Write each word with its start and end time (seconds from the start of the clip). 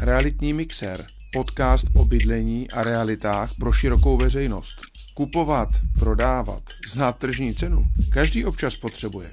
Realitní 0.00 0.52
mixer, 0.52 1.06
podcast 1.32 1.86
o 1.94 2.04
bydlení 2.04 2.70
a 2.70 2.82
realitách 2.82 3.54
pro 3.58 3.72
širokou 3.72 4.16
veřejnost. 4.16 4.80
Kupovat, 5.14 5.68
prodávat, 5.98 6.62
znát 6.88 7.18
tržní 7.18 7.54
cenu, 7.54 7.86
každý 8.12 8.44
občas 8.44 8.76
potřebuje. 8.76 9.30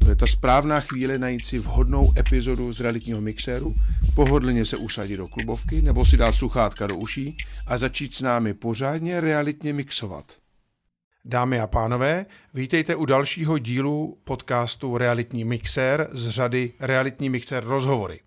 To 0.00 0.08
je 0.08 0.16
ta 0.16 0.26
správná 0.26 0.80
chvíle 0.80 1.18
najít 1.18 1.44
si 1.44 1.58
vhodnou 1.58 2.12
epizodu 2.18 2.72
z 2.72 2.80
realitního 2.80 3.20
mixéru, 3.20 3.74
pohodlně 4.14 4.64
se 4.64 4.76
usadit 4.76 5.16
do 5.16 5.28
klubovky 5.28 5.82
nebo 5.82 6.04
si 6.04 6.16
dát 6.16 6.32
sluchátka 6.32 6.86
do 6.86 6.96
uší 6.96 7.36
a 7.66 7.78
začít 7.78 8.14
s 8.14 8.20
námi 8.20 8.54
pořádně 8.54 9.20
realitně 9.20 9.72
mixovat. 9.72 10.36
Dámy 11.24 11.60
a 11.60 11.66
pánové, 11.66 12.26
vítejte 12.54 12.96
u 12.96 13.04
dalšího 13.04 13.58
dílu 13.58 14.18
podcastu 14.24 14.98
Realitní 14.98 15.44
mixér 15.44 16.08
z 16.12 16.28
řady 16.28 16.72
Realitní 16.80 17.30
mixér 17.30 17.64
rozhovory. 17.64 18.20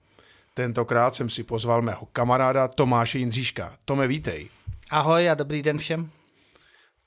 Tentokrát 0.54 1.15
jsem 1.15 1.29
si 1.29 1.43
pozval 1.43 1.81
mého 1.81 2.05
kamaráda 2.05 2.68
Tomáše 2.68 3.18
Jindříška. 3.18 3.73
Tome, 3.86 4.07
vítej. 4.07 4.50
Ahoj 4.89 5.29
a 5.29 5.33
dobrý 5.33 5.61
den 5.64 5.78
všem. 5.78 6.09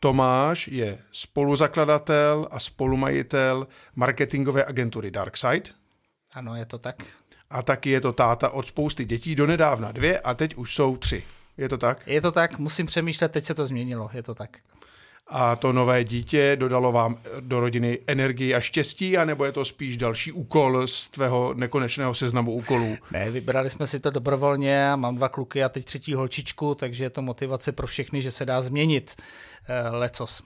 Tomáš 0.01 0.69
je 0.69 0.99
spoluzakladatel 1.13 2.49
a 2.51 2.61
spolumajitel 2.61 3.67
marketingové 3.97 4.65
agentury 4.65 5.11
Darkside. 5.11 5.71
Ano, 6.35 6.55
je 6.55 6.67
to 6.67 6.79
tak. 6.79 7.03
A 7.51 7.63
taky 7.63 7.91
je 7.91 8.01
to 8.01 8.13
táta 8.13 8.51
od 8.51 8.67
spousty 8.67 9.05
dětí, 9.05 9.35
donedávna 9.35 9.93
dvě 9.93 10.21
a 10.21 10.35
teď 10.35 10.55
už 10.55 10.75
jsou 10.75 10.97
tři. 10.97 11.25
Je 11.57 11.69
to 11.69 11.79
tak? 11.79 12.07
Je 12.07 12.21
to 12.21 12.33
tak, 12.33 12.59
musím 12.59 12.87
přemýšlet, 12.87 13.33
teď 13.33 13.45
se 13.45 13.55
to 13.55 13.67
změnilo, 13.67 14.11
je 14.13 14.23
to 14.23 14.35
tak 14.35 14.59
a 15.27 15.57
to 15.57 15.73
nové 15.73 16.05
dítě 16.05 16.57
dodalo 16.57 16.93
vám 16.93 17.19
do 17.41 17.61
rodiny 17.61 17.99
energii 18.07 18.55
a 18.55 18.61
štěstí, 18.61 19.19
anebo 19.19 19.45
je 19.45 19.53
to 19.53 19.65
spíš 19.65 19.97
další 19.97 20.33
úkol 20.33 20.87
z 20.87 21.09
tvého 21.09 21.55
nekonečného 21.55 22.15
seznamu 22.15 22.53
úkolů? 22.53 22.97
Ne, 23.11 23.31
vybrali 23.31 23.71
jsme 23.71 23.87
si 23.87 24.01
to 24.01 24.11
dobrovolně, 24.11 24.93
mám 24.97 25.17
dva 25.17 25.29
kluky 25.29 25.65
a 25.65 25.69
teď 25.69 25.85
třetí 25.85 26.15
holčičku, 26.15 26.75
takže 26.75 27.05
je 27.05 27.11
to 27.11 27.23
motivace 27.23 27.73
pro 27.73 27.87
všechny, 27.87 28.23
že 28.23 28.31
se 28.31 28.47
dá 28.47 28.63
změnit 28.63 29.15
eh, 29.69 29.89
lecos. 29.89 30.43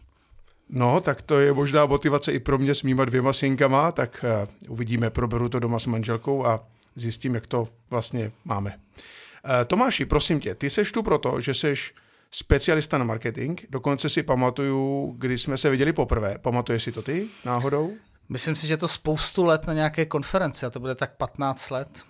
No, 0.71 1.01
tak 1.01 1.23
to 1.23 1.41
je 1.41 1.53
možná 1.53 1.87
motivace 1.87 2.33
i 2.33 2.39
pro 2.39 2.59
mě 2.59 2.75
s 2.75 2.83
mýma 2.83 3.05
dvěma 3.05 3.33
synkama, 3.33 3.93
tak 3.93 4.25
uh, 4.43 4.73
uvidíme, 4.73 5.11
proberu 5.11 5.49
to 5.49 5.59
doma 5.59 5.79
s 5.79 5.87
manželkou 5.87 6.47
a 6.47 6.61
zjistím, 6.97 7.35
jak 7.35 7.47
to 7.47 7.69
vlastně 7.91 8.33
máme. 8.45 8.79
Tomáši, 9.67 10.05
prosím 10.05 10.41
tě, 10.41 10.55
ty 10.55 10.71
seš 10.71 10.93
tu 10.93 11.03
proto, 11.03 11.41
že 11.41 11.55
seš 11.55 11.95
specialista 12.31 12.99
na 12.99 13.05
marketing. 13.05 13.61
Dokonce 13.71 14.09
si 14.09 14.23
pamatuju, 14.23 15.15
když 15.19 15.43
jsme 15.43 15.59
se 15.59 15.71
viděli 15.71 15.93
poprvé. 15.93 16.39
Pamatuješ 16.39 16.83
si 16.83 16.93
to 16.93 17.03
ty 17.03 17.27
náhodou? 17.45 17.93
Myslím 18.29 18.57
si, 18.57 18.67
že 18.67 18.77
to 18.77 18.89
spoustu 18.89 19.45
let 19.45 19.67
na 19.67 19.73
nějaké 19.73 20.07
konferenci 20.07 20.67
a 20.67 20.71
to 20.71 20.81
bude 20.81 20.95
tak 20.95 21.17
15 21.17 21.71
let. 21.71 22.05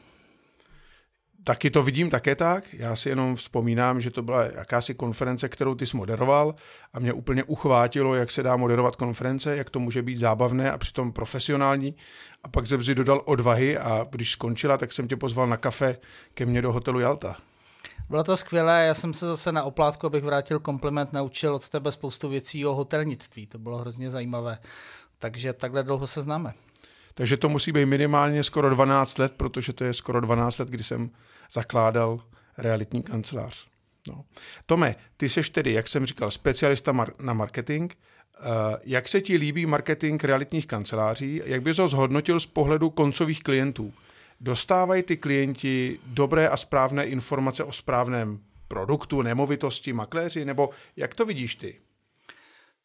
Taky 1.44 1.70
to 1.70 1.82
vidím 1.82 2.10
také 2.10 2.34
tak. 2.34 2.74
Já 2.74 2.96
si 2.96 3.08
jenom 3.08 3.36
vzpomínám, 3.36 4.00
že 4.00 4.10
to 4.10 4.22
byla 4.22 4.44
jakási 4.44 4.94
konference, 4.94 5.48
kterou 5.48 5.74
ty 5.74 5.86
jsi 5.86 5.96
moderoval 5.96 6.54
a 6.92 6.98
mě 6.98 7.12
úplně 7.12 7.44
uchvátilo, 7.44 8.14
jak 8.14 8.30
se 8.30 8.42
dá 8.42 8.56
moderovat 8.56 8.96
konference, 8.96 9.56
jak 9.56 9.70
to 9.70 9.80
může 9.80 10.02
být 10.02 10.18
zábavné 10.18 10.72
a 10.72 10.78
přitom 10.78 11.12
profesionální. 11.12 11.94
A 12.44 12.48
pak 12.48 12.66
jsem 12.66 12.82
si 12.82 12.94
dodal 12.94 13.20
odvahy 13.24 13.78
a 13.78 14.06
když 14.10 14.30
skončila, 14.30 14.78
tak 14.78 14.92
jsem 14.92 15.08
tě 15.08 15.16
pozval 15.16 15.46
na 15.46 15.56
kafe 15.56 15.96
ke 16.34 16.46
mně 16.46 16.62
do 16.62 16.72
hotelu 16.72 17.00
Jalta. 17.00 17.36
Bylo 18.08 18.24
to 18.24 18.36
skvělé, 18.36 18.86
já 18.86 18.94
jsem 18.94 19.14
se 19.14 19.26
zase 19.26 19.52
na 19.52 19.62
oplátku, 19.62 20.06
abych 20.06 20.24
vrátil 20.24 20.60
kompliment, 20.60 21.12
naučil 21.12 21.54
od 21.54 21.68
tebe 21.68 21.92
spoustu 21.92 22.28
věcí 22.28 22.66
o 22.66 22.74
hotelnictví. 22.74 23.46
To 23.46 23.58
bylo 23.58 23.76
hrozně 23.76 24.10
zajímavé. 24.10 24.58
Takže 25.18 25.52
takhle 25.52 25.82
dlouho 25.82 26.06
se 26.06 26.22
známe. 26.22 26.54
Takže 27.14 27.36
to 27.36 27.48
musí 27.48 27.72
být 27.72 27.86
minimálně 27.86 28.42
skoro 28.42 28.70
12 28.70 29.18
let, 29.18 29.32
protože 29.36 29.72
to 29.72 29.84
je 29.84 29.92
skoro 29.92 30.20
12 30.20 30.58
let, 30.58 30.68
kdy 30.68 30.84
jsem 30.84 31.10
zakládal 31.52 32.20
realitní 32.58 33.02
kancelář. 33.02 33.66
No. 34.08 34.24
Tome, 34.66 34.94
ty 35.16 35.28
jsi 35.28 35.42
tedy, 35.42 35.72
jak 35.72 35.88
jsem 35.88 36.06
říkal, 36.06 36.30
specialista 36.30 36.92
mar- 36.92 37.12
na 37.20 37.32
marketing. 37.32 37.92
Uh, 38.40 38.46
jak 38.84 39.08
se 39.08 39.20
ti 39.20 39.36
líbí 39.36 39.66
marketing 39.66 40.24
realitních 40.24 40.66
kanceláří? 40.66 41.42
Jak 41.44 41.62
bys 41.62 41.78
ho 41.78 41.88
zhodnotil 41.88 42.40
z 42.40 42.46
pohledu 42.46 42.90
koncových 42.90 43.42
klientů? 43.42 43.92
Dostávají 44.40 45.02
ty 45.02 45.16
klienti 45.16 45.98
dobré 46.06 46.48
a 46.48 46.56
správné 46.56 47.06
informace 47.06 47.64
o 47.64 47.72
správném 47.72 48.40
produktu, 48.68 49.22
nemovitosti, 49.22 49.92
makléři, 49.92 50.44
nebo 50.44 50.70
jak 50.96 51.14
to 51.14 51.26
vidíš 51.26 51.54
ty? 51.54 51.80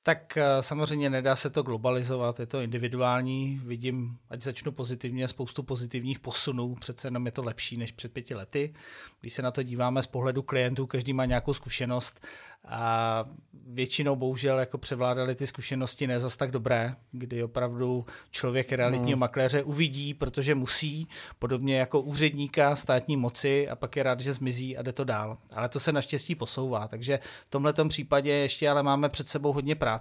Tak 0.06 0.38
eh, 0.38 0.44
samozřejmě 0.62 1.10
nedá 1.10 1.36
se 1.36 1.50
to 1.50 1.64
globalizovat, 1.64 2.40
je 2.40 2.46
to 2.46 2.62
individuální. 2.62 3.62
Vidím, 3.66 4.18
ať 4.30 4.42
začnu 4.42 4.72
pozitivně, 4.72 5.28
spoustu 5.28 5.64
pozitivních 5.64 6.20
posunů, 6.20 6.76
přece 6.76 7.08
jenom 7.08 7.26
je 7.26 7.32
to 7.32 7.44
lepší 7.44 7.78
než 7.78 7.92
před 7.92 8.14
pěti 8.14 8.36
lety. 8.36 8.74
Když 9.22 9.34
se 9.34 9.42
na 9.42 9.52
to 9.52 9.64
díváme 9.64 10.04
z 10.04 10.08
pohledu 10.08 10.42
klientů, 10.42 10.88
každý 10.88 11.14
má 11.14 11.26
nějakou 11.26 11.54
zkušenost 11.54 12.28
a 12.66 13.26
většinou 13.68 14.16
bohužel 14.16 14.60
jako 14.60 14.78
převládaly 14.78 15.36
ty 15.36 15.48
zkušenosti 15.48 16.08
ne 16.08 16.20
zas 16.20 16.36
tak 16.36 16.52
dobré, 16.52 16.96
kdy 17.12 17.44
opravdu 17.44 18.06
člověk 18.32 18.72
realitního 18.72 19.18
no. 19.18 19.20
makléře 19.20 19.64
uvidí, 19.64 20.14
protože 20.14 20.56
musí, 20.56 21.08
podobně 21.40 21.80
jako 21.80 22.02
úředníka 22.02 22.76
státní 22.76 23.18
moci 23.18 23.70
a 23.70 23.76
pak 23.76 23.96
je 23.96 24.04
rád, 24.04 24.20
že 24.20 24.34
zmizí 24.34 24.78
a 24.78 24.82
jde 24.82 24.92
to 24.92 25.04
dál. 25.04 25.38
Ale 25.54 25.70
to 25.70 25.80
se 25.80 25.92
naštěstí 25.92 26.36
posouvá, 26.36 26.88
takže 26.88 27.20
v 27.48 27.50
tomhle 27.50 27.74
případě 27.88 28.32
ještě 28.32 28.70
ale 28.70 28.84
máme 28.84 29.10
před 29.10 29.28
sebou 29.28 29.54
hodně 29.54 29.76
práce, 29.76 29.93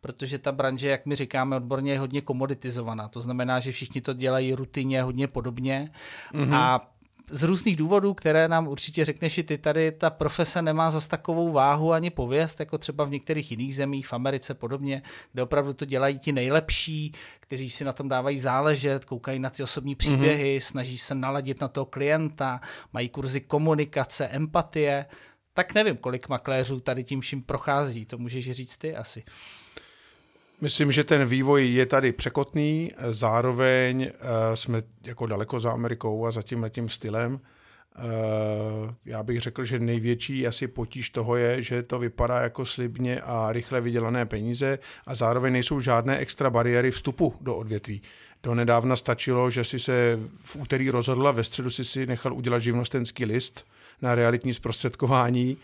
protože 0.00 0.38
ta 0.38 0.52
branže, 0.52 0.88
jak 0.88 1.06
my 1.06 1.16
říkáme 1.16 1.56
odborně, 1.56 1.92
je 1.92 1.98
hodně 1.98 2.20
komoditizovaná. 2.20 3.08
To 3.08 3.20
znamená, 3.20 3.60
že 3.60 3.72
všichni 3.72 4.00
to 4.00 4.12
dělají 4.12 4.54
rutině 4.54 5.02
hodně 5.02 5.28
podobně 5.28 5.90
mm-hmm. 6.34 6.54
a 6.54 6.80
z 7.30 7.42
různých 7.42 7.76
důvodů, 7.76 8.14
které 8.14 8.48
nám 8.48 8.68
určitě 8.68 9.04
řekneš 9.04 9.38
i 9.38 9.42
ty, 9.42 9.58
tady 9.58 9.92
ta 9.92 10.10
profese 10.10 10.62
nemá 10.62 10.90
zas 10.90 11.06
takovou 11.06 11.52
váhu 11.52 11.92
ani 11.92 12.10
pověst, 12.10 12.60
jako 12.60 12.78
třeba 12.78 13.04
v 13.04 13.10
některých 13.10 13.50
jiných 13.50 13.74
zemích, 13.74 14.06
v 14.06 14.12
Americe 14.12 14.54
podobně, 14.54 15.02
kde 15.32 15.42
opravdu 15.42 15.72
to 15.72 15.84
dělají 15.84 16.18
ti 16.18 16.32
nejlepší, 16.32 17.12
kteří 17.40 17.70
si 17.70 17.84
na 17.84 17.92
tom 17.92 18.08
dávají 18.08 18.38
záležet, 18.38 19.04
koukají 19.04 19.38
na 19.38 19.50
ty 19.50 19.62
osobní 19.62 19.92
mhm. 19.92 19.98
příběhy, 19.98 20.58
mm-hmm. 20.58 20.66
snaží 20.66 20.98
se 20.98 21.14
naladit 21.14 21.60
na 21.60 21.68
toho 21.68 21.86
klienta, 21.86 22.60
mají 22.92 23.08
kurzy 23.08 23.40
komunikace, 23.40 24.28
empatie. 24.28 25.06
Tak 25.58 25.74
nevím, 25.74 25.96
kolik 25.96 26.28
makléřů 26.28 26.80
tady 26.80 27.04
tím 27.04 27.20
vším 27.20 27.42
prochází, 27.42 28.06
to 28.06 28.18
můžeš 28.18 28.50
říct 28.50 28.76
ty 28.76 28.96
asi. 28.96 29.22
Myslím, 30.60 30.92
že 30.92 31.04
ten 31.04 31.24
vývoj 31.24 31.72
je 31.72 31.86
tady 31.86 32.12
překotný, 32.12 32.92
zároveň 33.10 34.10
uh, 34.10 34.54
jsme 34.54 34.82
jako 35.06 35.26
daleko 35.26 35.60
za 35.60 35.72
Amerikou 35.72 36.26
a 36.26 36.30
za 36.30 36.42
tím 36.42 36.66
tím 36.68 36.88
stylem. 36.88 37.32
Uh, 37.34 37.40
já 39.06 39.22
bych 39.22 39.40
řekl, 39.40 39.64
že 39.64 39.78
největší 39.78 40.46
asi 40.46 40.66
potíž 40.68 41.10
toho 41.10 41.36
je, 41.36 41.62
že 41.62 41.82
to 41.82 41.98
vypadá 41.98 42.40
jako 42.40 42.64
slibně 42.64 43.20
a 43.20 43.52
rychle 43.52 43.80
vydělané 43.80 44.26
peníze 44.26 44.78
a 45.06 45.14
zároveň 45.14 45.52
nejsou 45.52 45.80
žádné 45.80 46.18
extra 46.18 46.50
bariéry 46.50 46.90
vstupu 46.90 47.34
do 47.40 47.56
odvětví. 47.56 48.02
Do 48.42 48.54
nedávna 48.54 48.96
stačilo, 48.96 49.50
že 49.50 49.64
si 49.64 49.78
se 49.78 50.18
v 50.40 50.56
úterý 50.56 50.90
rozhodla, 50.90 51.32
ve 51.32 51.44
středu 51.44 51.70
si 51.70 51.84
si 51.84 52.06
nechal 52.06 52.34
udělat 52.34 52.58
živnostenský 52.58 53.24
list 53.24 53.64
na 54.02 54.14
realitní 54.14 54.54
zprostředkování 54.54 55.56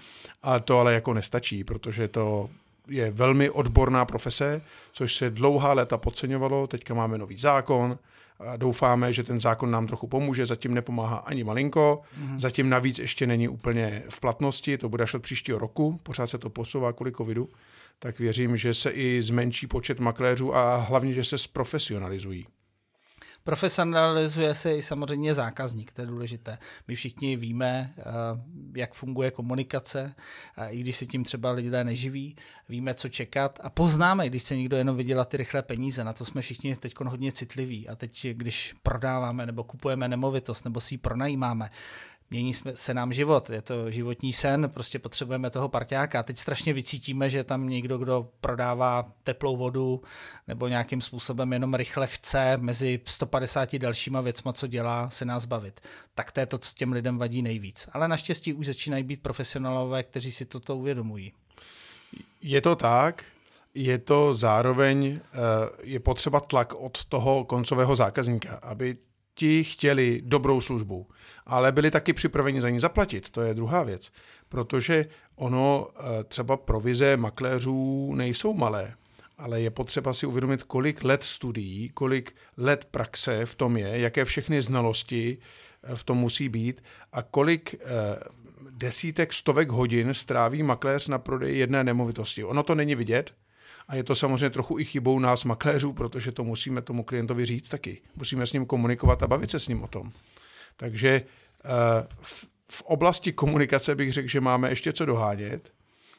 a 0.43 0.61
to 0.61 0.78
ale 0.78 0.95
jako 0.95 1.15
nestačí, 1.15 1.65
protože 1.65 2.09
to 2.09 2.50
je 2.89 3.11
velmi 3.11 3.50
odborná 3.50 4.05
profese, 4.05 4.62
což 4.93 5.17
se 5.17 5.31
dlouhá 5.31 5.72
léta 5.72 5.99
podceňovalo. 5.99 6.67
Teďka 6.67 6.95
máme 6.95 7.19
nový 7.19 7.37
zákon 7.37 7.99
a 8.39 8.56
doufáme, 8.56 9.12
že 9.12 9.22
ten 9.22 9.41
zákon 9.41 9.71
nám 9.71 9.87
trochu 9.87 10.06
pomůže. 10.06 10.47
Zatím 10.47 10.75
nepomáhá 10.75 11.17
ani 11.17 11.45
malinko. 11.45 12.03
Mm-hmm. 12.03 12.39
Zatím 12.39 12.69
navíc 12.69 12.99
ještě 12.99 13.27
není 13.27 13.49
úplně 13.49 14.03
v 14.09 14.21
platnosti. 14.21 14.78
To 14.78 14.89
bude 14.89 15.05
až 15.05 15.15
od 15.15 15.22
příštího 15.22 15.59
roku. 15.59 16.01
Pořád 16.03 16.27
se 16.27 16.39
to 16.39 16.51
posouvá 16.51 16.93
kvůli 16.93 17.12
covidu. 17.12 17.49
Tak 17.99 18.19
věřím, 18.19 18.56
že 18.56 18.75
se 18.75 18.91
i 18.91 19.22
zmenší 19.22 19.66
počet 19.66 20.01
makléřů 20.01 20.56
a 20.56 20.77
hlavně, 20.77 21.12
že 21.12 21.25
se 21.25 21.39
zprofesionalizují. 21.39 22.47
Profesionalizuje 23.44 24.55
se 24.55 24.77
i 24.77 24.82
samozřejmě 24.82 25.34
zákazník, 25.34 25.93
to 25.93 26.00
je 26.00 26.06
důležité. 26.06 26.59
My 26.88 26.94
všichni 26.94 27.37
víme, 27.37 27.93
eh, 27.99 28.03
jak 28.77 28.95
funguje 28.95 29.30
komunikace, 29.30 30.15
i 30.69 30.80
když 30.80 30.97
se 30.97 31.07
tím 31.07 31.24
třeba 31.24 31.51
lidé 31.51 31.84
neživí, 31.84 32.36
víme, 32.69 32.95
co 32.95 33.09
čekat 33.09 33.60
a 33.63 33.71
poznáme, 33.71 34.28
když 34.28 34.42
se 34.42 34.57
někdo 34.57 34.77
jenom 34.77 34.97
vydělá 34.97 35.24
ty 35.24 35.36
rychlé 35.36 35.63
peníze. 35.63 36.04
Na 36.04 36.13
to 36.13 36.24
jsme 36.24 36.42
všichni 36.42 36.77
teď 36.77 36.95
hodně 37.07 37.33
citliví. 37.33 37.89
A 37.89 37.97
teď, 37.97 38.27
když 38.33 38.74
prodáváme 38.83 39.47
nebo 39.47 39.65
kupujeme 39.65 40.09
nemovitost 40.09 40.65
nebo 40.65 40.80
si 40.80 40.95
ji 40.95 40.98
pronajímáme, 40.98 41.71
mění 42.30 42.54
se 42.74 42.94
nám 42.94 43.12
život, 43.12 43.50
je 43.50 43.62
to 43.62 43.91
životní 43.91 44.32
sen, 44.32 44.71
prostě 44.74 44.98
potřebujeme 44.98 45.50
toho 45.50 45.68
parťáka. 45.68 46.22
Teď 46.22 46.38
strašně 46.38 46.72
vycítíme, 46.72 47.30
že 47.30 47.44
tam 47.44 47.68
někdo, 47.68 47.98
kdo 47.98 48.28
prodává 48.41 49.12
teplou 49.24 49.56
vodu 49.56 50.03
nebo 50.48 50.68
nějakým 50.68 51.00
způsobem 51.00 51.53
jenom 51.53 51.74
rychle 51.74 52.06
chce 52.06 52.56
mezi 52.56 53.00
150 53.04 53.76
dalšíma 53.76 54.21
věcma, 54.21 54.53
co 54.53 54.66
dělá, 54.66 55.10
se 55.10 55.24
nás 55.24 55.44
bavit. 55.44 55.80
Tak 56.15 56.32
to 56.32 56.41
je 56.41 56.47
to, 56.47 56.59
co 56.59 56.72
těm 56.74 56.92
lidem 56.92 57.18
vadí 57.18 57.42
nejvíc. 57.42 57.88
Ale 57.92 58.09
naštěstí 58.09 58.53
už 58.53 58.66
začínají 58.66 59.03
být 59.04 59.22
profesionálové, 59.22 60.03
kteří 60.03 60.32
si 60.32 60.44
toto 60.44 60.76
uvědomují. 60.76 61.32
Je 62.42 62.60
to 62.60 62.76
tak, 62.76 63.24
je 63.74 63.98
to 63.98 64.34
zároveň, 64.34 65.21
eh, 65.24 65.38
je 65.82 66.00
potřeba 66.00 66.41
tlak 66.41 66.74
od 66.74 67.04
toho 67.04 67.44
koncového 67.44 67.97
zákazníka, 67.97 68.54
aby 68.62 68.97
ti 69.34 69.65
chtěli 69.65 70.22
dobrou 70.25 70.60
službu, 70.60 71.07
ale 71.47 71.72
byli 71.72 71.91
taky 71.91 72.13
připraveni 72.13 72.60
za 72.60 72.71
ní 72.71 72.81
zaplatit, 72.81 73.31
to 73.31 73.42
je 73.42 73.54
druhá 73.54 73.83
věc, 73.83 74.13
protože 74.48 75.07
ono 75.36 75.89
eh, 75.97 76.25
třeba 76.25 76.57
provize 76.57 77.16
makléřů 77.16 78.15
nejsou 78.15 78.54
malé, 78.54 78.95
ale 79.39 79.60
je 79.60 79.71
potřeba 79.71 80.15
si 80.15 80.27
uvědomit, 80.27 80.63
kolik 80.63 81.04
let 81.04 81.22
studií, 81.22 81.89
kolik 81.89 82.34
let 82.57 82.84
praxe 82.84 83.47
v 83.47 83.54
tom 83.54 83.77
je, 83.77 83.98
jaké 83.98 84.25
všechny 84.25 84.63
znalosti 84.63 85.39
eh, 85.83 85.97
v 85.97 86.04
tom 86.04 86.19
musí 86.19 86.48
být 86.48 86.83
a 87.13 87.22
kolik 87.22 87.75
eh, 87.75 87.78
desítek, 88.71 89.33
stovek 89.33 89.71
hodin 89.71 90.15
stráví 90.15 90.63
makléř 90.63 91.09
na 91.09 91.19
prodeji 91.19 91.59
jedné 91.59 91.84
nemovitosti. 91.84 92.45
Ono 92.45 92.63
to 92.63 92.75
není 92.75 92.95
vidět, 92.95 93.31
a 93.89 93.95
je 93.95 94.04
to 94.04 94.15
samozřejmě 94.15 94.51
trochu 94.51 94.78
i 94.78 94.84
chybou 94.84 95.19
nás 95.19 95.45
makléřů, 95.45 95.92
protože 95.92 96.33
to 96.33 96.45
musíme 96.45 96.83
tomu 96.83 97.03
klientovi 97.03 97.45
říct 97.45 97.69
taky. 97.69 98.03
Musíme 98.16 98.47
s 98.47 98.53
ním 98.53 98.66
komunikovat 98.66 99.22
a 99.22 99.27
bavit 99.27 99.51
se 99.51 99.60
s 99.60 99.69
ním 99.69 99.83
o 99.83 99.89
tom. 99.89 100.13
Takže 100.77 101.22
v 102.69 102.83
oblasti 102.83 103.33
komunikace 103.33 103.95
bych 103.95 104.13
řekl, 104.13 104.28
že 104.28 104.41
máme 104.41 104.69
ještě 104.69 104.92
co 104.92 105.07
dohánět. 105.07 105.72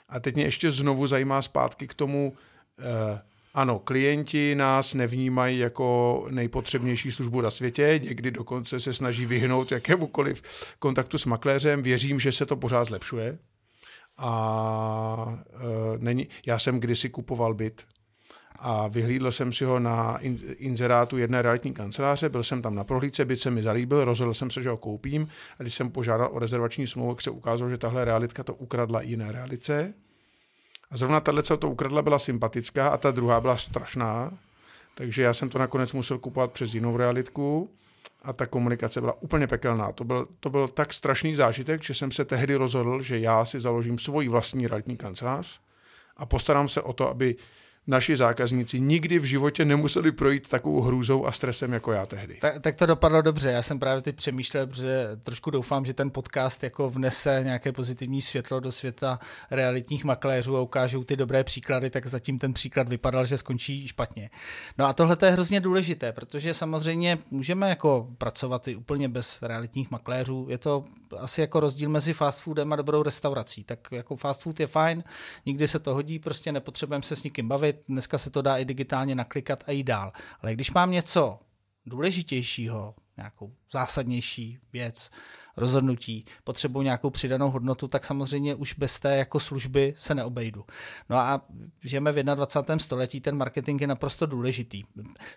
A 0.09 0.19
teď 0.19 0.35
mě 0.35 0.43
ještě 0.43 0.71
znovu 0.71 1.07
zajímá 1.07 1.41
zpátky 1.41 1.87
k 1.87 1.93
tomu, 1.93 2.33
eh, 2.79 3.21
ano, 3.53 3.79
klienti 3.79 4.55
nás 4.55 4.93
nevnímají 4.93 5.59
jako 5.59 6.27
nejpotřebnější 6.29 7.11
službu 7.11 7.41
na 7.41 7.51
světě, 7.51 7.99
někdy 8.03 8.31
dokonce 8.31 8.79
se 8.79 8.93
snaží 8.93 9.25
vyhnout 9.25 9.71
jakémukoliv 9.71 10.41
kontaktu 10.79 11.17
s 11.17 11.25
makléřem. 11.25 11.81
Věřím, 11.81 12.19
že 12.19 12.31
se 12.31 12.45
to 12.45 12.55
pořád 12.55 12.83
zlepšuje. 12.83 13.37
A 14.17 15.43
e, 15.53 15.97
není, 15.97 16.27
já 16.45 16.59
jsem 16.59 16.79
kdysi 16.79 17.09
kupoval 17.09 17.53
byt 17.53 17.85
a 18.59 18.87
vyhlídl 18.87 19.31
jsem 19.31 19.53
si 19.53 19.65
ho 19.65 19.79
na 19.79 20.17
inzerátu 20.57 21.17
jedné 21.17 21.41
realitní 21.41 21.73
kanceláře, 21.73 22.29
byl 22.29 22.43
jsem 22.43 22.61
tam 22.61 22.75
na 22.75 22.83
prohlídce, 22.83 23.25
byt 23.25 23.39
se 23.39 23.51
mi 23.51 23.63
zalíbil, 23.63 24.05
rozhodl 24.05 24.33
jsem 24.33 24.49
se, 24.49 24.61
že 24.61 24.69
ho 24.69 24.77
koupím 24.77 25.27
a 25.59 25.63
když 25.63 25.75
jsem 25.75 25.91
požádal 25.91 26.29
o 26.31 26.39
rezervační 26.39 26.87
smlouvu, 26.87 27.17
se 27.19 27.29
ukázalo, 27.29 27.69
že 27.69 27.77
tahle 27.77 28.05
realitka 28.05 28.43
to 28.43 28.53
ukradla 28.53 29.01
jiné 29.01 29.31
realice. 29.31 29.93
A 30.91 30.97
zrovna 30.97 31.19
tahle, 31.19 31.43
co 31.43 31.57
to 31.57 31.69
ukradla, 31.69 32.01
byla 32.01 32.19
sympatická 32.19 32.89
a 32.89 32.97
ta 32.97 33.11
druhá 33.11 33.41
byla 33.41 33.57
strašná, 33.57 34.37
takže 34.95 35.23
já 35.23 35.33
jsem 35.33 35.49
to 35.49 35.59
nakonec 35.59 35.93
musel 35.93 36.19
kupovat 36.19 36.51
přes 36.51 36.73
jinou 36.73 36.97
realitku 36.97 37.69
a 38.23 38.33
ta 38.33 38.45
komunikace 38.45 38.99
byla 38.99 39.21
úplně 39.21 39.47
pekelná. 39.47 39.91
To 39.91 40.03
byl, 40.03 40.27
to 40.39 40.49
byl 40.49 40.67
tak 40.67 40.93
strašný 40.93 41.35
zážitek, 41.35 41.83
že 41.83 41.93
jsem 41.93 42.11
se 42.11 42.25
tehdy 42.25 42.55
rozhodl, 42.55 43.01
že 43.01 43.19
já 43.19 43.45
si 43.45 43.59
založím 43.59 43.99
svoji 43.99 44.29
vlastní 44.29 44.67
realitní 44.67 44.97
kancelář 44.97 45.59
a 46.17 46.25
postarám 46.25 46.69
se 46.69 46.81
o 46.81 46.93
to, 46.93 47.09
aby 47.09 47.35
naši 47.87 48.17
zákazníci 48.17 48.79
nikdy 48.79 49.19
v 49.19 49.23
životě 49.23 49.65
nemuseli 49.65 50.11
projít 50.11 50.49
takovou 50.49 50.81
hrůzou 50.81 51.25
a 51.25 51.31
stresem 51.31 51.73
jako 51.73 51.91
já 51.91 52.05
tehdy. 52.05 52.37
Tak, 52.41 52.59
tak 52.61 52.75
to 52.75 52.85
dopadlo 52.85 53.21
dobře. 53.21 53.51
Já 53.51 53.61
jsem 53.61 53.79
právě 53.79 54.01
teď 54.01 54.15
přemýšlel, 54.15 54.67
protože 54.67 55.07
trošku 55.21 55.51
doufám, 55.51 55.85
že 55.85 55.93
ten 55.93 56.11
podcast 56.11 56.63
jako 56.63 56.89
vnese 56.89 57.41
nějaké 57.43 57.71
pozitivní 57.71 58.21
světlo 58.21 58.59
do 58.59 58.71
světa 58.71 59.19
realitních 59.51 60.03
makléřů 60.03 60.57
a 60.57 60.61
ukážou 60.61 61.03
ty 61.03 61.15
dobré 61.15 61.43
příklady, 61.43 61.89
tak 61.89 62.05
zatím 62.05 62.39
ten 62.39 62.53
příklad 62.53 62.89
vypadal, 62.89 63.25
že 63.25 63.37
skončí 63.37 63.87
špatně. 63.87 64.29
No 64.77 64.85
a 64.85 64.93
tohle 64.93 65.17
je 65.25 65.31
hrozně 65.31 65.59
důležité, 65.59 66.11
protože 66.11 66.53
samozřejmě 66.53 67.17
můžeme 67.31 67.69
jako 67.69 68.07
pracovat 68.17 68.67
i 68.67 68.75
úplně 68.75 69.09
bez 69.09 69.41
realitních 69.41 69.91
makléřů. 69.91 70.47
Je 70.49 70.57
to 70.57 70.83
asi 71.17 71.41
jako 71.41 71.59
rozdíl 71.59 71.89
mezi 71.89 72.13
fast 72.13 72.41
foodem 72.41 72.73
a 72.73 72.75
dobrou 72.75 73.03
restaurací. 73.03 73.63
Tak 73.63 73.79
jako 73.91 74.15
fast 74.15 74.41
food 74.41 74.59
je 74.59 74.67
fajn, 74.67 75.03
nikdy 75.45 75.67
se 75.67 75.79
to 75.79 75.93
hodí, 75.93 76.19
prostě 76.19 76.51
nepotřebujeme 76.51 77.03
se 77.03 77.15
s 77.15 77.23
nikým 77.23 77.47
bavit, 77.47 77.74
dneska 77.87 78.17
se 78.17 78.29
to 78.29 78.41
dá 78.41 78.57
i 78.57 78.65
digitálně 78.65 79.15
naklikat 79.15 79.63
a 79.67 79.71
jít 79.71 79.83
dál. 79.83 80.11
Ale 80.41 80.53
když 80.53 80.71
mám 80.71 80.91
něco 80.91 81.39
důležitějšího, 81.85 82.95
nějakou 83.17 83.55
zásadnější 83.71 84.59
věc, 84.73 85.09
rozhodnutí, 85.57 86.25
potřebuji 86.43 86.81
nějakou 86.81 87.09
přidanou 87.09 87.51
hodnotu, 87.51 87.87
tak 87.87 88.05
samozřejmě 88.05 88.55
už 88.55 88.73
bez 88.73 88.99
té 88.99 89.17
jako 89.17 89.39
služby 89.39 89.93
se 89.97 90.15
neobejdu. 90.15 90.65
No 91.09 91.17
a 91.17 91.41
žijeme 91.83 92.11
v 92.11 92.23
21. 92.23 92.79
století, 92.79 93.21
ten 93.21 93.37
marketing 93.37 93.81
je 93.81 93.87
naprosto 93.87 94.25
důležitý. 94.25 94.83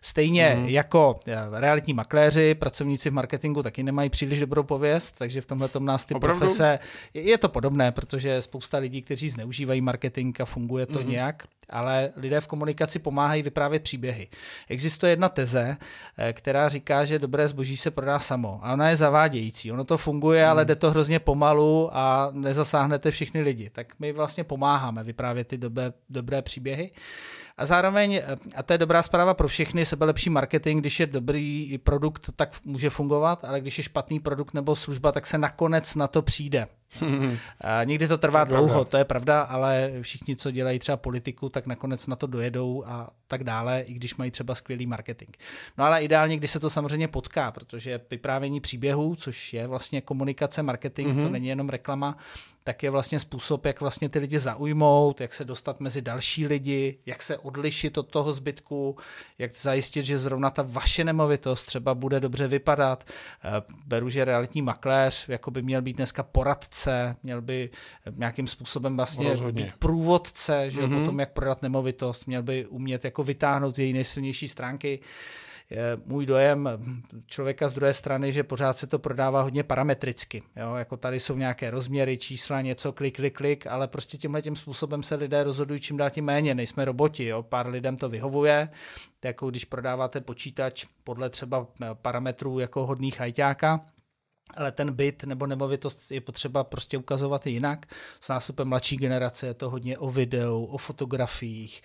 Stejně 0.00 0.56
mm. 0.58 0.68
jako 0.68 1.14
eh, 1.26 1.36
realitní 1.52 1.94
makléři, 1.94 2.54
pracovníci 2.54 3.10
v 3.10 3.12
marketingu 3.12 3.62
taky 3.62 3.82
nemají 3.82 4.10
příliš 4.10 4.40
dobrou 4.40 4.62
pověst, 4.62 5.14
takže 5.18 5.40
v 5.40 5.46
tomhle 5.46 5.68
tom 5.68 5.84
nás 5.84 6.04
ty 6.04 6.14
Opravdu? 6.14 6.38
profese, 6.38 6.78
je 7.14 7.38
to 7.38 7.48
podobné, 7.48 7.92
protože 7.92 8.42
spousta 8.42 8.78
lidí, 8.78 9.02
kteří 9.02 9.28
zneužívají 9.28 9.80
marketing 9.80 10.40
a 10.40 10.44
funguje 10.44 10.86
to 10.86 11.00
mm. 11.00 11.10
nějak, 11.10 11.42
ale 11.70 12.10
lidé 12.16 12.40
v 12.40 12.46
komunikaci 12.46 12.98
pomáhají 12.98 13.42
vyprávět 13.42 13.82
příběhy. 13.82 14.28
Existuje 14.68 15.12
jedna 15.12 15.28
teze, 15.28 15.76
eh, 16.18 16.32
která 16.32 16.68
říká, 16.68 17.04
že 17.04 17.18
dobré 17.18 17.48
zboží 17.48 17.76
se 17.76 17.90
prodá 17.90 18.18
samo 18.18 18.60
a 18.62 18.72
ona 18.72 18.90
je 18.90 18.96
zavádějící. 18.96 19.72
Ono 19.72 19.84
to 19.84 19.98
funguje, 20.08 20.42
hmm. 20.42 20.50
ale 20.50 20.64
jde 20.64 20.76
to 20.76 20.90
hrozně 20.90 21.18
pomalu 21.18 21.90
a 21.92 22.30
nezasáhnete 22.32 23.10
všichni 23.10 23.40
lidi. 23.40 23.70
Tak 23.70 23.86
my 23.98 24.12
vlastně 24.12 24.44
pomáháme 24.44 25.04
vyprávět 25.04 25.48
ty 25.48 25.58
dobré, 25.58 25.92
dobré 26.10 26.42
příběhy. 26.42 26.90
A 27.58 27.66
zároveň, 27.66 28.22
a 28.56 28.62
to 28.62 28.72
je 28.72 28.78
dobrá 28.78 29.02
zpráva 29.02 29.34
pro 29.34 29.48
všechny, 29.48 29.84
sebelepší 29.84 30.30
marketing, 30.30 30.80
když 30.80 31.00
je 31.00 31.06
dobrý 31.06 31.78
produkt, 31.78 32.30
tak 32.36 32.56
může 32.64 32.90
fungovat, 32.90 33.44
ale 33.44 33.60
když 33.60 33.78
je 33.78 33.84
špatný 33.84 34.20
produkt 34.20 34.54
nebo 34.54 34.76
služba, 34.76 35.12
tak 35.12 35.26
se 35.26 35.38
nakonec 35.38 35.94
na 35.94 36.06
to 36.06 36.22
přijde. 36.22 36.66
a 37.60 37.84
někdy 37.84 38.08
to 38.08 38.18
trvá 38.18 38.44
to 38.44 38.48
dlouho, 38.48 38.68
pravda. 38.68 38.84
to 38.84 38.96
je 38.96 39.04
pravda, 39.04 39.40
ale 39.40 39.92
všichni, 40.02 40.36
co 40.36 40.50
dělají 40.50 40.78
třeba 40.78 40.96
politiku, 40.96 41.48
tak 41.48 41.66
nakonec 41.66 42.06
na 42.06 42.16
to 42.16 42.26
dojedou 42.26 42.84
a 42.86 43.10
tak 43.28 43.44
dále, 43.44 43.80
i 43.80 43.94
když 43.94 44.16
mají 44.16 44.30
třeba 44.30 44.54
skvělý 44.54 44.86
marketing. 44.86 45.30
No 45.78 45.84
ale 45.84 46.02
ideálně, 46.02 46.36
když 46.36 46.50
se 46.50 46.60
to 46.60 46.70
samozřejmě 46.70 47.08
potká, 47.08 47.52
protože 47.52 48.00
vyprávění 48.10 48.60
příběhů, 48.60 49.16
což 49.16 49.52
je 49.52 49.66
vlastně 49.66 50.00
komunikace, 50.00 50.62
marketing, 50.62 51.08
mm-hmm. 51.08 51.16
to 51.16 51.22
mhm. 51.22 51.32
není 51.32 51.48
jenom 51.48 51.68
reklama, 51.68 52.16
tak 52.68 52.82
je 52.82 52.90
vlastně 52.90 53.20
způsob, 53.20 53.66
jak 53.66 53.80
vlastně 53.80 54.08
ty 54.08 54.18
lidi 54.18 54.38
zaujmout, 54.38 55.20
jak 55.20 55.32
se 55.32 55.44
dostat 55.44 55.80
mezi 55.80 56.02
další 56.02 56.46
lidi, 56.46 56.98
jak 57.06 57.22
se 57.22 57.38
odlišit 57.38 57.98
od 57.98 58.08
toho 58.08 58.32
zbytku, 58.32 58.96
jak 59.38 59.56
zajistit, 59.56 60.02
že 60.02 60.18
zrovna 60.18 60.50
ta 60.50 60.64
vaše 60.66 61.04
nemovitost 61.04 61.64
třeba 61.64 61.94
bude 61.94 62.20
dobře 62.20 62.48
vypadat. 62.48 63.04
Eh, 63.44 63.50
beru, 63.86 64.08
že 64.08 64.24
realitní 64.24 64.62
makléř 64.62 65.28
jako 65.28 65.50
by 65.50 65.62
měl 65.62 65.82
být 65.82 65.96
dneska 65.96 66.22
poradce, 66.22 66.77
měl 67.22 67.42
by 67.42 67.70
nějakým 68.16 68.46
způsobem 68.46 68.96
vlastně 68.96 69.30
Rozhodně. 69.30 69.64
být 69.64 69.72
průvodce, 69.72 70.70
že 70.70 70.80
mm-hmm. 70.80 71.00
potom 71.00 71.20
jak 71.20 71.32
prodat 71.32 71.62
nemovitost, 71.62 72.26
měl 72.26 72.42
by 72.42 72.66
umět 72.66 73.04
jako 73.04 73.24
vytáhnout 73.24 73.78
její 73.78 73.92
nejsilnější 73.92 74.48
stránky 74.48 75.00
je 75.70 75.96
můj 76.06 76.26
dojem 76.26 76.68
člověka 77.26 77.68
z 77.68 77.72
druhé 77.72 77.94
strany, 77.94 78.32
že 78.32 78.42
pořád 78.42 78.72
se 78.72 78.86
to 78.86 78.98
prodává 78.98 79.42
hodně 79.42 79.62
parametricky. 79.62 80.42
Jo? 80.56 80.74
Jako 80.74 80.96
tady 80.96 81.20
jsou 81.20 81.36
nějaké 81.36 81.70
rozměry, 81.70 82.16
čísla, 82.16 82.60
něco, 82.60 82.92
klik, 82.92 83.16
klik, 83.16 83.36
klik, 83.36 83.66
ale 83.66 83.88
prostě 83.88 84.16
tímhle 84.16 84.42
tím 84.42 84.56
způsobem 84.56 85.02
se 85.02 85.14
lidé 85.14 85.44
rozhodují 85.44 85.80
čím 85.80 85.96
dál 85.96 86.10
tím 86.10 86.24
méně. 86.24 86.54
Nejsme 86.54 86.84
roboti, 86.84 87.24
jo? 87.24 87.42
pár 87.42 87.66
lidem 87.66 87.96
to 87.96 88.08
vyhovuje. 88.08 88.68
Jako 89.24 89.50
když 89.50 89.64
prodáváte 89.64 90.20
počítač 90.20 90.84
podle 91.04 91.30
třeba 91.30 91.66
parametrů 91.94 92.58
jako 92.58 92.86
hodných 92.86 93.20
hajťáka, 93.20 93.80
ale 94.56 94.72
ten 94.72 94.92
byt 94.92 95.24
nebo 95.24 95.46
nemovitost 95.46 96.10
je 96.10 96.20
potřeba 96.20 96.64
prostě 96.64 96.98
ukazovat 96.98 97.46
jinak. 97.46 97.86
S 98.20 98.28
nástupem 98.28 98.68
mladší 98.68 98.96
generace 98.96 99.46
je 99.46 99.54
to 99.54 99.70
hodně 99.70 99.98
o 99.98 100.10
videu, 100.10 100.64
o 100.64 100.78
fotografiích, 100.78 101.82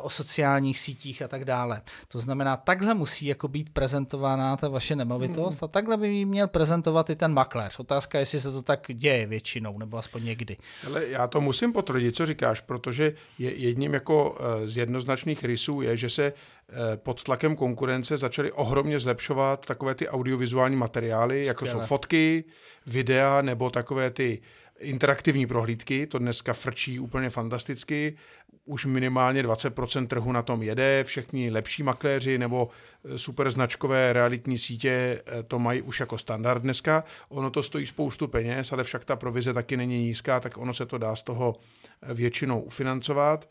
o 0.00 0.10
sociálních 0.10 0.78
sítích 0.78 1.22
a 1.22 1.28
tak 1.28 1.44
dále. 1.44 1.82
To 2.08 2.18
znamená, 2.18 2.56
takhle 2.56 2.94
musí 2.94 3.26
jako 3.26 3.48
být 3.48 3.70
prezentována 3.72 4.56
ta 4.56 4.68
vaše 4.68 4.96
nemovitost 4.96 5.60
hmm. 5.60 5.64
a 5.64 5.68
takhle 5.68 5.96
by 5.96 6.24
měl 6.24 6.48
prezentovat 6.48 7.10
i 7.10 7.16
ten 7.16 7.32
makléř. 7.32 7.78
Otázka 7.78 8.18
je, 8.18 8.22
jestli 8.22 8.40
se 8.40 8.52
to 8.52 8.62
tak 8.62 8.86
děje 8.92 9.26
většinou, 9.26 9.78
nebo 9.78 9.96
aspoň 9.96 10.24
někdy. 10.24 10.56
Ale 10.86 11.06
já 11.06 11.26
to 11.26 11.40
musím 11.40 11.72
potvrdit, 11.72 12.16
co 12.16 12.26
říkáš, 12.26 12.60
protože 12.60 13.14
je 13.38 13.54
jedním 13.54 13.94
jako 13.94 14.38
eh, 14.40 14.68
z 14.68 14.76
jednoznačných 14.76 15.44
rysů 15.44 15.80
je, 15.80 15.96
že 15.96 16.10
se 16.10 16.24
eh, 16.24 16.96
pod 16.96 17.22
tlakem 17.22 17.56
konkurence 17.56 18.16
začaly 18.16 18.52
ohromně 18.52 19.00
zlepšovat 19.00 19.66
takové 19.66 19.94
ty 19.94 20.08
audiovizuální 20.08 20.76
materiály, 20.76 21.34
Skvěle. 21.34 21.48
jako 21.48 21.66
jsou 21.66 21.80
fotky, 21.80 22.44
videa 22.86 23.42
nebo 23.42 23.70
takové 23.70 24.10
ty 24.10 24.42
interaktivní 24.82 25.46
prohlídky, 25.46 26.06
to 26.06 26.18
dneska 26.18 26.52
frčí 26.52 27.00
úplně 27.00 27.30
fantasticky, 27.30 28.16
už 28.64 28.84
minimálně 28.84 29.42
20% 29.42 30.06
trhu 30.06 30.32
na 30.32 30.42
tom 30.42 30.62
jede, 30.62 31.04
všechny 31.04 31.50
lepší 31.50 31.82
makléři 31.82 32.38
nebo 32.38 32.68
eh, 33.04 33.18
super 33.18 33.50
značkové 33.50 34.12
realitní 34.12 34.58
sítě 34.58 35.22
eh, 35.26 35.42
to 35.42 35.58
mají 35.58 35.82
už 35.82 36.00
jako 36.00 36.18
standard 36.18 36.62
dneska. 36.62 37.04
Ono 37.28 37.50
to 37.50 37.62
stojí 37.62 37.86
spoustu 37.86 38.28
peněz, 38.28 38.72
ale 38.72 38.84
však 38.84 39.04
ta 39.04 39.16
provize 39.16 39.52
taky 39.52 39.76
není 39.76 39.98
nízká, 39.98 40.40
tak 40.40 40.58
ono 40.58 40.74
se 40.74 40.86
to 40.86 40.98
dá 40.98 41.16
z 41.16 41.22
toho 41.22 41.54
eh, 42.02 42.14
většinou 42.14 42.60
ufinancovat. 42.60 43.48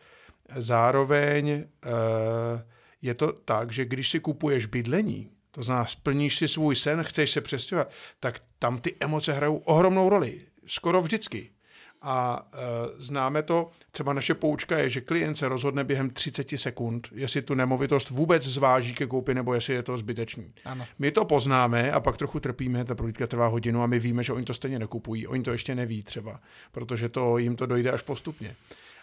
Zároveň 0.56 1.64
je 3.02 3.14
to 3.14 3.32
tak, 3.32 3.72
že 3.72 3.86
když 3.86 4.10
si 4.10 4.20
kupuješ 4.20 4.66
bydlení, 4.66 5.30
to 5.52 5.64
znamená, 5.64 5.86
splníš 5.86 6.36
si 6.36 6.48
svůj 6.48 6.76
sen, 6.76 7.04
chceš 7.04 7.32
se 7.32 7.42
přestěhovat, 7.42 7.92
tak 8.20 8.42
tam 8.60 8.78
ty 8.78 8.96
emoce 9.00 9.34
hrajou 9.34 9.58
ohromnou 9.58 10.10
roli 10.10 10.42
skoro 10.66 11.02
vždycky. 11.02 11.50
A 12.02 12.48
e, 12.54 12.58
známe 12.98 13.44
to, 13.44 13.70
třeba 13.92 14.14
naše 14.14 14.34
poučka 14.34 14.78
je, 14.78 14.90
že 14.90 15.02
klient 15.02 15.36
se 15.36 15.48
rozhodne 15.48 15.84
během 15.84 16.10
30 16.10 16.50
sekund, 16.56 17.08
jestli 17.12 17.42
tu 17.42 17.54
nemovitost 17.54 18.10
vůbec 18.10 18.44
zváží 18.44 18.94
ke 18.94 19.08
koupi, 19.08 19.34
nebo 19.34 19.54
jestli 19.54 19.74
je 19.74 19.84
to 19.84 19.98
zbytečný. 19.98 20.54
Ano. 20.66 20.86
My 21.00 21.12
to 21.12 21.26
poznáme 21.26 21.92
a 21.92 22.00
pak 22.00 22.18
trochu 22.18 22.40
trpíme, 22.40 22.86
ta 22.86 22.96
prohlídka 22.96 23.28
trvá 23.28 23.48
hodinu 23.48 23.84
a 23.84 23.88
my 23.88 24.00
víme, 24.00 24.24
že 24.24 24.34
oni 24.34 24.46
to 24.46 24.54
stejně 24.54 24.80
nekupují. 24.80 25.28
Oni 25.28 25.44
to 25.44 25.52
ještě 25.52 25.76
neví 25.76 26.04
třeba, 26.04 26.40
protože 26.72 27.10
to 27.10 27.38
jim 27.38 27.56
to 27.56 27.66
dojde 27.66 27.92
až 27.92 28.02
postupně. 28.02 28.56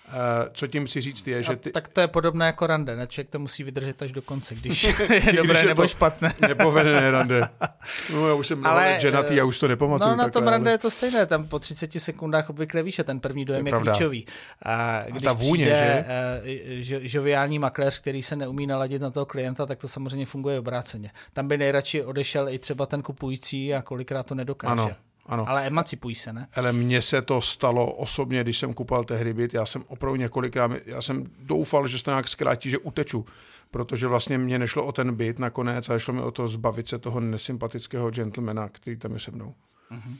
Uh, 0.08 0.48
co 0.52 0.66
tím 0.66 0.86
chci 0.86 1.00
říct 1.00 1.26
je, 1.26 1.42
že 1.42 1.56
ty... 1.56 1.70
Tak 1.70 1.88
to 1.88 2.00
je 2.00 2.08
podobné 2.08 2.46
jako 2.46 2.66
rande, 2.66 2.96
ne? 2.96 3.06
Člověk 3.06 3.30
to 3.30 3.38
musí 3.38 3.62
vydržet 3.62 4.02
až 4.02 4.12
do 4.12 4.22
konce, 4.22 4.54
když 4.54 4.84
je 5.08 5.32
dobré 5.32 5.44
když 5.44 5.60
je 5.62 5.66
nebo 5.66 5.88
špatné. 5.88 6.32
Nepovedené 6.48 7.10
rande. 7.10 7.48
No 8.12 8.28
já 8.28 8.34
už 8.34 8.46
jsem 8.46 8.66
Ale, 8.66 8.96
ženatý, 9.00 9.36
já 9.36 9.44
už 9.44 9.58
to 9.58 9.68
nepamatuju. 9.68 10.10
No 10.10 10.16
na 10.16 10.28
tom 10.28 10.48
rande 10.48 10.70
ale... 10.70 10.74
je 10.74 10.78
to 10.78 10.90
stejné, 10.90 11.26
tam 11.26 11.46
po 11.46 11.58
30 11.58 11.92
sekundách 11.92 12.50
obvykle 12.50 12.82
víš, 12.82 12.94
že 12.94 13.04
ten 13.04 13.20
první 13.20 13.44
dojem 13.44 13.66
je, 13.66 13.74
je 13.74 13.80
klíčový. 13.80 14.26
A, 14.62 15.02
když 15.06 15.22
a 15.22 15.26
ta 15.26 15.32
vůně, 15.32 15.64
přijde, 15.64 16.04
že? 16.80 16.98
Uh, 16.98 17.06
žoviální 17.06 17.58
makléř, 17.58 18.00
který 18.00 18.22
se 18.22 18.36
neumí 18.36 18.66
naladit 18.66 19.02
na 19.02 19.10
toho 19.10 19.26
klienta, 19.26 19.66
tak 19.66 19.78
to 19.78 19.88
samozřejmě 19.88 20.26
funguje 20.26 20.58
obráceně. 20.58 21.10
Tam 21.32 21.48
by 21.48 21.58
nejradši 21.58 22.04
odešel 22.04 22.48
i 22.48 22.58
třeba 22.58 22.86
ten 22.86 23.02
kupující 23.02 23.74
a 23.74 23.82
kolikrát 23.82 24.22
to 24.22 24.34
nedokáže. 24.34 24.82
Ano. 24.82 25.07
Ano. 25.28 25.48
Ale 25.48 25.66
emancipují 25.66 26.14
se, 26.14 26.32
ne? 26.32 26.46
Ale 26.54 26.72
mně 26.72 27.02
se 27.02 27.22
to 27.22 27.40
stalo 27.40 27.92
osobně, 27.92 28.42
když 28.42 28.58
jsem 28.58 28.74
kupoval 28.74 29.04
tehdy 29.04 29.34
byt. 29.34 29.54
Já 29.54 29.66
jsem 29.66 29.84
opravdu 29.88 30.16
několikrát, 30.16 30.70
já 30.86 31.02
jsem 31.02 31.24
doufal, 31.38 31.86
že 31.86 31.98
se 31.98 32.04
to 32.04 32.10
nějak 32.10 32.28
zkrátí, 32.28 32.70
že 32.70 32.78
uteču. 32.78 33.26
Protože 33.70 34.06
vlastně 34.06 34.38
mě 34.38 34.58
nešlo 34.58 34.84
o 34.84 34.92
ten 34.92 35.14
byt 35.14 35.38
nakonec, 35.38 35.88
ale 35.88 36.00
šlo 36.00 36.14
mi 36.14 36.20
o 36.20 36.30
to 36.30 36.48
zbavit 36.48 36.88
se 36.88 36.98
toho 36.98 37.20
nesympatického 37.20 38.10
gentlemana, 38.10 38.68
který 38.68 38.96
tam 38.96 39.12
je 39.12 39.20
se 39.20 39.30
mnou. 39.30 39.54
Mm-hmm. 39.92 40.16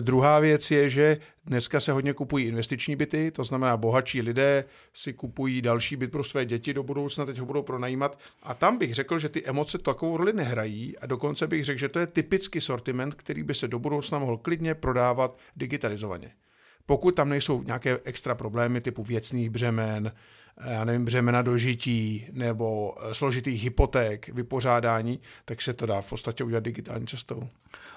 Druhá 0.00 0.40
věc 0.40 0.70
je, 0.70 0.90
že 0.90 1.18
dneska 1.46 1.80
se 1.80 1.92
hodně 1.92 2.12
kupují 2.12 2.46
investiční 2.46 2.96
byty, 2.96 3.30
to 3.30 3.44
znamená 3.44 3.76
bohatší 3.76 4.22
lidé 4.22 4.64
si 4.92 5.12
kupují 5.12 5.62
další 5.62 5.96
byt 5.96 6.10
pro 6.10 6.24
své 6.24 6.44
děti 6.44 6.74
do 6.74 6.82
budoucna, 6.82 7.26
teď 7.26 7.38
ho 7.38 7.46
budou 7.46 7.62
pronajímat. 7.62 8.18
A 8.42 8.54
tam 8.54 8.78
bych 8.78 8.94
řekl, 8.94 9.18
že 9.18 9.28
ty 9.28 9.44
emoce 9.44 9.78
takovou 9.78 10.16
roli 10.16 10.32
nehrají 10.32 10.98
a 10.98 11.06
dokonce 11.06 11.46
bych 11.46 11.64
řekl, 11.64 11.78
že 11.78 11.88
to 11.88 11.98
je 11.98 12.06
typický 12.06 12.60
sortiment, 12.60 13.14
který 13.14 13.42
by 13.42 13.54
se 13.54 13.68
do 13.68 13.78
budoucna 13.78 14.18
mohl 14.18 14.36
klidně 14.36 14.74
prodávat 14.74 15.38
digitalizovaně. 15.56 16.30
Pokud 16.86 17.14
tam 17.14 17.28
nejsou 17.28 17.62
nějaké 17.62 17.98
extra 18.04 18.34
problémy 18.34 18.80
typu 18.80 19.02
věcných 19.02 19.50
břemen, 19.50 20.12
já 20.64 20.84
nevím, 20.84 21.04
břemena 21.04 21.42
dožití 21.42 22.26
nebo 22.32 22.94
eh, 23.00 23.14
složitých 23.14 23.62
hypoték, 23.62 24.28
vypořádání, 24.28 25.20
tak 25.44 25.62
se 25.62 25.72
to 25.72 25.86
dá 25.86 26.00
v 26.00 26.08
podstatě 26.08 26.44
udělat 26.44 26.64
digitální 26.64 27.06
cestou. 27.06 27.48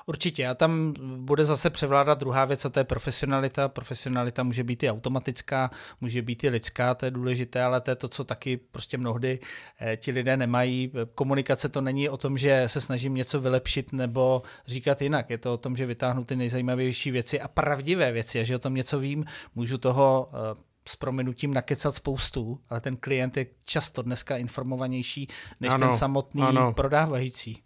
Určitě 0.06 0.48
a 0.48 0.54
tam 0.54 0.94
bude 1.18 1.46
zase 1.46 1.70
převládat 1.70 2.20
druhá 2.20 2.46
věc 2.46 2.66
a 2.66 2.70
to 2.70 2.80
je 2.80 2.84
profesionalita. 2.84 3.68
Profesionalita 3.68 4.44
může 4.44 4.64
být 4.64 4.84
i 4.84 4.90
automatická, 4.90 5.70
může 6.02 6.22
být 6.22 6.44
i 6.44 6.50
lidská, 6.50 6.96
to 6.96 7.06
je 7.06 7.12
důležité, 7.12 7.64
ale 7.64 7.82
to 7.82 7.92
je 7.92 7.96
to, 7.96 8.08
co 8.08 8.24
taky 8.24 8.58
prostě 8.58 8.98
mnohdy 8.98 9.40
eh, 9.80 9.98
ti 9.98 10.12
lidé 10.12 10.38
nemají. 10.38 10.92
Komunikace 11.16 11.70
to 11.70 11.82
není 11.82 12.10
o 12.10 12.18
tom, 12.18 12.38
že 12.38 12.64
se 12.68 12.82
snažím 12.82 13.14
něco 13.14 13.42
vylepšit 13.42 13.94
nebo 13.94 14.42
říkat 14.68 15.02
jinak. 15.02 15.30
Je 15.30 15.38
to 15.38 15.54
o 15.54 15.58
tom, 15.58 15.78
že 15.78 15.86
vytáhnu 15.86 16.24
ty 16.24 16.36
nejzajímavější 16.36 17.12
věci 17.12 17.42
a 17.42 17.48
pravdivé 17.48 18.12
věci 18.12 18.40
a 18.40 18.44
že 18.44 18.56
o 18.56 18.60
tom 18.60 18.74
něco 18.74 19.00
vím, 19.00 19.26
můžu 19.56 19.78
toho 19.78 20.30
eh, 20.34 20.71
s 20.88 20.96
prominutím 20.96 21.54
nakecat 21.54 21.96
spoustu, 21.96 22.60
ale 22.70 22.82
ten 22.82 22.98
klient 22.98 23.38
je 23.38 23.46
často 23.66 24.02
dneska 24.02 24.38
informovanější 24.38 25.28
než 25.60 25.74
ano, 25.74 25.88
ten 25.88 25.98
samotný 25.98 26.42
ano. 26.42 26.74
prodávající. 26.74 27.64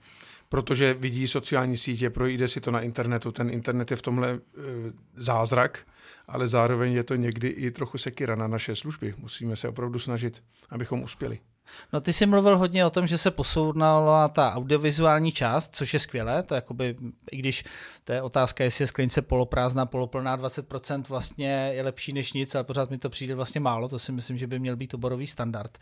Protože 0.50 0.94
vidí 0.94 1.28
sociální 1.28 1.78
sítě, 1.78 2.10
projde 2.10 2.48
si 2.48 2.62
to 2.62 2.72
na 2.72 2.82
internetu, 2.82 3.32
ten 3.32 3.50
internet 3.50 3.92
je 3.92 3.98
v 3.98 4.02
tomhle 4.02 4.30
e, 4.30 4.40
zázrak, 5.16 5.88
ale 6.28 6.48
zároveň 6.48 6.94
je 6.94 7.04
to 7.04 7.16
někdy 7.16 7.48
i 7.48 7.72
trochu 7.72 7.98
sekira 7.98 8.36
na 8.36 8.48
naše 8.48 8.76
služby. 8.76 9.14
Musíme 9.18 9.56
se 9.56 9.70
opravdu 9.70 10.00
snažit, 10.00 10.44
abychom 10.70 11.04
uspěli. 11.04 11.40
No 11.94 12.02
ty 12.02 12.14
jsi 12.14 12.26
mluvil 12.26 12.58
hodně 12.58 12.86
o 12.86 12.90
tom, 12.90 13.08
že 13.08 13.18
se 13.18 13.32
posouvnala 13.32 14.28
ta 14.28 14.54
audiovizuální 14.54 15.32
část, 15.32 15.76
což 15.76 15.94
je 15.94 16.00
skvělé, 16.00 16.44
to 16.44 16.54
je 16.54 16.56
jakoby, 16.58 16.96
i 17.32 17.38
když 17.38 17.64
to 18.04 18.14
je 18.14 18.22
otázka, 18.22 18.64
jestli 18.64 18.84
je 18.84 18.88
sklenice 18.88 19.22
poloprázdná, 19.22 19.86
poloplná, 19.86 20.38
20% 20.38 21.04
vlastně 21.10 21.72
je 21.74 21.84
lepší 21.84 22.14
než 22.14 22.34
nic, 22.34 22.56
ale 22.56 22.64
pořád 22.64 22.90
mi 22.90 22.98
to 22.98 23.10
přijde 23.10 23.36
vlastně 23.36 23.62
málo, 23.62 23.88
to 23.88 24.00
si 24.00 24.12
myslím, 24.12 24.38
že 24.38 24.48
by 24.48 24.60
měl 24.60 24.76
být 24.76 24.94
oborový 24.94 25.28
standard. 25.28 25.78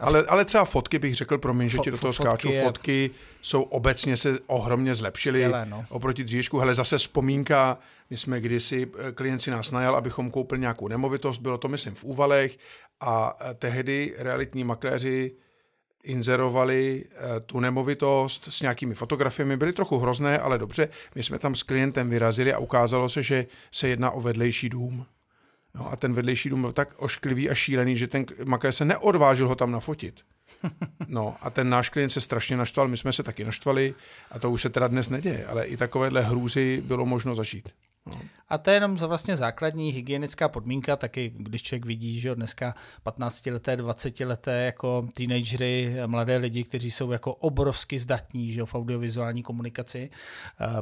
Ale, 0.00 0.24
ale 0.28 0.44
třeba 0.44 0.64
fotky 0.64 0.98
bych 0.98 1.14
řekl, 1.14 1.38
promiň, 1.38 1.68
že 1.68 1.78
ti 1.78 1.90
do 1.90 1.98
toho 1.98 2.12
skáču, 2.12 2.48
je... 2.48 2.62
fotky 2.62 3.10
jsou 3.42 3.62
obecně 3.62 4.16
se 4.16 4.38
ohromně 4.46 4.94
zlepšily 4.94 5.40
Skvělé, 5.40 5.66
no. 5.66 5.84
oproti 5.88 6.24
dřívěžku. 6.24 6.58
Hele, 6.58 6.74
zase 6.74 6.98
vzpomínka, 6.98 7.78
my 8.10 8.16
jsme 8.16 8.40
kdysi, 8.40 8.90
eh, 9.08 9.12
klient 9.12 9.40
si 9.40 9.50
nás 9.50 9.70
najal, 9.70 9.96
abychom 9.96 10.30
koupili 10.30 10.60
nějakou 10.60 10.88
nemovitost, 10.88 11.38
bylo 11.38 11.58
to 11.58 11.68
myslím 11.68 11.94
v 11.94 12.04
Úvalech 12.04 12.58
a 13.00 13.36
eh, 13.40 13.54
tehdy 13.54 14.14
realitní 14.18 14.64
makléři 14.64 15.36
inzerovali 16.02 17.04
eh, 17.10 17.40
tu 17.40 17.60
nemovitost 17.60 18.48
s 18.50 18.60
nějakými 18.60 18.94
fotografiemi. 18.94 19.56
Byly 19.56 19.72
trochu 19.72 19.98
hrozné, 19.98 20.38
ale 20.38 20.58
dobře. 20.58 20.88
My 21.14 21.22
jsme 21.22 21.38
tam 21.38 21.54
s 21.54 21.62
klientem 21.62 22.10
vyrazili 22.10 22.52
a 22.52 22.58
ukázalo 22.58 23.08
se, 23.08 23.22
že 23.22 23.46
se 23.72 23.88
jedná 23.88 24.10
o 24.10 24.20
vedlejší 24.20 24.68
dům. 24.68 25.06
No 25.74 25.92
a 25.92 25.96
ten 25.96 26.12
vedlejší 26.12 26.48
dům 26.48 26.60
byl 26.60 26.72
tak 26.72 26.94
ošklivý 26.96 27.50
a 27.50 27.54
šílený, 27.54 27.96
že 27.96 28.06
ten 28.06 28.26
makléř 28.44 28.74
se 28.74 28.84
neodvážil 28.84 29.48
ho 29.48 29.54
tam 29.54 29.72
nafotit. 29.72 30.20
No 31.10 31.36
a 31.40 31.50
ten 31.50 31.70
náš 31.70 31.88
klient 31.88 32.10
se 32.10 32.20
strašně 32.20 32.56
naštval, 32.56 32.88
my 32.88 32.96
jsme 32.96 33.12
se 33.12 33.22
taky 33.22 33.44
naštvali 33.44 33.94
a 34.30 34.38
to 34.38 34.50
už 34.50 34.62
se 34.62 34.68
teda 34.68 34.88
dnes 34.88 35.08
neděje, 35.08 35.46
ale 35.46 35.64
i 35.64 35.76
takovéhle 35.76 36.22
hrůzy 36.22 36.82
bylo 36.86 37.06
možno 37.06 37.34
zažít. 37.34 37.68
No. 38.10 38.20
A 38.48 38.58
to 38.58 38.70
je 38.70 38.76
jenom 38.76 38.98
za 38.98 39.06
vlastně 39.06 39.36
základní 39.36 39.90
hygienická 39.90 40.48
podmínka, 40.48 40.96
taky 40.96 41.32
když 41.36 41.62
člověk 41.62 41.86
vidí, 41.86 42.20
že 42.20 42.34
dneska 42.34 42.74
15-leté, 43.06 43.76
20-leté 43.76 44.64
jako 44.64 45.08
teenagery, 45.14 45.96
mladé 46.06 46.36
lidi, 46.36 46.64
kteří 46.64 46.90
jsou 46.90 47.12
jako 47.12 47.34
obrovsky 47.34 47.98
zdatní 47.98 48.52
že 48.52 48.64
v 48.64 48.74
audiovizuální 48.74 49.42
komunikaci. 49.42 50.10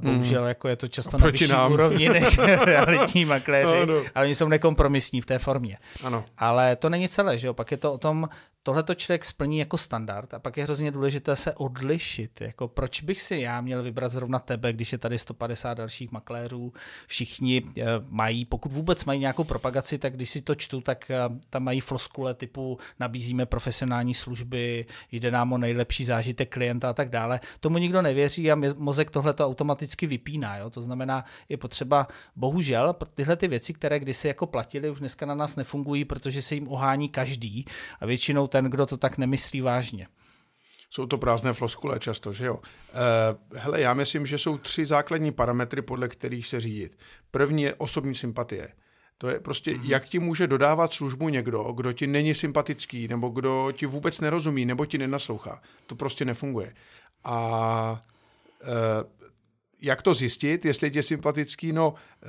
Bohužel 0.00 0.42
mm. 0.42 0.48
jako 0.48 0.68
je 0.68 0.76
to 0.76 0.88
často 0.88 1.18
na 1.18 1.26
vyšší 1.26 1.48
nám. 1.48 1.72
úrovni 1.72 2.08
než 2.20 2.38
realitní 2.38 3.24
makléři, 3.24 3.82
ano. 3.82 3.94
ale 4.14 4.26
oni 4.26 4.34
jsou 4.34 4.48
nekompromisní 4.48 5.20
v 5.20 5.26
té 5.26 5.38
formě. 5.38 5.78
Ano. 6.04 6.24
Ale 6.38 6.76
to 6.76 6.88
není 6.88 7.08
celé, 7.08 7.38
že 7.38 7.46
jo? 7.46 7.54
pak 7.54 7.70
je 7.70 7.76
to 7.76 7.92
o 7.92 7.98
tom, 7.98 8.28
tohle 8.66 8.82
to 8.82 8.94
člověk 8.94 9.24
splní 9.24 9.58
jako 9.58 9.78
standard 9.78 10.34
a 10.34 10.38
pak 10.38 10.56
je 10.56 10.64
hrozně 10.64 10.90
důležité 10.90 11.36
se 11.36 11.54
odlišit. 11.54 12.40
Jako 12.40 12.68
proč 12.68 13.02
bych 13.02 13.20
si 13.20 13.36
já 13.36 13.60
měl 13.60 13.82
vybrat 13.82 14.12
zrovna 14.12 14.38
tebe, 14.38 14.72
když 14.72 14.92
je 14.92 14.98
tady 14.98 15.18
150 15.18 15.74
dalších 15.74 16.12
makléřů, 16.12 16.72
všichni 17.06 17.62
eh, 17.78 17.84
mají, 18.08 18.44
pokud 18.44 18.72
vůbec 18.72 19.04
mají 19.04 19.20
nějakou 19.20 19.44
propagaci, 19.44 19.98
tak 19.98 20.14
když 20.14 20.30
si 20.30 20.42
to 20.42 20.54
čtu, 20.54 20.80
tak 20.80 21.10
eh, 21.10 21.16
tam 21.50 21.64
mají 21.64 21.80
floskule 21.80 22.34
typu 22.34 22.78
nabízíme 23.00 23.46
profesionální 23.46 24.14
služby, 24.14 24.86
jde 25.12 25.30
nám 25.30 25.52
o 25.52 25.58
nejlepší 25.58 26.04
zážitek 26.04 26.52
klienta 26.52 26.90
a 26.90 26.92
tak 26.92 27.08
dále. 27.08 27.40
Tomu 27.60 27.78
nikdo 27.78 28.02
nevěří 28.02 28.52
a 28.52 28.56
mozek 28.78 29.10
tohle 29.10 29.32
to 29.32 29.46
automaticky 29.46 30.06
vypíná. 30.06 30.56
Jo? 30.56 30.70
To 30.70 30.82
znamená, 30.82 31.24
je 31.48 31.56
potřeba, 31.56 32.06
bohužel, 32.36 32.96
tyhle 33.14 33.36
ty 33.36 33.48
věci, 33.48 33.72
které 33.72 33.98
kdysi 33.98 34.28
jako 34.28 34.46
platily, 34.46 34.90
už 34.90 35.00
dneska 35.00 35.26
na 35.26 35.34
nás 35.34 35.56
nefungují, 35.56 36.04
protože 36.04 36.42
se 36.42 36.54
jim 36.54 36.68
ohání 36.68 37.08
každý 37.08 37.64
a 38.00 38.06
většinou 38.06 38.46
ten, 38.56 38.64
kdo 38.64 38.86
to 38.86 38.96
tak 38.96 39.18
nemyslí 39.18 39.60
vážně. 39.60 40.08
Jsou 40.90 41.06
to 41.06 41.18
prázdné 41.18 41.52
floskule 41.52 41.98
často, 41.98 42.32
že 42.32 42.46
jo? 42.46 42.60
E, 42.62 43.58
hele, 43.58 43.80
já 43.80 43.94
myslím, 43.94 44.26
že 44.26 44.38
jsou 44.38 44.58
tři 44.58 44.86
základní 44.86 45.32
parametry, 45.32 45.82
podle 45.82 46.08
kterých 46.08 46.46
se 46.46 46.60
řídit. 46.60 46.98
První 47.30 47.62
je 47.62 47.74
osobní 47.74 48.14
sympatie. 48.14 48.68
To 49.18 49.28
je 49.28 49.40
prostě, 49.40 49.70
mm-hmm. 49.70 49.90
jak 49.90 50.04
ti 50.04 50.18
může 50.18 50.46
dodávat 50.46 50.92
službu 50.92 51.28
někdo, 51.28 51.62
kdo 51.62 51.92
ti 51.92 52.06
není 52.06 52.34
sympatický, 52.34 53.08
nebo 53.08 53.28
kdo 53.28 53.72
ti 53.72 53.86
vůbec 53.86 54.20
nerozumí, 54.20 54.66
nebo 54.66 54.86
ti 54.86 54.98
nenaslouchá. 54.98 55.62
To 55.86 55.96
prostě 55.96 56.24
nefunguje. 56.24 56.74
A 57.24 58.02
e, 58.62 58.66
jak 59.80 60.02
to 60.02 60.14
zjistit, 60.14 60.64
jestli 60.64 60.90
je 60.94 61.02
sympatický? 61.02 61.72
No, 61.72 61.94
e, 62.22 62.26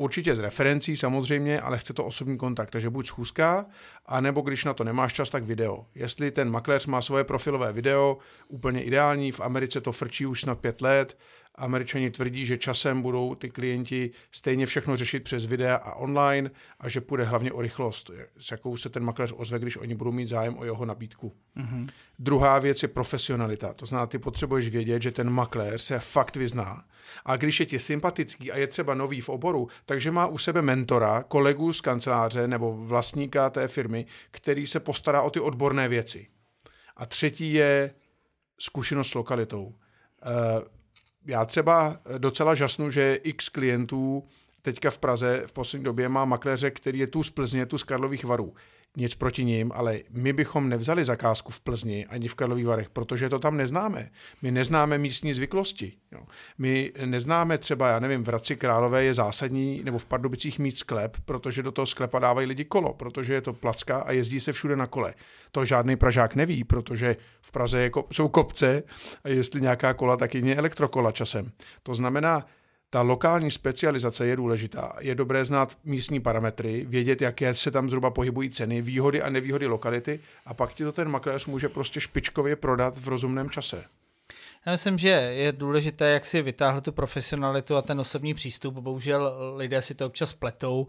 určitě 0.00 0.36
z 0.36 0.40
referencí 0.40 0.96
samozřejmě, 0.96 1.60
ale 1.60 1.78
chce 1.78 1.92
to 1.92 2.04
osobní 2.04 2.38
kontakt, 2.38 2.70
takže 2.70 2.90
buď 2.90 3.06
schůzka, 3.06 3.66
anebo 4.06 4.40
když 4.40 4.64
na 4.64 4.74
to 4.74 4.84
nemáš 4.84 5.12
čas, 5.12 5.30
tak 5.30 5.44
video. 5.44 5.86
Jestli 5.94 6.30
ten 6.30 6.50
makléř 6.50 6.86
má 6.86 7.02
svoje 7.02 7.24
profilové 7.24 7.72
video, 7.72 8.18
úplně 8.48 8.82
ideální, 8.82 9.32
v 9.32 9.40
Americe 9.40 9.80
to 9.80 9.92
frčí 9.92 10.26
už 10.26 10.40
snad 10.40 10.58
pět 10.58 10.80
let, 10.80 11.18
Američani 11.54 12.10
tvrdí, 12.10 12.46
že 12.46 12.58
časem 12.58 13.02
budou 13.02 13.34
ty 13.34 13.50
klienti 13.50 14.10
stejně 14.32 14.66
všechno 14.66 14.96
řešit 14.96 15.24
přes 15.24 15.44
videa 15.44 15.76
a 15.76 15.94
online 15.94 16.50
a 16.80 16.88
že 16.88 17.00
půjde 17.00 17.24
hlavně 17.24 17.52
o 17.52 17.60
rychlost, 17.60 18.10
s 18.40 18.50
jakou 18.50 18.76
se 18.76 18.88
ten 18.88 19.04
makléř 19.04 19.32
ozve, 19.36 19.58
když 19.58 19.76
oni 19.76 19.94
budou 19.94 20.12
mít 20.12 20.28
zájem 20.28 20.58
o 20.58 20.64
jeho 20.64 20.84
nabídku. 20.84 21.32
Mm-hmm. 21.56 21.88
Druhá 22.18 22.58
věc 22.58 22.82
je 22.82 22.88
profesionalita. 22.88 23.74
To 23.74 23.86
znamená, 23.86 24.06
ty 24.06 24.18
potřebuješ 24.18 24.68
vědět, 24.68 25.02
že 25.02 25.10
ten 25.10 25.30
makléř 25.30 25.82
se 25.82 25.98
fakt 25.98 26.36
vyzná. 26.36 26.84
A 27.24 27.36
když 27.36 27.60
je 27.60 27.66
ti 27.66 27.78
sympatický 27.78 28.52
a 28.52 28.56
je 28.56 28.66
třeba 28.66 28.94
nový 28.94 29.20
v 29.20 29.28
oboru, 29.28 29.68
takže 29.86 30.10
má 30.10 30.26
u 30.26 30.38
sebe 30.38 30.62
mentora, 30.62 31.22
kolegu 31.22 31.72
z 31.72 31.80
kanceláře 31.80 32.48
nebo 32.48 32.76
vlastníka 32.76 33.50
té 33.50 33.68
firmy, 33.68 34.06
který 34.30 34.66
se 34.66 34.80
postará 34.80 35.22
o 35.22 35.30
ty 35.30 35.40
odborné 35.40 35.88
věci. 35.88 36.26
A 36.96 37.06
třetí 37.06 37.52
je 37.52 37.94
zkušenost 38.58 39.08
s 39.08 39.14
lokalitou. 39.14 39.64
Uh, 39.64 40.79
já 41.26 41.44
třeba 41.44 41.96
docela 42.18 42.54
žasnu, 42.54 42.90
že 42.90 43.14
x 43.22 43.48
klientů 43.48 44.24
teďka 44.62 44.90
v 44.90 44.98
Praze 44.98 45.42
v 45.46 45.52
poslední 45.52 45.84
době 45.84 46.08
má 46.08 46.24
makléře, 46.24 46.70
který 46.70 46.98
je 46.98 47.06
tu 47.06 47.22
z 47.22 47.30
Plzně, 47.30 47.66
tu 47.66 47.78
z 47.78 47.82
Karlových 47.82 48.24
varů 48.24 48.54
nic 48.96 49.14
proti 49.14 49.44
ním, 49.44 49.72
ale 49.74 50.00
my 50.10 50.32
bychom 50.32 50.68
nevzali 50.68 51.04
zakázku 51.04 51.52
v 51.52 51.60
Plzni 51.60 52.06
ani 52.06 52.28
v 52.28 52.34
Karlových 52.34 52.66
Varech, 52.66 52.90
protože 52.90 53.28
to 53.28 53.38
tam 53.38 53.56
neznáme. 53.56 54.10
My 54.42 54.50
neznáme 54.50 54.98
místní 54.98 55.34
zvyklosti. 55.34 55.92
Jo. 56.12 56.20
My 56.58 56.92
neznáme 57.04 57.58
třeba, 57.58 57.88
já 57.88 57.98
nevím, 57.98 58.24
v 58.24 58.26
Hradci 58.26 58.56
Králové 58.56 59.04
je 59.04 59.14
zásadní, 59.14 59.82
nebo 59.84 59.98
v 59.98 60.06
Pardubicích 60.06 60.58
mít 60.58 60.78
sklep, 60.78 61.16
protože 61.24 61.62
do 61.62 61.72
toho 61.72 61.86
sklepa 61.86 62.18
dávají 62.18 62.46
lidi 62.46 62.64
kolo, 62.64 62.94
protože 62.94 63.34
je 63.34 63.40
to 63.40 63.52
placka 63.52 64.00
a 64.00 64.12
jezdí 64.12 64.40
se 64.40 64.52
všude 64.52 64.76
na 64.76 64.86
kole. 64.86 65.14
To 65.52 65.64
žádný 65.64 65.96
Pražák 65.96 66.34
neví, 66.34 66.64
protože 66.64 67.16
v 67.42 67.52
Praze 67.52 67.90
jsou 68.12 68.28
kopce 68.28 68.82
a 69.24 69.28
jestli 69.28 69.60
nějaká 69.60 69.94
kola, 69.94 70.16
tak 70.16 70.34
je 70.34 70.56
elektrokola 70.56 71.12
časem. 71.12 71.52
To 71.82 71.94
znamená, 71.94 72.46
ta 72.90 73.02
lokální 73.02 73.50
specializace 73.50 74.26
je 74.26 74.36
důležitá. 74.36 74.96
Je 75.00 75.14
dobré 75.14 75.44
znát 75.44 75.76
místní 75.84 76.20
parametry, 76.20 76.84
vědět, 76.88 77.22
jaké 77.22 77.54
se 77.54 77.70
tam 77.70 77.88
zhruba 77.88 78.10
pohybují 78.10 78.50
ceny, 78.50 78.82
výhody 78.82 79.22
a 79.22 79.30
nevýhody 79.30 79.66
lokality 79.66 80.20
a 80.46 80.54
pak 80.54 80.74
ti 80.74 80.84
to 80.84 80.92
ten 80.92 81.08
makléř 81.08 81.46
může 81.46 81.68
prostě 81.68 82.00
špičkově 82.00 82.56
prodat 82.56 82.98
v 82.98 83.08
rozumném 83.08 83.50
čase. 83.50 83.84
Já 84.66 84.72
myslím, 84.72 84.98
že 84.98 85.08
je 85.08 85.52
důležité, 85.52 86.10
jak 86.10 86.24
si 86.24 86.42
vytáhl 86.42 86.80
tu 86.80 86.92
profesionalitu 86.92 87.76
a 87.76 87.82
ten 87.82 88.00
osobní 88.00 88.34
přístup. 88.34 88.74
Bohužel 88.74 89.34
lidé 89.56 89.82
si 89.82 89.94
to 89.94 90.06
občas 90.06 90.32
pletou. 90.32 90.86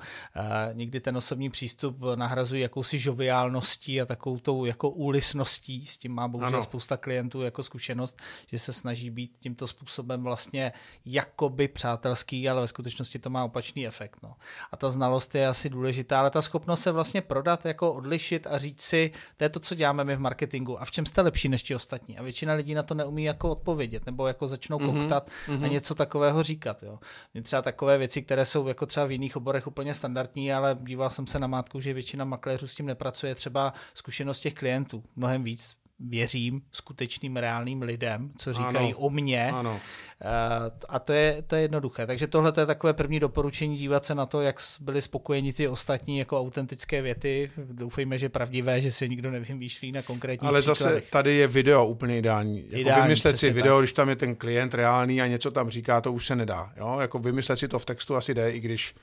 Někdy 0.73 0.99
ten 0.99 1.17
osobní 1.17 1.49
přístup 1.49 1.97
nahrazují 2.15 2.61
jakousi 2.61 2.97
žoviálností 2.97 4.01
a 4.01 4.05
takovou 4.05 4.39
tou 4.39 4.65
jako 4.65 4.89
úlisností. 4.89 5.85
S 5.85 5.97
tím 5.97 6.11
má 6.11 6.27
bohužel 6.27 6.55
ano. 6.55 6.63
spousta 6.63 6.97
klientů 6.97 7.41
jako 7.41 7.63
zkušenost, 7.63 8.17
že 8.47 8.59
se 8.59 8.73
snaží 8.73 9.09
být 9.09 9.31
tímto 9.39 9.67
způsobem 9.67 10.23
vlastně 10.23 10.71
jakoby 11.05 11.67
přátelský, 11.67 12.49
ale 12.49 12.61
ve 12.61 12.67
skutečnosti 12.67 13.19
to 13.19 13.29
má 13.29 13.43
opačný 13.43 13.87
efekt. 13.87 14.17
No. 14.23 14.35
A 14.71 14.77
ta 14.77 14.89
znalost 14.89 15.35
je 15.35 15.47
asi 15.47 15.69
důležitá, 15.69 16.19
ale 16.19 16.29
ta 16.29 16.41
schopnost 16.41 16.81
se 16.81 16.91
vlastně 16.91 17.21
prodat, 17.21 17.65
jako 17.65 17.93
odlišit 17.93 18.47
a 18.47 18.57
říct 18.57 18.81
si, 18.81 19.11
to 19.37 19.43
je 19.43 19.49
to, 19.49 19.59
co 19.59 19.75
děláme 19.75 20.03
my 20.03 20.15
v 20.15 20.19
marketingu 20.19 20.81
a 20.81 20.85
v 20.85 20.91
čem 20.91 21.05
jste 21.05 21.21
lepší 21.21 21.49
než 21.49 21.63
ti 21.63 21.75
ostatní. 21.75 22.17
A 22.17 22.23
většina 22.23 22.53
lidí 22.53 22.73
na 22.73 22.83
to 22.83 22.93
neumí 22.93 23.23
jako 23.23 23.60
odpovědět, 23.61 24.05
nebo 24.05 24.27
jako 24.27 24.47
začnou 24.47 24.77
mm-hmm. 24.77 24.99
koktat 24.99 25.27
mm-hmm. 25.27 25.53
a 25.53 25.57
mhm. 25.57 25.69
něco 25.69 25.95
takového 25.95 26.43
říkat. 26.43 26.83
Jo. 26.83 26.99
Mě 27.33 27.43
třeba 27.43 27.61
takové 27.61 27.97
věci, 27.97 28.21
které 28.21 28.45
jsou 28.45 28.67
jako 28.67 28.85
třeba 28.85 29.05
v 29.05 29.11
jiných 29.11 29.37
oborech 29.37 29.67
úplně 29.67 29.93
standardní, 29.93 30.53
ale 30.53 30.77
díval 30.81 31.09
jsem 31.09 31.27
se 31.27 31.39
na 31.39 31.47
mátku, 31.47 31.79
že 31.79 31.93
většina 31.93 32.25
makléřů 32.25 32.67
s 32.67 32.75
tím 32.75 32.85
nepracuje, 32.85 33.35
třeba 33.35 33.73
zkušenost 33.93 34.39
těch 34.39 34.53
klientů 34.53 35.03
mnohem 35.15 35.43
víc 35.43 35.80
věřím 36.09 36.61
skutečným 36.71 37.37
reálným 37.37 37.81
lidem, 37.81 38.31
co 38.37 38.53
říkají 38.53 38.93
ano. 38.93 38.97
o 38.97 39.09
mně. 39.09 39.51
Ano. 39.51 39.79
Eh, 40.21 40.71
a 40.89 40.99
to 40.99 41.13
je, 41.13 41.43
to 41.47 41.55
je 41.55 41.61
jednoduché. 41.61 42.07
Takže 42.07 42.27
tohle 42.27 42.53
je 42.57 42.65
takové 42.65 42.93
první 42.93 43.19
doporučení 43.19 43.77
dívat 43.77 44.05
se 44.05 44.15
na 44.15 44.25
to, 44.25 44.41
jak 44.41 44.55
byli 44.79 45.01
spokojeni 45.01 45.53
ty 45.53 45.67
ostatní 45.67 46.17
jako 46.17 46.39
autentické 46.39 47.01
věty. 47.01 47.51
Doufejme, 47.57 48.17
že 48.17 48.29
pravdivé, 48.29 48.81
že 48.81 48.91
se 48.91 49.07
nikdo 49.07 49.31
nevymýšlí 49.31 49.91
na 49.91 50.01
konkrétní 50.01 50.47
Ale 50.47 50.61
příkladech. 50.61 50.93
zase 50.93 51.11
tady 51.11 51.35
je 51.35 51.47
video 51.47 51.85
úplně 51.85 52.17
ideální. 52.17 52.57
Jako 52.57 52.77
ideální 52.77 53.03
vymyslet 53.03 53.39
si 53.39 53.49
video, 53.51 53.75
tak. 53.75 53.81
když 53.81 53.93
tam 53.93 54.09
je 54.09 54.15
ten 54.15 54.35
klient 54.35 54.73
reálný 54.73 55.21
a 55.21 55.27
něco 55.27 55.51
tam 55.51 55.69
říká, 55.69 56.01
to 56.01 56.13
už 56.13 56.27
se 56.27 56.35
nedá. 56.35 56.71
Jo? 56.77 56.97
Jako 57.01 57.19
vymyslet 57.19 57.59
si 57.59 57.67
to 57.67 57.79
v 57.79 57.85
textu 57.85 58.15
asi 58.15 58.33
jde, 58.33 58.51
i 58.51 58.59
když 58.59 58.95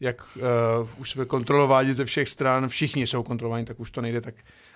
jak 0.00 0.36
uh, 0.36 0.42
už 0.96 1.10
jsme 1.10 1.24
kontrolováni 1.24 1.94
ze 1.94 2.04
všech 2.04 2.28
stran, 2.28 2.68
všichni 2.68 3.06
jsou 3.06 3.22
kontrolováni, 3.22 3.64
tak 3.64 3.80
už 3.80 3.90
to 3.90 4.00
nejde 4.00 4.20
tak 4.20 4.34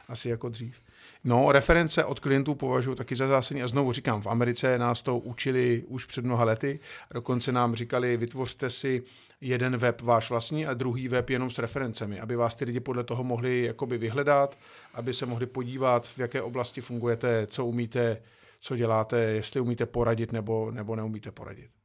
asi 0.08 0.28
jako 0.28 0.48
dřív. 0.48 0.80
No, 1.24 1.52
reference 1.52 2.04
od 2.04 2.20
klientů 2.20 2.54
považuji 2.54 2.94
taky 2.94 3.16
za 3.16 3.26
zásadní 3.26 3.62
a 3.62 3.68
znovu 3.68 3.92
říkám, 3.92 4.22
v 4.22 4.26
Americe 4.26 4.78
nás 4.78 5.02
to 5.02 5.18
učili 5.18 5.84
už 5.86 6.04
před 6.04 6.24
mnoha 6.24 6.44
lety, 6.44 6.80
dokonce 7.14 7.52
nám 7.52 7.74
říkali, 7.74 8.16
vytvořte 8.16 8.70
si 8.70 9.02
jeden 9.40 9.76
web 9.76 10.00
váš 10.00 10.30
vlastní 10.30 10.66
a 10.66 10.74
druhý 10.74 11.08
web 11.08 11.30
jenom 11.30 11.50
s 11.50 11.58
referencemi, 11.58 12.20
aby 12.20 12.36
vás 12.36 12.54
ty 12.54 12.64
lidi 12.64 12.80
podle 12.80 13.04
toho 13.04 13.24
mohli 13.24 13.64
jakoby 13.64 13.98
vyhledat, 13.98 14.58
aby 14.94 15.14
se 15.14 15.26
mohli 15.26 15.46
podívat, 15.46 16.06
v 16.06 16.18
jaké 16.18 16.42
oblasti 16.42 16.80
fungujete, 16.80 17.46
co 17.46 17.66
umíte, 17.66 18.22
co 18.60 18.76
děláte, 18.76 19.20
jestli 19.20 19.60
umíte 19.60 19.86
poradit 19.86 20.32
nebo, 20.32 20.70
nebo 20.70 20.96
neumíte 20.96 21.30
poradit. 21.30 21.77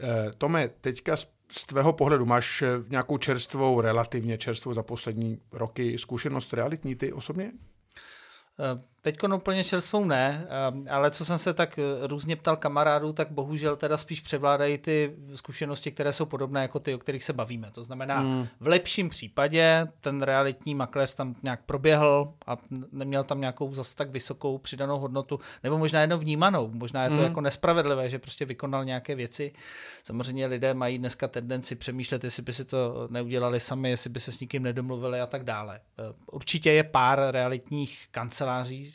Eh, 0.00 0.30
Tome, 0.38 0.68
teďka 0.68 1.16
z 1.50 1.64
tvého 1.66 1.92
pohledu 1.92 2.26
máš 2.26 2.62
eh, 2.62 2.68
nějakou 2.88 3.18
čerstvou, 3.18 3.80
relativně 3.80 4.38
čerstvou 4.38 4.74
za 4.74 4.82
poslední 4.82 5.40
roky 5.52 5.98
zkušenost 5.98 6.52
realitní 6.52 6.94
ty 6.96 7.12
osobně? 7.12 7.52
Eh, 9.06 9.12
Teď 9.12 9.18
úplně 9.34 9.64
čerstvou 9.64 10.04
ne, 10.04 10.46
ehm, 10.48 10.84
ale 10.90 11.10
co 11.10 11.24
jsem 11.24 11.38
se 11.38 11.54
tak 11.54 11.78
eh, 11.78 12.06
různě 12.06 12.36
ptal 12.36 12.56
kamarádů, 12.56 13.12
tak 13.12 13.30
bohužel 13.30 13.76
teda 13.76 13.96
spíš 13.96 14.20
převládají 14.20 14.78
ty 14.78 15.14
zkušenosti, 15.34 15.90
které 15.90 16.12
jsou 16.12 16.24
podobné 16.24 16.62
jako 16.62 16.78
ty, 16.78 16.94
o 16.94 16.98
kterých 16.98 17.24
se 17.24 17.32
bavíme. 17.32 17.70
To 17.70 17.84
znamená, 17.84 18.18
hmm. 18.18 18.46
v 18.60 18.66
lepším 18.66 19.08
případě 19.08 19.86
ten 20.00 20.22
realitní 20.22 20.74
makléř 20.74 21.14
tam 21.14 21.34
nějak 21.42 21.60
proběhl 21.66 22.32
a 22.46 22.56
neměl 22.92 23.24
tam 23.24 23.40
nějakou 23.40 23.74
zase 23.74 23.96
tak 23.96 24.10
vysokou 24.10 24.58
přidanou 24.58 24.98
hodnotu, 24.98 25.40
nebo 25.62 25.78
možná 25.78 26.00
jenom 26.00 26.20
vnímanou. 26.20 26.70
Možná 26.72 27.04
je 27.04 27.08
to 27.08 27.16
hmm. 27.16 27.24
jako 27.24 27.40
nespravedlivé, 27.40 28.08
že 28.08 28.18
prostě 28.18 28.44
vykonal 28.44 28.84
nějaké 28.84 29.14
věci. 29.14 29.52
Samozřejmě 30.02 30.46
lidé 30.46 30.74
mají 30.74 30.98
dneska 30.98 31.28
tendenci 31.28 31.74
přemýšlet, 31.74 32.24
jestli 32.24 32.42
by 32.42 32.52
si 32.52 32.64
to 32.64 33.08
neudělali 33.10 33.60
sami, 33.60 33.90
jestli 33.90 34.10
by 34.10 34.20
se 34.20 34.32
s 34.32 34.40
nikým 34.40 34.62
nedomluvili 34.62 35.20
a 35.20 35.26
tak 35.26 35.44
dále. 35.44 35.80
Eh, 35.98 36.02
určitě 36.32 36.72
je 36.72 36.84
pár 36.84 37.20
realitních 37.30 38.08
kanceláří, 38.10 38.84
Eh, 38.84 38.93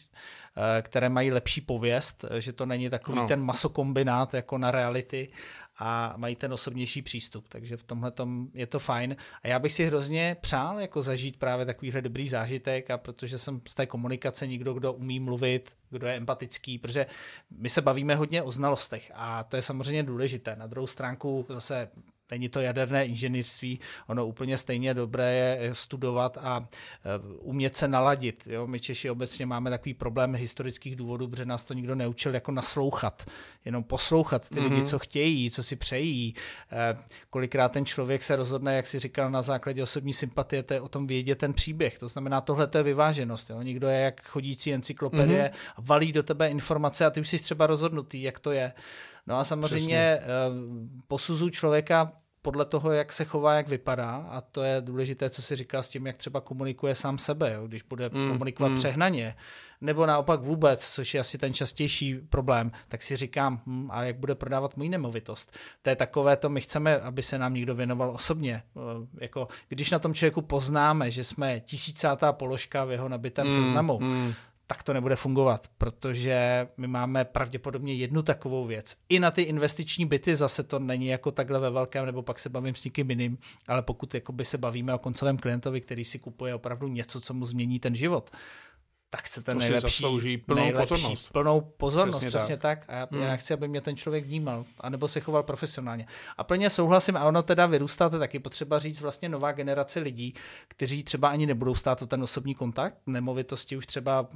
které 0.82 1.10
mají 1.10 1.32
lepší 1.32 1.62
pověst, 1.62 2.26
eh, 2.30 2.42
že 2.42 2.54
to 2.54 2.66
není 2.66 2.90
takový 2.90 3.18
no. 3.18 3.28
ten 3.28 3.42
masokombinát 3.42 4.34
jako 4.34 4.58
na 4.58 4.72
reality 4.72 5.30
a 5.78 6.14
mají 6.18 6.36
ten 6.36 6.54
osobnější 6.54 7.02
přístup, 7.02 7.46
takže 7.50 7.78
v 7.78 7.84
tomhle 7.84 8.12
je 8.54 8.68
to 8.68 8.80
fajn. 8.80 9.16
A 9.44 9.48
já 9.48 9.60
bych 9.60 9.74
si 9.74 9.86
hrozně 9.86 10.38
přál 10.42 10.80
jako 10.80 11.02
zažít 11.02 11.38
právě 11.38 11.66
takovýhle 11.66 12.02
dobrý 12.02 12.30
zážitek 12.30 12.92
a 12.92 12.98
protože 12.98 13.40
jsem 13.40 13.62
z 13.68 13.74
té 13.74 13.86
komunikace 13.86 14.48
někdo, 14.48 14.74
kdo 14.74 14.94
umí 14.94 15.20
mluvit, 15.20 15.72
kdo 15.90 16.08
je 16.08 16.16
empatický, 16.16 16.78
protože 16.78 17.06
my 17.52 17.70
se 17.70 17.82
bavíme 17.82 18.16
hodně 18.16 18.44
o 18.44 18.52
znalostech 18.52 19.12
a 19.16 19.44
to 19.44 19.56
je 19.56 19.62
samozřejmě 19.62 20.04
důležité. 20.04 20.56
Na 20.56 20.68
druhou 20.68 20.88
stránku 20.88 21.46
zase 21.50 21.90
Není 22.32 22.50
to 22.50 22.60
jaderné 22.60 23.06
inženýrství, 23.06 23.80
ono 24.08 24.26
úplně 24.28 24.58
stejně 24.58 24.94
dobré 24.94 25.34
je 25.34 25.76
studovat 25.76 26.38
a 26.42 26.60
e, 26.60 27.20
umět 27.40 27.76
se 27.76 27.88
naladit. 27.88 28.48
Jo? 28.48 28.68
My 28.68 28.80
Češi 28.80 29.10
obecně 29.10 29.46
máme 29.46 29.70
takový 29.70 29.94
problém 29.94 30.36
historických 30.36 30.96
důvodů, 30.96 31.28
protože 31.28 31.46
nás 31.46 31.64
to 31.64 31.74
nikdo 31.74 31.96
neučil 31.96 32.34
jako 32.34 32.52
naslouchat, 32.52 33.26
jenom 33.66 33.84
poslouchat 33.84 34.50
ty 34.50 34.56
mm-hmm. 34.56 34.64
lidi, 34.64 34.76
mhm. 34.76 34.86
co 34.86 35.00
chtějí, 35.00 35.52
co 35.52 35.64
si 35.64 35.76
přejí. 35.76 36.36
E, 36.72 36.98
kolikrát 37.30 37.72
ten 37.72 37.86
člověk 37.86 38.24
se 38.24 38.36
rozhodne, 38.36 38.76
jak 38.76 38.88
si 38.88 39.00
říkal, 39.00 39.32
na 39.32 39.42
základě 39.42 39.84
osobní 39.84 40.14
sympatie, 40.14 40.64
to 40.64 40.74
je 40.74 40.82
o 40.82 40.90
tom 40.90 41.08
vědět 41.08 41.38
ten 41.38 41.54
příběh. 41.54 42.00
To 42.00 42.08
znamená, 42.08 42.42
tohle 42.42 42.68
to 42.68 42.78
je 42.78 42.84
vyváženost. 42.84 43.50
Jo? 43.50 43.62
Někdo 43.62 43.88
je 43.88 44.00
jak 44.00 44.28
chodící 44.28 44.74
encyklopedie 44.74 45.52
mm-hmm. 45.54 45.84
valí 45.86 46.12
do 46.12 46.24
tebe 46.24 46.50
informace 46.50 47.06
a 47.06 47.10
ty 47.10 47.22
už 47.22 47.30
jsi 47.30 47.40
třeba 47.40 47.68
rozhodnutý, 47.68 48.22
jak 48.22 48.40
to 48.40 48.52
je. 48.52 48.74
No 49.28 49.38
a 49.38 49.44
samozřejmě 49.44 50.18
Přesně. 50.18 50.34
Eh, 50.34 51.00
posuzu 51.08 51.50
člověka 51.50 52.12
podle 52.42 52.66
toho, 52.66 52.92
jak 52.92 53.14
se 53.14 53.26
chová, 53.26 53.54
jak 53.54 53.68
vypadá 53.68 54.16
a 54.16 54.42
to 54.42 54.64
je 54.64 54.82
důležité, 54.82 55.30
co 55.30 55.42
si 55.42 55.56
říká 55.56 55.82
s 55.82 55.88
tím, 55.88 56.08
jak 56.08 56.18
třeba 56.18 56.42
komunikuje 56.42 56.96
sám 56.96 57.18
sebe, 57.18 57.54
jo? 57.54 57.68
když 57.68 57.84
bude 57.84 58.10
mm, 58.14 58.32
komunikovat 58.32 58.70
mm. 58.70 58.76
přehnaně, 58.76 59.36
nebo 59.82 60.06
naopak 60.06 60.40
vůbec, 60.40 60.90
což 60.90 61.14
je 61.14 61.20
asi 61.20 61.38
ten 61.38 61.54
častější 61.54 62.16
problém, 62.16 62.72
tak 62.88 63.02
si 63.02 63.16
říkám, 63.16 63.62
hm, 63.66 63.90
ale 63.92 64.08
jak 64.08 64.18
bude 64.18 64.36
prodávat 64.36 64.78
můj 64.78 64.90
nemovitost. 64.90 65.58
To 65.82 65.90
je 65.90 65.96
takové 65.96 66.38
to, 66.38 66.50
my 66.50 66.62
chceme, 66.62 67.00
aby 67.00 67.24
se 67.24 67.38
nám 67.38 67.54
někdo 67.54 67.76
věnoval 67.76 68.12
osobně. 68.12 68.64
Eh, 68.78 69.08
jako, 69.22 69.48
když 69.68 69.92
na 69.92 70.00
tom 70.00 70.14
člověku 70.14 70.42
poznáme, 70.42 71.12
že 71.12 71.24
jsme 71.24 71.60
tisícátá 71.60 72.34
položka 72.34 72.86
v 72.86 72.92
jeho 72.92 73.10
nabitém 73.10 73.48
mm, 73.48 73.54
seznamu, 73.54 74.00
mm 74.00 74.34
tak 74.72 74.84
to 74.84 74.94
nebude 74.94 75.16
fungovat, 75.16 75.68
protože 75.78 76.68
my 76.78 76.88
máme 76.88 77.26
pravděpodobně 77.26 77.94
jednu 77.94 78.22
takovou 78.22 78.66
věc. 78.66 78.96
I 79.10 79.20
na 79.20 79.32
ty 79.32 79.42
investiční 79.42 80.06
byty 80.06 80.36
zase 80.36 80.64
to 80.64 80.80
není 80.80 81.08
jako 81.08 81.32
takhle 81.32 81.60
ve 81.60 81.70
velkém, 81.70 82.06
nebo 82.06 82.22
pak 82.22 82.40
se 82.40 82.50
bavím 82.50 82.76
s 82.76 82.84
někým 82.84 83.10
jiným, 83.10 83.38
ale 83.68 83.82
pokud 83.82 84.16
se 84.44 84.58
bavíme 84.58 84.94
o 84.94 84.98
koncovém 84.98 85.38
klientovi, 85.38 85.82
který 85.82 86.06
si 86.06 86.20
kupuje 86.20 86.56
opravdu 86.56 86.88
něco, 86.88 87.22
co 87.22 87.34
mu 87.34 87.46
změní 87.46 87.80
ten 87.80 87.96
život, 87.96 88.32
tak 89.10 89.28
se 89.28 89.42
ten 89.42 89.58
to 89.58 89.60
nejlepší, 89.60 89.82
zaslouží 89.82 90.38
plnou 90.38 90.62
nejlepší, 90.62 90.88
pozornost. 90.90 91.32
Plnou 91.32 91.62
pozornost, 91.62 92.18
přesně, 92.18 92.28
přesně 92.30 92.58
tak. 92.58 92.80
tak. 92.80 92.90
A 92.90 93.00
já, 93.00 93.08
hmm. 93.12 93.22
já 93.22 93.36
chci, 93.36 93.54
aby 93.54 93.68
mě 93.68 93.82
ten 93.82 93.98
člověk 93.98 94.26
vnímal, 94.26 94.66
anebo 94.80 95.08
se 95.08 95.20
choval 95.20 95.44
profesionálně. 95.44 96.06
A 96.38 96.44
plně 96.44 96.70
souhlasím, 96.70 97.18
a 97.18 97.26
ono 97.26 97.44
teda 97.44 97.66
vyrůstá, 97.66 98.10
to 98.10 98.20
taky 98.20 98.40
potřeba 98.40 98.80
říct 98.80 99.02
vlastně 99.02 99.30
nová 99.30 99.52
generace 99.52 100.00
lidí, 100.00 100.34
kteří 100.68 101.04
třeba 101.04 101.30
ani 101.30 101.46
nebudou 101.46 101.76
stát 101.76 102.02
o 102.02 102.06
ten 102.06 102.24
osobní 102.24 102.56
kontakt. 102.56 102.96
Nemovitosti 103.08 103.78
už 103.78 103.86
třeba 103.86 104.28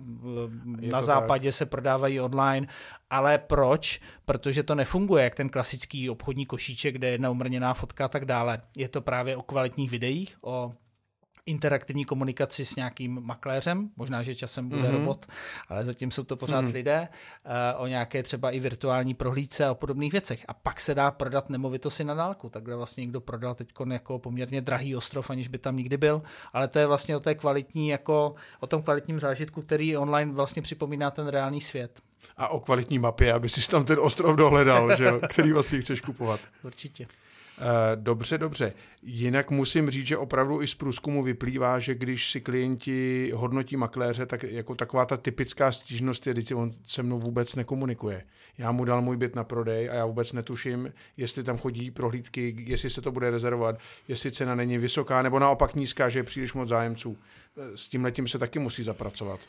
Je 0.80 0.92
na 0.92 1.02
západě 1.02 1.50
tak. 1.50 1.58
se 1.58 1.66
prodávají 1.66 2.20
online, 2.20 2.68
ale 3.10 3.38
proč? 3.38 4.02
Protože 4.26 4.64
to 4.64 4.76
nefunguje 4.76 5.24
jak 5.24 5.36
ten 5.36 5.50
klasický 5.50 6.10
obchodní 6.10 6.46
košíček, 6.46 6.96
kde 6.96 7.08
je 7.08 7.12
jedna 7.12 7.30
umrněná 7.30 7.74
fotka 7.74 8.06
a 8.06 8.08
tak 8.08 8.26
dále. 8.26 8.62
Je 8.78 8.88
to 8.88 9.02
právě 9.02 9.38
o 9.38 9.42
kvalitních 9.42 9.92
videích, 9.92 10.38
o 10.42 10.74
interaktivní 11.46 12.06
komunikaci 12.06 12.66
s 12.66 12.76
nějakým 12.76 13.20
makléřem, 13.22 13.90
možná, 13.96 14.24
že 14.24 14.36
časem 14.36 14.70
bude 14.70 14.82
mm-hmm. 14.82 14.92
robot, 14.92 15.26
ale 15.70 15.86
zatím 15.86 16.12
jsou 16.12 16.24
to 16.24 16.36
pořád 16.36 16.66
mm-hmm. 16.66 16.74
lidé, 16.74 17.08
uh, 17.46 17.82
o 17.84 17.88
nějaké 17.88 18.24
třeba 18.24 18.52
i 18.52 18.60
virtuální 18.60 19.14
prohlídce 19.14 19.66
a 19.66 19.72
o 19.72 19.76
podobných 19.76 20.12
věcech. 20.12 20.46
A 20.48 20.54
pak 20.54 20.82
se 20.82 20.96
dá 20.96 21.12
prodat 21.12 21.50
nemovitosti 21.50 22.04
na 22.04 22.14
dálku. 22.14 22.50
Takhle 22.50 22.76
vlastně 22.76 23.02
někdo 23.02 23.22
prodal 23.22 23.56
teď 23.56 23.74
jako 23.92 24.20
poměrně 24.20 24.62
drahý 24.62 24.96
ostrov, 24.96 25.30
aniž 25.30 25.48
by 25.48 25.58
tam 25.58 25.76
nikdy 25.76 25.98
byl, 25.98 26.22
ale 26.54 26.68
to 26.68 26.80
je 26.80 26.88
vlastně 26.88 27.16
o 27.16 27.20
té 27.20 27.36
kvalitní, 27.36 27.90
jako 27.90 28.36
o 28.60 28.68
tom 28.68 28.84
kvalitním 28.84 29.20
zážitku, 29.20 29.62
který 29.62 29.98
online 29.98 30.32
vlastně 30.32 30.62
připomíná 30.62 31.12
ten 31.12 31.28
reálný 31.28 31.62
svět. 31.62 32.02
A 32.38 32.48
o 32.48 32.60
kvalitní 32.60 33.00
mapě, 33.00 33.34
aby 33.34 33.50
si 33.50 33.70
tam 33.70 33.86
ten 33.86 34.00
ostrov 34.00 34.36
dohledal, 34.36 34.98
že 34.98 35.12
který 35.30 35.52
vlastně 35.52 35.82
chceš 35.82 36.02
kupovat. 36.02 36.40
Určitě. 36.64 37.08
Eh, 37.60 37.96
dobře, 37.96 38.38
dobře. 38.38 38.74
Jinak 39.04 39.52
musím 39.52 39.90
říct, 39.90 40.08
že 40.08 40.18
opravdu 40.18 40.62
i 40.62 40.68
z 40.68 40.76
průzkumu 40.76 41.24
vyplývá, 41.24 41.80
že 41.80 41.96
když 41.96 42.32
si 42.32 42.42
klienti 42.42 43.32
hodnotí 43.36 43.78
makléře, 43.78 44.26
tak 44.26 44.44
jako 44.44 44.76
taková 44.76 45.06
ta 45.06 45.18
typická 45.18 45.72
stížnost 45.72 46.28
je, 46.28 46.34
když 46.34 46.52
on 46.52 46.74
se 46.84 47.04
mnou 47.04 47.20
vůbec 47.20 47.56
nekomunikuje. 47.56 48.24
Já 48.58 48.72
mu 48.72 48.86
dal 48.86 49.02
můj 49.02 49.18
byt 49.18 49.36
na 49.36 49.44
prodej 49.44 49.90
a 49.90 49.94
já 49.94 50.06
vůbec 50.06 50.34
netuším, 50.34 50.94
jestli 51.18 51.44
tam 51.44 51.58
chodí 51.58 51.92
prohlídky, 51.92 52.56
jestli 52.58 52.90
se 52.90 53.02
to 53.02 53.12
bude 53.12 53.30
rezervovat, 53.30 53.80
jestli 54.08 54.32
cena 54.32 54.56
není 54.56 54.78
vysoká 54.78 55.22
nebo 55.22 55.40
naopak 55.40 55.76
nízká, 55.76 56.10
že 56.10 56.20
je 56.20 56.24
příliš 56.24 56.54
moc 56.54 56.70
zájemců. 56.70 57.18
Eh, 57.58 57.78
s 57.78 57.88
tím 57.88 58.04
letím 58.04 58.28
se 58.28 58.40
taky 58.40 58.60
musí 58.60 58.84
zapracovat. 58.84 59.40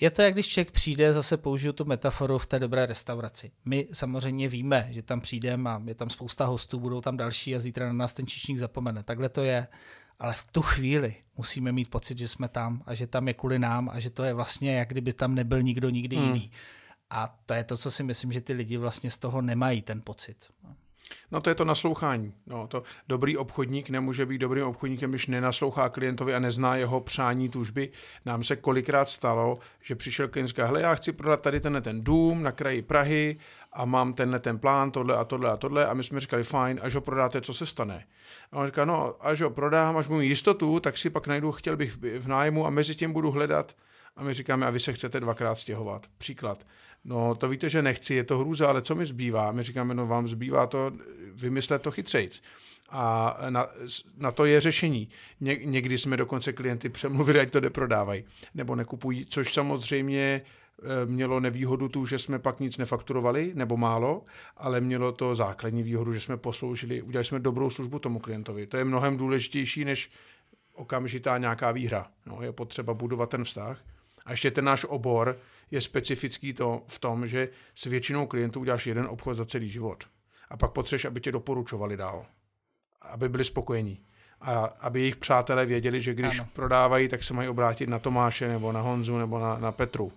Je 0.00 0.10
to, 0.10 0.22
jak 0.22 0.34
když 0.34 0.48
člověk 0.48 0.70
přijde, 0.70 1.12
zase 1.12 1.36
použiju 1.36 1.72
tu 1.72 1.84
metaforu 1.84 2.38
v 2.38 2.46
té 2.46 2.58
dobré 2.58 2.86
restauraci. 2.86 3.50
My 3.64 3.88
samozřejmě 3.92 4.48
víme, 4.48 4.88
že 4.90 5.02
tam 5.02 5.20
přijdeme 5.20 5.70
a 5.70 5.82
je 5.86 5.94
tam 5.94 6.10
spousta 6.10 6.44
hostů, 6.44 6.80
budou 6.80 7.00
tam 7.00 7.16
další 7.16 7.56
a 7.56 7.60
zítra 7.60 7.86
na 7.86 7.92
nás 7.92 8.12
ten 8.12 8.26
čičník 8.26 8.58
zapomene. 8.58 9.02
Takhle 9.02 9.28
to 9.28 9.42
je. 9.42 9.66
Ale 10.18 10.34
v 10.34 10.46
tu 10.52 10.62
chvíli 10.62 11.14
musíme 11.36 11.72
mít 11.72 11.90
pocit, 11.90 12.18
že 12.18 12.28
jsme 12.28 12.48
tam 12.48 12.82
a 12.86 12.94
že 12.94 13.06
tam 13.06 13.28
je 13.28 13.34
kvůli 13.34 13.58
nám 13.58 13.88
a 13.88 14.00
že 14.00 14.10
to 14.10 14.24
je 14.24 14.32
vlastně, 14.34 14.78
jak 14.78 14.88
kdyby 14.88 15.12
tam 15.12 15.34
nebyl 15.34 15.62
nikdo 15.62 15.90
nikdy 15.90 16.16
hmm. 16.16 16.26
jiný. 16.26 16.50
A 17.10 17.38
to 17.46 17.54
je 17.54 17.64
to, 17.64 17.76
co 17.76 17.90
si 17.90 18.02
myslím, 18.02 18.32
že 18.32 18.40
ty 18.40 18.52
lidi 18.52 18.76
vlastně 18.76 19.10
z 19.10 19.18
toho 19.18 19.42
nemají 19.42 19.82
ten 19.82 20.02
pocit. 20.02 20.36
No 21.30 21.40
to 21.40 21.50
je 21.50 21.54
to 21.54 21.64
naslouchání. 21.64 22.34
No, 22.46 22.66
to 22.66 22.82
dobrý 23.08 23.36
obchodník 23.36 23.90
nemůže 23.90 24.26
být 24.26 24.38
dobrým 24.38 24.64
obchodníkem, 24.64 25.10
když 25.10 25.26
nenaslouchá 25.26 25.88
klientovi 25.88 26.34
a 26.34 26.38
nezná 26.38 26.76
jeho 26.76 27.00
přání, 27.00 27.48
tužby. 27.48 27.90
Nám 28.24 28.44
se 28.44 28.56
kolikrát 28.56 29.08
stalo, 29.08 29.58
že 29.80 29.94
přišel 29.94 30.28
klient 30.28 30.58
a 30.58 30.78
já 30.78 30.94
chci 30.94 31.12
prodat 31.12 31.42
tady 31.42 31.60
tenhle 31.60 31.80
ten 31.80 32.04
dům 32.04 32.42
na 32.42 32.52
kraji 32.52 32.82
Prahy 32.82 33.36
a 33.72 33.84
mám 33.84 34.12
tenhle 34.12 34.38
ten 34.38 34.58
plán, 34.58 34.90
tohle 34.90 35.16
a 35.16 35.24
tohle 35.24 35.50
a 35.50 35.56
tohle 35.56 35.86
a 35.86 35.94
my 35.94 36.04
jsme 36.04 36.20
říkali, 36.20 36.44
fajn, 36.44 36.80
až 36.82 36.94
ho 36.94 37.00
prodáte, 37.00 37.40
co 37.40 37.54
se 37.54 37.66
stane? 37.66 38.04
A 38.52 38.56
on 38.56 38.66
říká, 38.66 38.84
no, 38.84 39.14
až 39.20 39.40
ho 39.40 39.50
prodám, 39.50 39.96
až 39.96 40.06
budu 40.06 40.20
jistotu, 40.20 40.80
tak 40.80 40.98
si 40.98 41.10
pak 41.10 41.26
najdu, 41.26 41.52
chtěl 41.52 41.76
bych 41.76 41.96
v 41.96 42.28
nájmu 42.28 42.66
a 42.66 42.70
mezi 42.70 42.94
tím 42.94 43.12
budu 43.12 43.30
hledat 43.30 43.76
a 44.16 44.22
my 44.22 44.34
říkáme, 44.34 44.66
a 44.66 44.70
vy 44.70 44.80
se 44.80 44.92
chcete 44.92 45.20
dvakrát 45.20 45.58
stěhovat. 45.58 46.06
Příklad. 46.18 46.66
No 47.08 47.34
to 47.34 47.48
víte, 47.48 47.68
že 47.68 47.82
nechci, 47.82 48.14
je 48.14 48.24
to 48.24 48.38
hrůza, 48.38 48.68
ale 48.68 48.82
co 48.82 48.94
mi 48.94 49.06
zbývá? 49.06 49.52
My 49.52 49.62
říkáme, 49.62 49.94
no 49.94 50.06
vám 50.06 50.28
zbývá 50.28 50.66
to 50.66 50.92
vymyslet 51.34 51.82
to 51.82 51.90
chytřejc. 51.90 52.42
A 52.90 53.36
na, 53.50 53.66
na 54.16 54.32
to 54.32 54.44
je 54.44 54.60
řešení. 54.60 55.08
Ně, 55.40 55.56
někdy 55.64 55.98
jsme 55.98 56.16
dokonce 56.16 56.52
klienty 56.52 56.88
přemluvili, 56.88 57.40
ať 57.40 57.50
to 57.50 57.60
neprodávají 57.60 58.24
nebo 58.54 58.74
nekupují, 58.74 59.26
což 59.26 59.54
samozřejmě 59.54 60.42
eh, 60.42 61.06
mělo 61.06 61.40
nevýhodu 61.40 61.88
tu, 61.88 62.06
že 62.06 62.18
jsme 62.18 62.38
pak 62.38 62.60
nic 62.60 62.78
nefakturovali, 62.78 63.52
nebo 63.54 63.76
málo, 63.76 64.22
ale 64.56 64.80
mělo 64.80 65.12
to 65.12 65.34
základní 65.34 65.82
výhodu, 65.82 66.12
že 66.12 66.20
jsme 66.20 66.36
posloužili, 66.36 67.02
udělali 67.02 67.24
jsme 67.24 67.40
dobrou 67.40 67.70
službu 67.70 67.98
tomu 67.98 68.18
klientovi. 68.18 68.66
To 68.66 68.76
je 68.76 68.84
mnohem 68.84 69.16
důležitější, 69.16 69.84
než 69.84 70.10
okamžitá 70.74 71.38
nějaká 71.38 71.70
výhra. 71.70 72.06
No, 72.26 72.42
je 72.42 72.52
potřeba 72.52 72.94
budovat 72.94 73.30
ten 73.30 73.44
vztah. 73.44 73.84
A 74.26 74.30
ještě 74.30 74.50
ten 74.50 74.64
náš 74.64 74.84
obor 74.88 75.38
je 75.70 75.80
specifický 75.80 76.52
to 76.52 76.82
v 76.86 76.98
tom, 76.98 77.26
že 77.26 77.48
s 77.74 77.84
většinou 77.84 78.26
klientů 78.26 78.60
uděláš 78.60 78.86
jeden 78.86 79.06
obchod 79.06 79.36
za 79.36 79.44
celý 79.44 79.68
život. 79.68 80.04
A 80.48 80.56
pak 80.56 80.72
potřebuješ, 80.72 81.04
aby 81.04 81.20
tě 81.20 81.32
doporučovali 81.32 81.96
dál. 81.96 82.26
Aby 83.00 83.28
byli 83.28 83.44
spokojení. 83.44 84.00
A 84.40 84.64
aby 84.64 85.00
jejich 85.00 85.16
přátelé 85.16 85.66
věděli, 85.66 86.00
že 86.00 86.14
když 86.14 86.38
ano. 86.38 86.48
prodávají, 86.52 87.08
tak 87.08 87.22
se 87.22 87.34
mají 87.34 87.48
obrátit 87.48 87.88
na 87.88 87.98
Tomáše 87.98 88.48
nebo 88.48 88.72
na 88.72 88.80
Honzu 88.80 89.18
nebo 89.18 89.38
na, 89.38 89.58
na 89.58 89.72
Petru. 89.72 90.12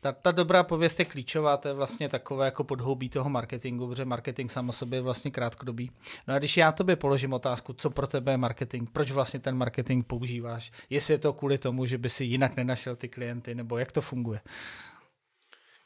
Ta, 0.00 0.12
ta 0.12 0.30
dobrá 0.30 0.62
pověst 0.62 0.98
je 0.98 1.04
klíčová, 1.04 1.56
to 1.56 1.68
je 1.68 1.74
vlastně 1.74 2.08
takové 2.08 2.44
jako 2.44 2.64
podhoubí 2.64 3.08
toho 3.08 3.30
marketingu, 3.30 3.88
protože 3.88 4.04
marketing 4.04 4.50
sám 4.50 4.68
o 4.68 4.72
sobě 4.72 4.96
je 4.96 5.02
vlastně 5.02 5.30
krátkodobý. 5.30 5.90
No 6.28 6.34
a 6.34 6.38
když 6.38 6.56
já 6.56 6.72
tobě 6.72 6.96
položím 6.96 7.32
otázku, 7.32 7.72
co 7.72 7.90
pro 7.90 8.06
tebe 8.06 8.32
je 8.32 8.36
marketing, 8.36 8.88
proč 8.92 9.10
vlastně 9.10 9.40
ten 9.40 9.56
marketing 9.56 10.06
používáš, 10.06 10.72
jestli 10.90 11.14
je 11.14 11.18
to 11.18 11.32
kvůli 11.32 11.58
tomu, 11.58 11.86
že 11.86 11.98
by 11.98 12.08
si 12.08 12.24
jinak 12.24 12.56
nenašel 12.56 12.96
ty 12.96 13.08
klienty, 13.08 13.54
nebo 13.54 13.78
jak 13.78 13.92
to 13.92 14.00
funguje? 14.00 14.40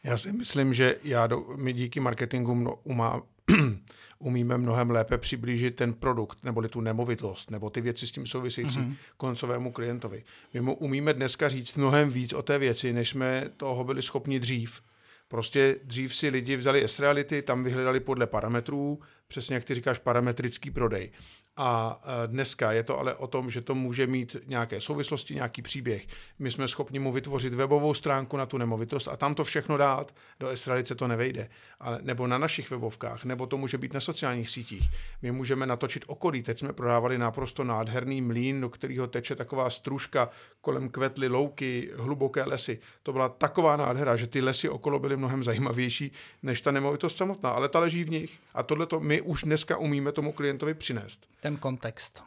Já 0.06 0.16
si 0.16 0.32
myslím, 0.32 0.72
že 0.72 0.96
já 1.04 1.26
do, 1.26 1.44
my 1.56 1.72
díky 1.72 2.00
marketingu 2.00 2.54
mno, 2.54 2.78
umá, 2.82 3.22
umíme 4.18 4.58
mnohem 4.58 4.90
lépe 4.90 5.18
přiblížit 5.18 5.76
ten 5.76 5.94
produkt, 5.94 6.44
neboli 6.44 6.68
tu 6.68 6.80
nemovitost, 6.80 7.50
nebo 7.50 7.70
ty 7.70 7.80
věci 7.80 8.06
s 8.06 8.12
tím 8.12 8.26
související 8.26 8.78
mm-hmm. 8.78 8.94
koncovému 9.16 9.72
klientovi. 9.72 10.24
My 10.54 10.60
mu 10.60 10.74
umíme 10.74 11.12
dneska 11.12 11.48
říct 11.48 11.76
mnohem 11.76 12.10
víc 12.10 12.32
o 12.32 12.42
té 12.42 12.58
věci, 12.58 12.92
než 12.92 13.08
jsme 13.08 13.50
toho 13.56 13.84
byli 13.84 14.02
schopni 14.02 14.40
dřív. 14.40 14.80
Prostě 15.28 15.76
dřív 15.84 16.16
si 16.16 16.28
lidi 16.28 16.56
vzali 16.56 16.84
S-Reality, 16.84 17.42
tam 17.42 17.64
vyhledali 17.64 18.00
podle 18.00 18.26
parametrů, 18.26 19.00
přesně 19.28 19.54
jak 19.54 19.64
ty 19.64 19.74
říkáš, 19.74 19.98
parametrický 19.98 20.70
prodej. 20.70 21.10
A 21.56 22.00
e, 22.24 22.26
dneska 22.26 22.72
je 22.72 22.82
to 22.82 22.98
ale 22.98 23.14
o 23.14 23.26
tom, 23.26 23.50
že 23.50 23.60
to 23.60 23.74
může 23.74 24.06
mít 24.06 24.36
nějaké 24.46 24.80
souvislosti, 24.80 25.34
nějaký 25.34 25.62
příběh. 25.62 26.06
My 26.38 26.50
jsme 26.50 26.68
schopni 26.68 26.98
mu 26.98 27.12
vytvořit 27.12 27.54
webovou 27.54 27.94
stránku 27.94 28.36
na 28.36 28.46
tu 28.46 28.58
nemovitost 28.58 29.08
a 29.08 29.16
tam 29.16 29.34
to 29.34 29.44
všechno 29.44 29.76
dát. 29.76 30.14
Do 30.40 30.48
Estradice 30.48 30.94
to 30.94 31.08
nevejde. 31.08 31.48
Ale, 31.80 31.98
nebo 32.02 32.26
na 32.26 32.38
našich 32.38 32.70
webovkách, 32.70 33.24
nebo 33.24 33.46
to 33.46 33.56
může 33.56 33.78
být 33.78 33.92
na 33.92 34.00
sociálních 34.00 34.50
sítích. 34.50 34.90
My 35.22 35.32
můžeme 35.32 35.66
natočit 35.66 36.04
okolí. 36.06 36.42
Teď 36.42 36.58
jsme 36.58 36.72
prodávali 36.72 37.18
naprosto 37.18 37.64
nádherný 37.64 38.22
mlín, 38.22 38.60
do 38.60 38.68
kterého 38.68 39.06
teče 39.06 39.34
taková 39.36 39.70
stružka, 39.70 40.28
kolem 40.62 40.88
kvetly 40.88 41.28
louky, 41.28 41.90
hluboké 41.96 42.44
lesy. 42.44 42.78
To 43.02 43.12
byla 43.12 43.28
taková 43.28 43.76
nádhera, 43.76 44.16
že 44.16 44.26
ty 44.26 44.40
lesy 44.40 44.68
okolo 44.68 44.98
byly 44.98 45.16
mnohem 45.16 45.42
zajímavější 45.42 46.12
než 46.42 46.60
ta 46.60 46.70
nemovitost 46.70 47.16
samotná, 47.16 47.50
ale 47.50 47.68
ta 47.68 47.80
leží 47.80 48.04
v 48.04 48.10
nich. 48.10 48.40
A 48.54 48.62
tohle 48.62 48.86
my 48.98 49.15
už 49.20 49.42
dneska 49.42 49.76
umíme 49.76 50.12
tomu 50.12 50.32
klientovi 50.32 50.74
přinést 50.74 51.26
ten 51.40 51.56
kontext. 51.56 52.22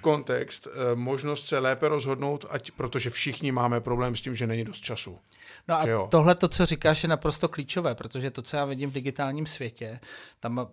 Kontext, 0.00 0.66
eh, 0.66 0.94
možnost 0.94 1.46
se 1.46 1.58
lépe 1.58 1.88
rozhodnout, 1.88 2.46
ať, 2.50 2.70
protože 2.70 3.10
všichni 3.10 3.52
máme 3.52 3.80
problém 3.80 4.16
s 4.16 4.22
tím, 4.22 4.34
že 4.34 4.46
není 4.46 4.64
dost 4.64 4.80
času. 4.80 5.18
No 5.68 5.74
a 5.74 6.08
tohle, 6.08 6.34
to, 6.34 6.48
co 6.48 6.66
říkáš, 6.66 7.02
je 7.02 7.08
naprosto 7.08 7.48
klíčové, 7.48 7.94
protože 7.94 8.30
to, 8.30 8.42
co 8.42 8.56
já 8.56 8.64
vidím 8.64 8.90
v 8.90 8.92
digitálním 8.92 9.46
světě, 9.46 10.00
tam 10.40 10.68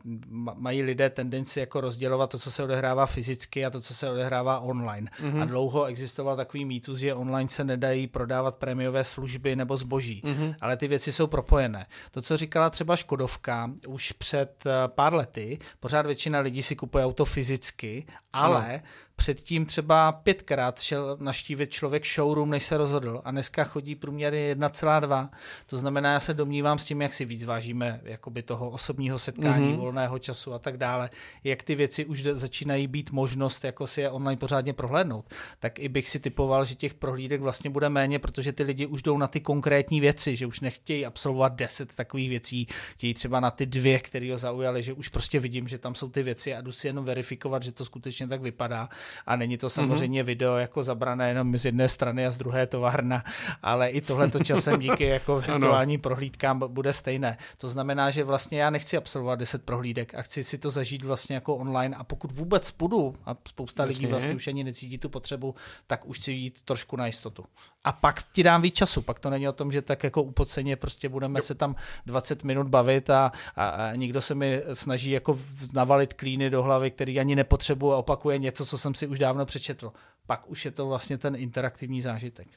mají 0.55 0.83
lidé 0.83 1.09
tendenci 1.09 1.59
jako 1.59 1.81
rozdělovat 1.81 2.29
to, 2.29 2.39
co 2.39 2.51
se 2.51 2.63
odehrává 2.63 3.05
fyzicky 3.05 3.65
a 3.65 3.69
to, 3.69 3.81
co 3.81 3.93
se 3.93 4.09
odehrává 4.09 4.59
online. 4.59 5.11
Mm-hmm. 5.21 5.41
A 5.41 5.45
dlouho 5.45 5.85
existoval 5.85 6.35
takový 6.35 6.65
mýtus, 6.65 6.99
že 6.99 7.13
online 7.13 7.49
se 7.49 7.63
nedají 7.63 8.07
prodávat 8.07 8.55
prémiové 8.55 9.03
služby 9.03 9.55
nebo 9.55 9.77
zboží, 9.77 10.21
mm-hmm. 10.25 10.55
ale 10.61 10.77
ty 10.77 10.87
věci 10.87 11.11
jsou 11.11 11.27
propojené. 11.27 11.85
To, 12.11 12.21
co 12.21 12.37
říkala 12.37 12.69
třeba 12.69 12.95
Škodovka 12.95 13.71
už 13.87 14.11
před 14.11 14.63
eh, 14.65 14.71
pár 14.87 15.13
lety, 15.13 15.59
pořád 15.79 16.05
většina 16.05 16.39
lidí 16.39 16.63
si 16.63 16.75
kupuje 16.75 17.05
auto 17.05 17.25
fyzicky, 17.25 18.05
ale 18.33 18.81
no 18.83 18.89
předtím 19.17 19.65
třeba 19.65 20.11
pětkrát 20.11 20.79
šel 20.79 21.17
naštívit 21.19 21.71
člověk 21.71 22.05
showroom, 22.05 22.49
než 22.49 22.63
se 22.63 22.77
rozhodl 22.77 23.21
a 23.23 23.31
dneska 23.31 23.63
chodí 23.63 23.95
průměry 23.95 24.55
1,2. 24.55 25.29
To 25.65 25.77
znamená, 25.77 26.13
já 26.13 26.19
se 26.19 26.33
domnívám 26.33 26.79
s 26.79 26.85
tím, 26.85 27.01
jak 27.01 27.13
si 27.13 27.25
víc 27.25 27.43
vážíme 27.43 28.01
jakoby 28.03 28.43
toho 28.43 28.69
osobního 28.69 29.19
setkání, 29.19 29.73
mm-hmm. 29.73 29.77
volného 29.77 30.19
času 30.19 30.53
a 30.53 30.59
tak 30.59 30.77
dále, 30.77 31.09
jak 31.43 31.63
ty 31.63 31.75
věci 31.75 32.05
už 32.05 32.23
začínají 32.23 32.87
být 32.87 33.11
možnost 33.11 33.63
jako 33.63 33.87
si 33.87 34.01
je 34.01 34.09
online 34.09 34.37
pořádně 34.37 34.73
prohlédnout, 34.73 35.33
tak 35.59 35.79
i 35.79 35.89
bych 35.89 36.09
si 36.09 36.19
typoval, 36.19 36.65
že 36.65 36.75
těch 36.75 36.93
prohlídek 36.93 37.41
vlastně 37.41 37.69
bude 37.69 37.89
méně, 37.89 38.19
protože 38.19 38.51
ty 38.51 38.63
lidi 38.63 38.85
už 38.85 39.01
jdou 39.01 39.17
na 39.17 39.27
ty 39.27 39.39
konkrétní 39.39 39.99
věci, 39.99 40.35
že 40.35 40.45
už 40.45 40.59
nechtějí 40.59 41.05
absolvovat 41.05 41.53
deset 41.53 41.95
takových 41.95 42.29
věcí, 42.29 42.67
chtějí 42.93 43.13
třeba 43.13 43.39
na 43.39 43.51
ty 43.51 43.65
dvě, 43.65 43.99
které 43.99 44.31
ho 44.31 44.37
zaujaly, 44.37 44.83
že 44.83 44.93
už 44.93 45.07
prostě 45.07 45.39
vidím, 45.39 45.67
že 45.67 45.77
tam 45.77 45.95
jsou 45.95 46.09
ty 46.09 46.23
věci 46.23 46.55
a 46.55 46.61
jdu 46.61 46.71
si 46.71 46.87
jenom 46.87 47.05
verifikovat, 47.05 47.63
že 47.63 47.71
to 47.71 47.85
skutečně 47.85 48.27
tak 48.27 48.41
vypadá 48.41 48.89
a 49.25 49.35
není 49.35 49.57
to 49.57 49.69
samozřejmě 49.69 50.23
mm-hmm. 50.23 50.25
video 50.25 50.57
jako 50.57 50.83
zabrané 50.83 51.29
jenom 51.29 51.57
z 51.57 51.65
jedné 51.65 51.89
strany 51.89 52.25
a 52.25 52.31
z 52.31 52.37
druhé 52.37 52.67
továrna, 52.67 53.23
ale 53.63 53.89
i 53.89 54.01
tohle 54.01 54.29
to 54.29 54.43
časem 54.43 54.79
díky 54.79 55.03
jako 55.07 55.41
virtuálním 55.41 56.01
prohlídkám 56.01 56.63
bude 56.67 56.93
stejné. 56.93 57.37
To 57.57 57.67
znamená, 57.67 58.11
že 58.11 58.23
vlastně 58.23 58.61
já 58.61 58.69
nechci 58.69 58.97
absolvovat 58.97 59.39
10 59.39 59.63
prohlídek 59.63 60.15
a 60.15 60.21
chci 60.21 60.43
si 60.43 60.57
to 60.57 60.71
zažít 60.71 61.03
vlastně 61.03 61.35
jako 61.35 61.55
online 61.55 61.95
a 61.95 62.03
pokud 62.03 62.31
vůbec 62.31 62.71
půjdu 62.71 63.15
a 63.25 63.35
spousta 63.47 63.83
Jasně. 63.83 63.95
lidí 63.95 64.05
vlastně 64.05 64.33
už 64.33 64.47
ani 64.47 64.63
necítí 64.63 64.97
tu 64.97 65.09
potřebu, 65.09 65.55
tak 65.87 66.05
už 66.05 66.19
chci 66.19 66.31
jít 66.31 66.61
trošku 66.61 66.95
na 66.95 67.05
jistotu. 67.05 67.43
A 67.83 67.91
pak 67.91 68.23
ti 68.31 68.43
dám 68.43 68.61
víc 68.61 68.75
času, 68.75 69.01
pak 69.01 69.19
to 69.19 69.29
není 69.29 69.47
o 69.47 69.51
tom, 69.51 69.71
že 69.71 69.81
tak 69.81 70.03
jako 70.03 70.23
upoceně 70.23 70.75
prostě 70.75 71.09
budeme 71.09 71.39
jo. 71.39 71.43
se 71.43 71.55
tam 71.55 71.75
20 72.05 72.43
minut 72.43 72.67
bavit 72.67 73.09
a, 73.09 73.31
a, 73.55 73.69
a 73.69 73.95
nikdo 73.95 74.21
se 74.21 74.35
mi 74.35 74.61
snaží 74.73 75.11
jako 75.11 75.39
navalit 75.73 76.13
klíny 76.13 76.49
do 76.49 76.63
hlavy, 76.63 76.91
který 76.91 77.19
ani 77.19 77.35
nepotřebuje 77.35 77.93
a 77.93 77.97
opakuje 77.97 78.37
něco, 78.37 78.65
co 78.65 78.77
jsem 78.77 78.93
si 78.97 79.07
už 79.07 79.19
dávno 79.19 79.45
přečetl. 79.45 79.93
pak 80.25 80.49
už 80.49 80.65
je 80.65 80.71
to 80.71 80.87
vlastně 80.87 81.17
ten 81.17 81.35
interaktivní 81.35 82.01
zážitek. 82.01 82.47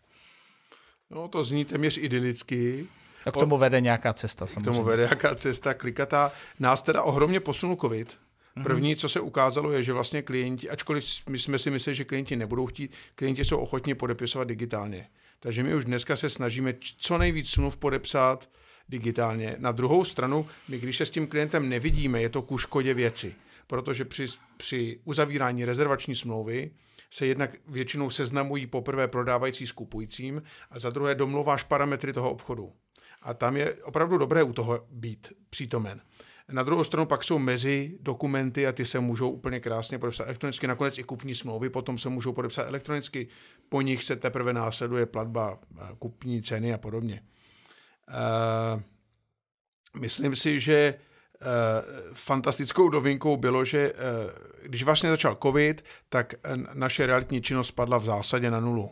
No, 1.10 1.28
to 1.28 1.44
zní 1.44 1.64
téměř 1.64 1.98
idylicky. 1.98 2.86
A 3.26 3.30
k 3.30 3.36
tomu 3.36 3.58
vede 3.58 3.80
nějaká 3.80 4.12
cesta 4.12 4.46
samozřejmě. 4.46 4.70
K 4.70 4.74
tomu 4.74 4.88
vede 4.88 5.02
nějaká 5.02 5.34
cesta 5.34 5.74
klikatá. 5.74 6.32
Nás 6.58 6.82
teda 6.82 7.02
ohromně 7.02 7.40
posunul 7.40 7.76
covid. 7.76 8.18
Mhm. 8.56 8.64
První, 8.64 8.96
co 8.96 9.08
se 9.08 9.20
ukázalo, 9.20 9.72
je, 9.72 9.82
že 9.82 9.92
vlastně 9.92 10.22
klienti, 10.22 10.70
ačkoliv 10.70 11.04
my 11.28 11.38
jsme 11.38 11.58
si 11.58 11.70
mysleli, 11.70 11.94
že 11.94 12.04
klienti 12.04 12.36
nebudou 12.36 12.66
chtít, 12.66 12.92
klienti 13.14 13.44
jsou 13.44 13.58
ochotni 13.58 13.94
podepisovat 13.94 14.48
digitálně. 14.48 15.08
Takže 15.40 15.62
my 15.62 15.74
už 15.74 15.84
dneska 15.84 16.16
se 16.16 16.30
snažíme 16.30 16.74
co 16.98 17.18
nejvíc 17.18 17.50
smluv 17.50 17.76
podepsat 17.76 18.48
digitálně. 18.88 19.56
Na 19.58 19.72
druhou 19.72 20.04
stranu, 20.04 20.46
my 20.68 20.78
když 20.78 20.96
se 20.96 21.06
s 21.06 21.10
tím 21.10 21.26
klientem 21.26 21.68
nevidíme, 21.68 22.22
je 22.22 22.28
to 22.28 22.42
ku 22.42 22.58
škodě 22.58 22.94
věci, 22.94 23.34
protože 23.70 24.04
při, 24.04 24.26
při 24.56 25.00
uzavírání 25.04 25.64
rezervační 25.64 26.14
smlouvy 26.14 26.70
se 27.10 27.26
jednak 27.26 27.56
většinou 27.68 28.10
seznamují 28.10 28.66
poprvé 28.66 29.08
prodávající 29.08 29.66
s 29.66 29.72
kupujícím 29.72 30.42
a 30.70 30.78
za 30.78 30.90
druhé 30.90 31.14
domluváš 31.14 31.62
parametry 31.62 32.12
toho 32.12 32.30
obchodu. 32.30 32.72
A 33.22 33.34
tam 33.34 33.56
je 33.56 33.74
opravdu 33.74 34.18
dobré 34.18 34.42
u 34.42 34.52
toho 34.52 34.86
být 34.90 35.32
přítomen. 35.50 36.00
Na 36.48 36.62
druhou 36.62 36.84
stranu 36.84 37.06
pak 37.06 37.24
jsou 37.24 37.38
mezi 37.38 37.98
dokumenty 38.00 38.66
a 38.66 38.72
ty 38.72 38.86
se 38.86 39.00
můžou 39.00 39.30
úplně 39.30 39.60
krásně 39.60 39.98
podepsat 39.98 40.24
elektronicky. 40.24 40.66
Nakonec 40.66 40.98
i 40.98 41.02
kupní 41.02 41.34
smlouvy 41.34 41.70
potom 41.70 41.98
se 41.98 42.08
můžou 42.08 42.32
podepsat 42.32 42.62
elektronicky. 42.62 43.28
Po 43.68 43.80
nich 43.80 44.04
se 44.04 44.16
teprve 44.16 44.52
následuje 44.52 45.06
platba 45.06 45.58
eh, 45.76 45.86
kupní 45.98 46.42
ceny 46.42 46.74
a 46.74 46.78
podobně. 46.78 47.22
Uh, 48.08 48.82
myslím 50.00 50.36
si, 50.36 50.60
že 50.60 50.94
fantastickou 52.12 52.88
dovinkou 52.88 53.36
bylo, 53.36 53.64
že 53.64 53.92
uh, 53.92 53.98
když 54.62 54.82
vlastně 54.82 55.10
začal 55.10 55.36
covid, 55.42 55.84
tak 56.08 56.34
naše 56.74 57.06
realitní 57.06 57.42
činnost 57.42 57.66
spadla 57.66 57.98
v 57.98 58.04
zásadě 58.04 58.50
na 58.50 58.60
nulu. 58.60 58.90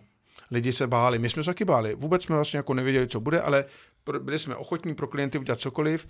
Lidi 0.51 0.73
se 0.73 0.87
báli, 0.87 1.19
my 1.19 1.31
jsme 1.31 1.43
se 1.43 1.51
taky 1.51 1.65
báli. 1.65 1.95
Vůbec 1.95 2.25
jsme 2.25 2.37
vlastně 2.37 2.57
jako 2.57 2.75
nevěděli, 2.75 3.09
co 3.09 3.21
bude, 3.21 3.41
ale 3.41 3.65
byli 4.19 4.39
jsme 4.39 4.57
ochotní 4.57 4.95
pro 4.95 5.07
klienty 5.07 5.39
udělat 5.39 5.61
cokoliv. 5.61 6.07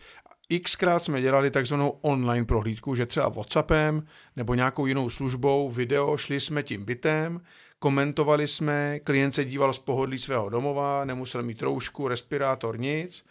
Xkrát 0.63 1.05
jsme 1.05 1.21
dělali 1.21 1.51
takzvanou 1.51 1.89
online 2.01 2.47
prohlídku, 2.47 2.95
že 2.95 3.07
třeba 3.07 3.29
WhatsAppem 3.29 4.07
nebo 4.37 4.55
nějakou 4.55 4.87
jinou 4.87 5.11
službou, 5.11 5.71
video, 5.71 6.17
šli 6.17 6.41
jsme 6.41 6.63
tím 6.63 6.85
bytem, 6.85 7.41
komentovali 7.79 8.49
jsme, 8.49 9.01
klient 9.05 9.33
se 9.33 9.45
díval 9.45 9.73
z 9.73 9.79
pohodlí 9.79 10.19
svého 10.19 10.49
domova, 10.49 11.05
nemusel 11.05 11.43
mít 11.43 11.59
troušku, 11.59 12.09
respirátor, 12.09 12.81
nic. 12.81 13.25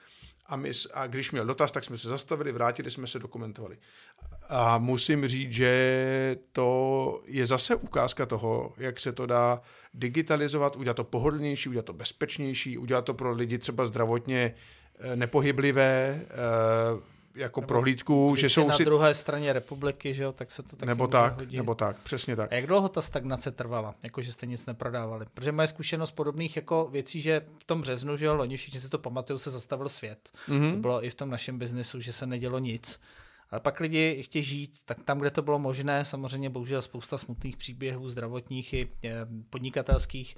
A, 0.48 0.56
my, 0.56 0.72
a 0.94 1.08
když 1.08 1.32
měl 1.32 1.46
dotaz, 1.46 1.72
tak 1.72 1.84
jsme 1.84 1.98
se 1.98 2.10
zastavili, 2.10 2.52
vrátili 2.52 2.92
jsme 2.92 3.08
se, 3.08 3.20
dokumentovali. 3.20 3.78
A 4.50 4.78
musím 4.78 5.28
říct, 5.28 5.52
že 5.52 6.38
to 6.52 7.22
je 7.26 7.46
zase 7.46 7.76
ukázka 7.76 8.26
toho, 8.26 8.74
jak 8.78 9.00
se 9.00 9.12
to 9.12 9.26
dá 9.26 9.62
digitalizovat, 9.94 10.76
udělat 10.76 10.98
to 10.98 11.04
pohodlnější, 11.04 11.70
udělat 11.70 11.86
to 11.86 11.94
bezpečnější, 11.94 12.78
udělat 12.78 13.06
to 13.06 13.14
pro 13.14 13.32
lidi 13.32 13.58
třeba 13.58 13.86
zdravotně 13.86 14.54
eh, 15.00 15.16
nepohyblivé, 15.16 16.22
eh, 16.30 17.17
jako 17.38 17.62
nebo 17.62 17.68
prohlídku, 17.68 18.36
že 18.36 18.50
jsou 18.50 18.68
na 18.68 18.74
si... 18.74 18.86
druhé 18.86 19.14
straně 19.14 19.54
republiky, 19.54 20.14
že 20.14 20.24
jo, 20.24 20.32
tak 20.32 20.52
se 20.52 20.64
to 20.64 20.76
taky 20.76 20.86
Nebo 20.86 21.08
tak, 21.08 21.40
hodit. 21.40 21.58
nebo 21.58 21.76
tak, 21.76 22.00
přesně 22.00 22.36
tak. 22.36 22.52
A 22.52 22.56
jak 22.56 22.68
dlouho 22.68 22.90
ta 22.90 23.02
stagnace 23.02 23.52
trvala, 23.52 23.96
jako 24.04 24.22
že 24.22 24.32
jste 24.32 24.46
nic 24.46 24.66
neprodávali? 24.66 25.26
Protože 25.34 25.52
moje 25.52 25.68
zkušenost 25.68 26.12
podobných 26.12 26.56
jako 26.56 26.88
věcí, 26.92 27.22
že 27.22 27.42
v 27.60 27.64
tom 27.64 27.82
březnu, 27.82 28.18
že 28.18 28.26
jo, 28.26 28.36
loni 28.36 28.58
všichni 28.58 28.80
si 28.80 28.90
to 28.90 28.98
pamatují, 28.98 29.40
se 29.40 29.52
zastavil 29.52 29.90
svět. 29.90 30.30
Mm-hmm. 30.50 30.72
To 30.72 30.78
bylo 30.78 31.06
i 31.06 31.10
v 31.10 31.16
tom 31.16 31.30
našem 31.30 31.60
biznesu, 31.60 32.02
že 32.02 32.14
se 32.14 32.26
nedělo 32.26 32.60
nic. 32.60 33.00
Ale 33.52 33.60
pak 33.62 33.80
lidi 33.80 34.24
chtějí 34.24 34.44
žít, 34.44 34.80
tak 34.86 35.04
tam, 35.04 35.20
kde 35.20 35.32
to 35.32 35.42
bylo 35.42 35.60
možné, 35.60 36.06
samozřejmě 36.06 36.50
bohužel 36.50 36.82
spousta 36.82 37.18
smutných 37.18 37.58
příběhů 37.58 38.10
zdravotních 38.10 38.74
i 38.74 38.90
eh, 39.06 39.12
podnikatelských, 39.50 40.36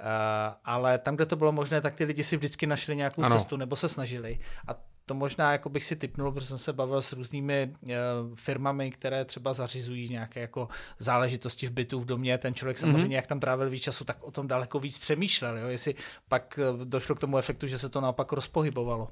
Uh, 0.00 0.54
ale 0.64 0.98
tam, 0.98 1.16
kde 1.16 1.26
to 1.26 1.36
bylo 1.36 1.52
možné, 1.52 1.80
tak 1.80 1.94
ty 1.94 2.04
lidi 2.04 2.24
si 2.24 2.36
vždycky 2.36 2.66
našli 2.66 2.96
nějakou 2.96 3.22
ano. 3.22 3.36
cestu 3.36 3.56
nebo 3.56 3.76
se 3.76 3.88
snažili. 3.88 4.38
A 4.68 4.74
to 5.08 5.14
možná 5.14 5.52
jako 5.52 5.68
bych 5.68 5.84
si 5.84 5.96
typnul, 5.96 6.32
protože 6.32 6.46
jsem 6.46 6.58
se 6.58 6.72
bavil 6.72 7.02
s 7.02 7.12
různými 7.12 7.74
uh, 7.82 7.90
firmami, 8.34 8.90
které 8.90 9.24
třeba 9.24 9.54
zařizují 9.54 10.08
nějaké 10.08 10.40
jako 10.40 10.68
záležitosti 10.98 11.66
v 11.66 11.70
bytu 11.70 12.00
v 12.00 12.04
domě. 12.04 12.38
Ten 12.38 12.54
člověk 12.54 12.78
samozřejmě, 12.78 13.08
mm-hmm. 13.08 13.12
jak 13.12 13.26
tam 13.26 13.40
trávil 13.40 13.70
víc 13.70 13.82
času, 13.82 14.04
tak 14.04 14.16
o 14.20 14.30
tom 14.30 14.48
daleko 14.48 14.80
víc 14.80 14.98
přemýšlel. 14.98 15.58
Jo? 15.58 15.68
Jestli 15.68 15.94
pak 16.28 16.60
uh, 16.72 16.84
došlo 16.84 17.14
k 17.14 17.20
tomu 17.20 17.38
efektu, 17.38 17.66
že 17.66 17.78
se 17.78 17.88
to 17.88 18.00
naopak 18.00 18.32
rozpohybovalo. 18.32 19.08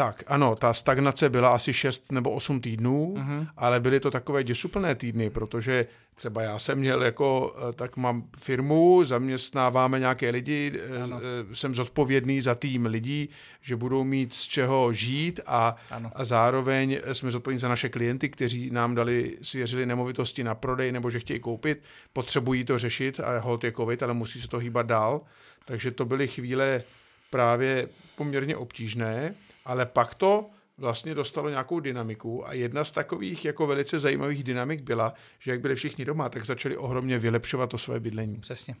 Tak, 0.00 0.24
ano, 0.26 0.56
ta 0.56 0.74
stagnace 0.74 1.28
byla 1.28 1.54
asi 1.54 1.72
6 1.72 2.12
nebo 2.12 2.30
8 2.30 2.60
týdnů, 2.60 3.14
uh-huh. 3.16 3.48
ale 3.56 3.80
byly 3.80 4.00
to 4.00 4.10
takové 4.10 4.44
děsuplné 4.44 4.94
týdny, 4.94 5.30
protože 5.30 5.86
třeba 6.14 6.42
já 6.42 6.58
jsem 6.58 6.78
měl 6.78 7.02
jako, 7.02 7.56
eh, 7.56 7.72
tak 7.72 7.96
mám 7.96 8.24
firmu, 8.38 9.04
zaměstnáváme 9.04 9.98
nějaké 9.98 10.30
lidi, 10.30 10.72
eh, 10.74 11.02
ano. 11.02 11.20
Eh, 11.20 11.54
jsem 11.54 11.74
zodpovědný 11.74 12.40
za 12.40 12.54
tým 12.54 12.86
lidí, 12.86 13.28
že 13.60 13.76
budou 13.76 14.04
mít 14.04 14.34
z 14.34 14.42
čeho 14.42 14.92
žít 14.92 15.40
a, 15.46 15.76
a 16.14 16.24
zároveň 16.24 16.98
jsme 17.12 17.30
zodpovědní 17.30 17.60
za 17.60 17.68
naše 17.68 17.88
klienty, 17.88 18.28
kteří 18.28 18.70
nám 18.70 18.94
dali, 18.94 19.38
svěřili 19.42 19.86
nemovitosti 19.86 20.44
na 20.44 20.54
prodej 20.54 20.92
nebo 20.92 21.10
že 21.10 21.20
chtějí 21.20 21.40
koupit, 21.40 21.82
potřebují 22.12 22.64
to 22.64 22.78
řešit 22.78 23.20
a 23.20 23.38
hold 23.38 23.64
je 23.64 23.72
covid, 23.72 24.02
ale 24.02 24.14
musí 24.14 24.40
se 24.40 24.48
to 24.48 24.58
hýbat 24.58 24.86
dál. 24.86 25.20
Takže 25.64 25.90
to 25.90 26.04
byly 26.04 26.28
chvíle 26.28 26.82
právě 27.30 27.88
poměrně 28.16 28.56
obtížné 28.56 29.34
ale 29.70 29.86
pak 29.86 30.14
to 30.14 30.50
vlastně 30.78 31.14
dostalo 31.14 31.48
nějakou 31.48 31.80
dynamiku 31.80 32.48
a 32.48 32.52
jedna 32.52 32.84
z 32.84 32.92
takových 32.92 33.44
jako 33.44 33.66
velice 33.66 33.98
zajímavých 33.98 34.44
dynamik 34.44 34.82
byla, 34.82 35.14
že 35.38 35.50
jak 35.50 35.60
byli 35.60 35.74
všichni 35.74 36.04
doma, 36.04 36.28
tak 36.28 36.46
začali 36.46 36.76
ohromně 36.76 37.18
vylepšovat 37.18 37.70
to 37.70 37.78
své 37.78 38.00
bydlení. 38.00 38.40
Přesně. 38.40 38.76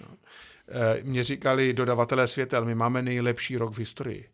No. 0.00 0.16
Eh, 0.68 1.02
Mě 1.02 1.24
říkali 1.24 1.72
dodavatelé 1.72 2.26
světel, 2.26 2.64
my 2.64 2.74
máme 2.74 3.02
nejlepší 3.02 3.56
rok 3.56 3.72
v 3.72 3.78
historii. 3.78 4.28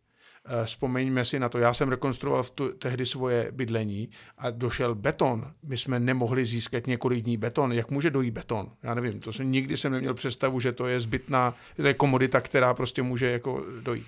Eh, 0.44 0.64
vzpomeňme 0.64 1.24
si 1.24 1.38
na 1.40 1.48
to, 1.48 1.58
já 1.58 1.74
jsem 1.74 1.88
rekonstruoval 1.88 2.42
v 2.42 2.50
tu, 2.50 2.72
tehdy 2.72 3.06
svoje 3.06 3.52
bydlení 3.52 4.10
a 4.38 4.50
došel 4.50 4.94
beton. 4.94 5.52
My 5.62 5.76
jsme 5.76 6.00
nemohli 6.00 6.44
získat 6.44 6.86
několik 6.86 7.24
dní 7.24 7.36
beton. 7.36 7.72
Jak 7.72 7.90
může 7.90 8.10
dojít 8.10 8.30
beton? 8.30 8.72
Já 8.82 8.94
nevím, 8.94 9.20
to 9.20 9.32
jsem 9.32 9.52
nikdy 9.52 9.76
jsem 9.76 9.92
neměl 9.92 10.14
představu, 10.14 10.60
že 10.60 10.72
to 10.72 10.86
je 10.86 11.00
zbytná, 11.00 11.54
to 11.76 11.86
je 11.86 11.94
komodita, 11.94 12.40
která 12.40 12.74
prostě 12.74 13.02
může 13.02 13.30
jako 13.30 13.64
dojít. 13.80 14.06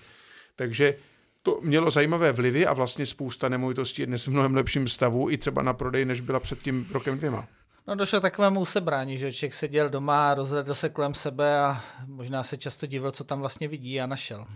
Takže 0.57 0.95
to 1.43 1.59
mělo 1.63 1.91
zajímavé 1.91 2.33
vlivy 2.33 2.67
a 2.67 2.73
vlastně 2.73 3.07
spousta 3.07 3.49
nemovitostí 3.49 4.03
je 4.03 4.07
dnes 4.07 4.27
v 4.27 4.31
mnohem 4.31 4.55
lepším 4.55 4.89
stavu 4.89 5.31
i 5.31 5.39
třeba 5.39 5.63
na 5.63 5.73
prodej, 5.73 6.05
než 6.05 6.21
byla 6.21 6.41
před 6.41 6.59
tím 6.59 6.87
rokem 6.93 7.19
dvěma. 7.19 7.49
No 7.87 7.95
došlo 7.95 8.19
k 8.19 8.23
takovému 8.23 8.65
sebrání, 8.65 9.19
že 9.19 9.33
člověk 9.33 9.55
seděl 9.55 9.91
doma, 9.91 10.35
rozhledl 10.35 10.75
se 10.75 10.89
kolem 10.89 11.15
sebe 11.15 11.61
a 11.61 11.81
možná 12.07 12.43
se 12.43 12.57
často 12.57 12.87
divil, 12.87 13.11
co 13.11 13.25
tam 13.25 13.41
vlastně 13.41 13.69
vidí 13.69 14.01
a 14.01 14.07
našel. 14.07 14.47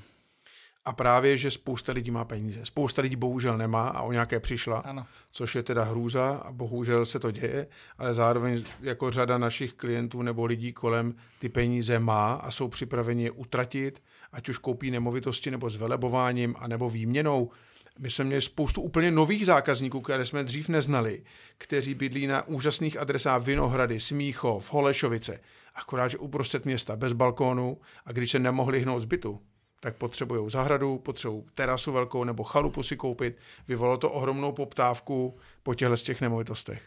A 0.85 0.92
právě, 0.92 1.37
že 1.37 1.51
spousta 1.51 1.92
lidí 1.92 2.11
má 2.11 2.25
peníze. 2.25 2.61
Spousta 2.64 3.03
lidí 3.03 3.16
bohužel 3.16 3.59
nemá 3.59 3.88
a 3.88 4.03
o 4.03 4.12
nějaké 4.12 4.40
přišla, 4.40 4.79
ano. 4.79 5.07
což 5.33 5.55
je 5.55 5.62
teda 5.62 5.83
hrůza 5.83 6.42
a 6.44 6.53
bohužel 6.53 7.07
se 7.07 7.18
to 7.18 7.31
děje, 7.31 7.66
ale 7.99 8.14
zároveň 8.14 8.64
jako 8.81 9.11
řada 9.11 9.38
našich 9.38 9.72
klientů 9.75 10.22
nebo 10.22 10.44
lidí 10.44 10.72
kolem 10.72 11.14
ty 11.38 11.49
peníze 11.49 11.99
má 11.99 12.35
a 12.35 12.51
jsou 12.51 12.68
připraveni 12.68 13.25
je 13.25 13.31
utratit 13.31 14.03
ať 14.37 14.49
už 14.49 14.59
koupí 14.59 14.90
nemovitosti 14.90 15.51
nebo 15.51 15.70
s 15.70 15.77
velebováním 15.77 16.55
a 16.59 16.68
nebo 16.68 16.90
výměnou. 16.90 17.51
My 17.99 18.11
jsme 18.11 18.25
měli 18.25 18.42
spoustu 18.42 18.81
úplně 18.81 19.11
nových 19.11 19.46
zákazníků, 19.46 20.01
které 20.01 20.27
jsme 20.27 20.44
dřív 20.44 20.68
neznali, 20.68 21.22
kteří 21.59 21.94
bydlí 21.94 22.27
na 22.27 22.46
úžasných 22.46 23.01
adresách 23.01 23.42
Vinohrady, 23.42 24.01
Smíchov, 24.01 24.72
Holešovice, 24.72 25.40
akorát, 25.75 26.09
že 26.09 26.18
uprostřed 26.18 26.64
města 26.64 26.96
bez 26.96 27.12
balkónu 27.12 27.79
a 28.05 28.12
když 28.12 28.31
se 28.31 28.38
nemohli 28.38 28.81
hnout 28.81 29.01
z 29.01 29.05
bytu, 29.05 29.40
tak 29.81 29.96
potřebují 29.96 30.51
zahradu, 30.51 30.99
potřebují 30.99 31.44
terasu 31.55 31.92
velkou 31.92 32.25
nebo 32.25 32.44
chalupu 32.44 32.83
si 32.83 32.96
koupit. 32.96 33.38
Vyvolalo 33.68 33.99
to 33.99 34.11
ohromnou 34.11 34.53
poptávku 34.53 35.38
po 35.62 35.75
těchto 35.75 35.96
z 35.96 36.03
těch 36.03 36.20
nemovitostech. 36.20 36.83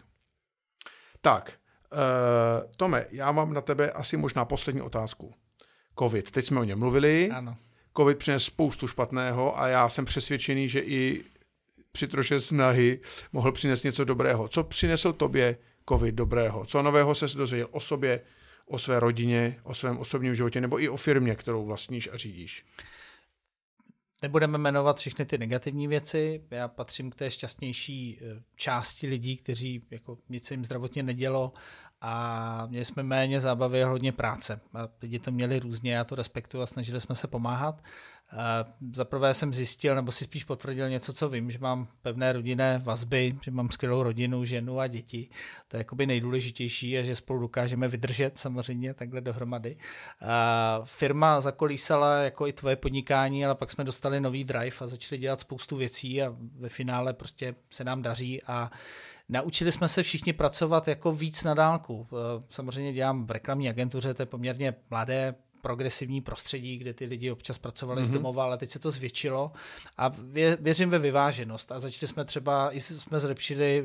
Tak, 1.22 1.54
uh, 1.94 2.72
Tome, 2.78 3.06
já 3.12 3.32
mám 3.32 3.54
na 3.54 3.62
tebe 3.62 3.92
asi 3.92 4.18
možná 4.18 4.46
poslední 4.46 4.82
otázku. 4.82 5.34
COVID. 6.00 6.32
Teď 6.32 6.46
jsme 6.46 6.60
o 6.60 6.64
něm 6.64 6.80
mluvili. 6.80 7.30
Ano. 7.30 7.58
COVID 7.98 8.18
přines 8.18 8.44
spoustu 8.44 8.88
špatného 8.88 9.60
a 9.60 9.68
já 9.68 9.90
jsem 9.90 10.06
přesvědčený, 10.06 10.70
že 10.70 10.80
i 10.80 11.24
při 11.92 12.08
troše 12.08 12.40
snahy 12.40 13.00
mohl 13.32 13.52
přinést 13.52 13.84
něco 13.84 14.04
dobrého. 14.04 14.48
Co 14.48 14.64
přinesl 14.64 15.14
tobě 15.14 15.58
COVID 15.90 16.16
dobrého? 16.16 16.66
Co 16.66 16.82
nového 16.82 17.16
se 17.16 17.38
dozvěděl 17.38 17.68
o 17.72 17.80
sobě, 17.80 18.22
o 18.66 18.80
své 18.80 19.00
rodině, 19.00 19.60
o 19.64 19.74
svém 19.74 19.98
osobním 19.98 20.36
životě 20.36 20.62
nebo 20.62 20.82
i 20.82 20.90
o 20.90 20.98
firmě, 20.98 21.36
kterou 21.36 21.66
vlastníš 21.66 22.10
a 22.14 22.18
řídíš? 22.18 22.66
Nebudeme 24.22 24.58
jmenovat 24.58 25.00
všechny 25.00 25.26
ty 25.26 25.38
negativní 25.38 25.88
věci. 25.88 26.44
Já 26.52 26.68
patřím 26.68 27.12
k 27.12 27.16
té 27.16 27.32
šťastnější 27.32 28.20
eh, 28.22 28.42
části 28.56 29.08
lidí, 29.08 29.38
kteří 29.38 29.84
jako 29.92 30.18
nic 30.30 30.46
se 30.46 30.54
jim 30.54 30.66
zdravotně 30.66 31.04
nedělo 31.04 31.54
a 32.02 32.66
měli 32.66 32.86
jsme 32.86 33.04
méně 33.04 33.40
zábavy 33.40 33.84
a 33.84 33.88
hodně 33.88 34.12
práce. 34.12 34.60
A 34.74 34.88
lidi 35.02 35.20
to 35.20 35.32
měli 35.32 35.60
různě, 35.60 35.94
já 35.94 36.04
to 36.04 36.16
respektuju 36.16 36.64
a 36.64 36.66
snažili 36.66 37.02
jsme 37.02 37.16
se 37.16 37.28
pomáhat. 37.28 37.84
Za 38.94 39.06
prvé 39.06 39.34
jsem 39.34 39.54
zjistil, 39.54 39.96
nebo 39.96 40.12
si 40.12 40.24
spíš 40.24 40.44
potvrdil 40.44 40.90
něco, 40.90 41.14
co 41.14 41.30
vím, 41.30 41.52
že 41.52 41.60
mám 41.60 41.88
pevné 42.02 42.34
rodinné 42.34 42.82
vazby, 42.84 43.38
že 43.42 43.52
mám 43.52 43.70
skvělou 43.70 44.04
rodinu, 44.04 44.46
ženu 44.46 44.80
a 44.80 44.88
děti. 44.88 45.30
To 45.68 45.78
je 45.78 45.80
jakoby 45.80 46.06
nejdůležitější 46.06 46.98
a 46.98 47.04
že 47.04 47.16
spolu 47.16 47.40
dokážeme 47.40 47.88
vydržet 47.88 48.38
samozřejmě 48.38 48.94
takhle 48.94 49.22
dohromady. 49.22 49.78
A 50.22 50.82
firma 50.86 51.42
zakolísala 51.42 52.18
jako 52.18 52.48
i 52.48 52.54
tvoje 52.54 52.76
podnikání, 52.76 53.46
ale 53.46 53.56
pak 53.56 53.72
jsme 53.72 53.84
dostali 53.84 54.22
nový 54.22 54.44
drive 54.44 54.78
a 54.82 54.88
začali 54.88 55.20
dělat 55.20 55.40
spoustu 55.40 55.78
věcí 55.78 56.22
a 56.22 56.36
ve 56.60 56.70
finále 56.70 57.14
prostě 57.14 57.56
se 57.70 57.84
nám 57.84 58.02
daří 58.02 58.44
a 58.44 58.72
Naučili 59.30 59.72
jsme 59.72 59.88
se 59.88 60.04
všichni 60.04 60.34
pracovat 60.34 60.88
jako 60.88 61.12
víc 61.12 61.44
na 61.44 61.54
dálku. 61.54 62.08
Samozřejmě 62.50 62.94
dělám 62.94 63.26
v 63.26 63.32
reklamní 63.32 63.70
agentuře, 63.70 64.14
to 64.14 64.22
je 64.22 64.26
poměrně 64.26 64.76
mladé 64.90 65.36
progresivní 65.62 66.22
prostředí, 66.22 66.78
kde 66.78 66.94
ty 66.94 67.06
lidi 67.06 67.32
občas 67.32 67.58
pracovali 67.58 68.02
mm-hmm. 68.02 68.06
z 68.06 68.10
mhm. 68.10 68.14
domova, 68.14 68.44
ale 68.44 68.58
teď 68.58 68.70
se 68.70 68.80
to 68.80 68.92
zvětšilo 68.92 69.52
a 69.98 70.08
vě, 70.08 70.58
věřím 70.62 70.90
ve 70.90 71.00
vyváženost 71.00 71.72
a 71.72 71.80
začali 71.80 72.08
jsme 72.08 72.26
třeba, 72.26 72.72
i 72.72 72.80
jsme 72.80 73.20
zlepšili, 73.20 73.84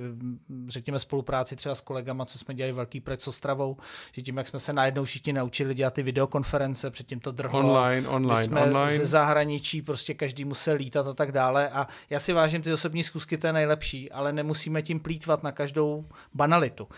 řekněme, 0.66 0.98
spolupráci 0.98 1.56
třeba 1.56 1.74
s 1.74 1.80
kolegama, 1.80 2.24
co 2.24 2.38
jsme 2.38 2.54
dělali 2.54 2.72
velký 2.72 3.00
projekt 3.00 3.20
s 3.20 3.28
Ostravou, 3.28 3.76
že 4.12 4.22
tím, 4.22 4.36
jak 4.36 4.46
jsme 4.46 4.58
se 4.58 4.72
najednou 4.72 5.04
všichni 5.04 5.32
naučili 5.32 5.74
dělat 5.74 5.94
ty 5.94 6.02
videokonference, 6.02 6.90
předtím 6.90 7.20
to 7.20 7.32
drhlo. 7.32 7.60
Online, 7.60 8.08
online, 8.08 8.42
jsme 8.42 8.62
online. 8.62 8.98
ze 8.98 9.06
zahraničí, 9.06 9.82
prostě 9.82 10.14
každý 10.14 10.44
musel 10.44 10.76
lítat 10.76 11.06
a 11.06 11.14
tak 11.14 11.32
dále 11.32 11.68
a 11.68 11.86
já 12.10 12.20
si 12.20 12.32
vážím 12.32 12.62
ty 12.62 12.72
osobní 12.72 13.02
zkusky, 13.02 13.38
to 13.38 13.46
je 13.46 13.52
nejlepší, 13.52 14.12
ale 14.12 14.32
nemusíme 14.32 14.82
tím 14.82 15.00
plítvat 15.00 15.42
na 15.42 15.52
každou 15.52 16.04
banalitu. 16.34 16.88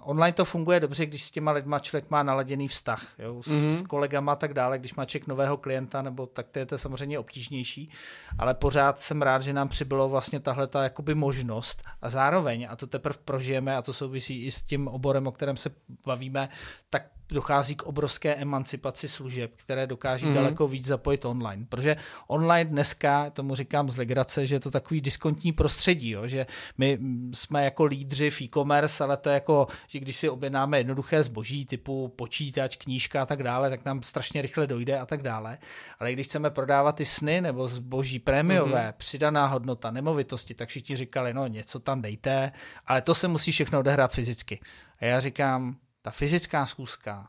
Online 0.00 0.32
to 0.32 0.44
funguje 0.44 0.80
dobře, 0.80 1.06
když 1.06 1.22
s 1.22 1.30
těma 1.30 1.52
lidma 1.52 1.78
člověk 1.78 2.10
má 2.10 2.22
naladěný 2.22 2.68
vztah, 2.68 3.06
jo, 3.18 3.42
s 3.42 3.48
mm-hmm 3.48 3.86
kolegama 3.86 4.32
a 4.32 4.36
tak 4.36 4.54
dále, 4.54 4.78
když 4.78 4.94
má 4.94 5.04
člověk 5.04 5.26
nového 5.26 5.56
klienta, 5.56 6.02
nebo 6.02 6.26
tak 6.26 6.48
to 6.48 6.58
je 6.58 6.66
to 6.66 6.78
samozřejmě 6.78 7.18
obtížnější, 7.18 7.90
ale 8.38 8.54
pořád 8.54 9.00
jsem 9.00 9.22
rád, 9.22 9.42
že 9.42 9.52
nám 9.52 9.68
přibylo 9.68 10.08
vlastně 10.08 10.40
tahle 10.40 10.66
ta 10.66 10.82
jakoby 10.82 11.14
možnost 11.14 11.82
a 12.02 12.10
zároveň, 12.10 12.66
a 12.70 12.76
to 12.76 12.86
teprve 12.86 13.18
prožijeme, 13.24 13.76
a 13.76 13.82
to 13.82 13.92
souvisí 13.92 14.44
i 14.44 14.50
s 14.50 14.62
tím 14.62 14.88
oborem, 14.88 15.26
o 15.26 15.32
kterém 15.32 15.56
se 15.56 15.70
bavíme, 16.06 16.48
tak 16.90 17.02
dochází 17.34 17.74
k 17.74 17.82
obrovské 17.82 18.34
emancipaci 18.34 19.08
služeb, 19.08 19.52
které 19.56 19.86
dokáží 19.86 20.26
mm-hmm. 20.26 20.34
daleko 20.34 20.68
víc 20.68 20.86
zapojit 20.86 21.24
online. 21.24 21.66
Protože 21.68 21.96
online 22.26 22.70
dneska, 22.70 23.30
tomu 23.30 23.54
říkám 23.54 23.90
z 23.90 23.96
legrace, 23.96 24.46
že 24.46 24.54
je 24.54 24.60
to 24.60 24.70
takový 24.70 25.00
diskontní 25.00 25.52
prostředí, 25.52 26.10
jo? 26.10 26.26
že 26.26 26.46
my 26.78 26.98
jsme 27.34 27.64
jako 27.64 27.84
lídři 27.84 28.30
v 28.30 28.40
e-commerce, 28.40 29.04
ale 29.04 29.16
to 29.16 29.28
je 29.28 29.34
jako, 29.34 29.66
že 29.88 30.00
když 30.00 30.16
si 30.16 30.28
objednáme 30.28 30.78
jednoduché 30.78 31.22
zboží 31.22 31.66
typu 31.66 32.08
počítač, 32.08 32.76
knížka 32.76 33.22
a 33.22 33.26
tak 33.26 33.42
dále, 33.42 33.70
tak 33.70 33.84
nám 33.84 34.02
strašně 34.02 34.42
rychle 34.42 34.66
dojde 34.66 34.98
a 34.98 35.06
tak 35.06 35.22
dále. 35.22 35.58
Ale 35.98 36.12
když 36.12 36.26
chceme 36.26 36.50
prodávat 36.50 36.96
ty 36.96 37.04
sny 37.04 37.40
nebo 37.40 37.68
zboží 37.68 38.18
prémiové, 38.18 38.88
mm-hmm. 38.88 38.98
přidaná 38.98 39.46
hodnota, 39.46 39.90
nemovitosti, 39.90 40.54
tak 40.54 40.68
všichni 40.68 40.96
říkali, 40.96 41.34
no 41.34 41.46
něco 41.46 41.80
tam 41.80 42.02
dejte, 42.02 42.52
ale 42.86 43.02
to 43.02 43.14
se 43.14 43.28
musí 43.28 43.52
všechno 43.52 43.78
odehrát 43.78 44.12
fyzicky. 44.12 44.60
A 45.00 45.04
já 45.04 45.20
říkám, 45.20 45.76
ta 46.02 46.10
fyzická 46.10 46.66
schůzka, 46.66 47.28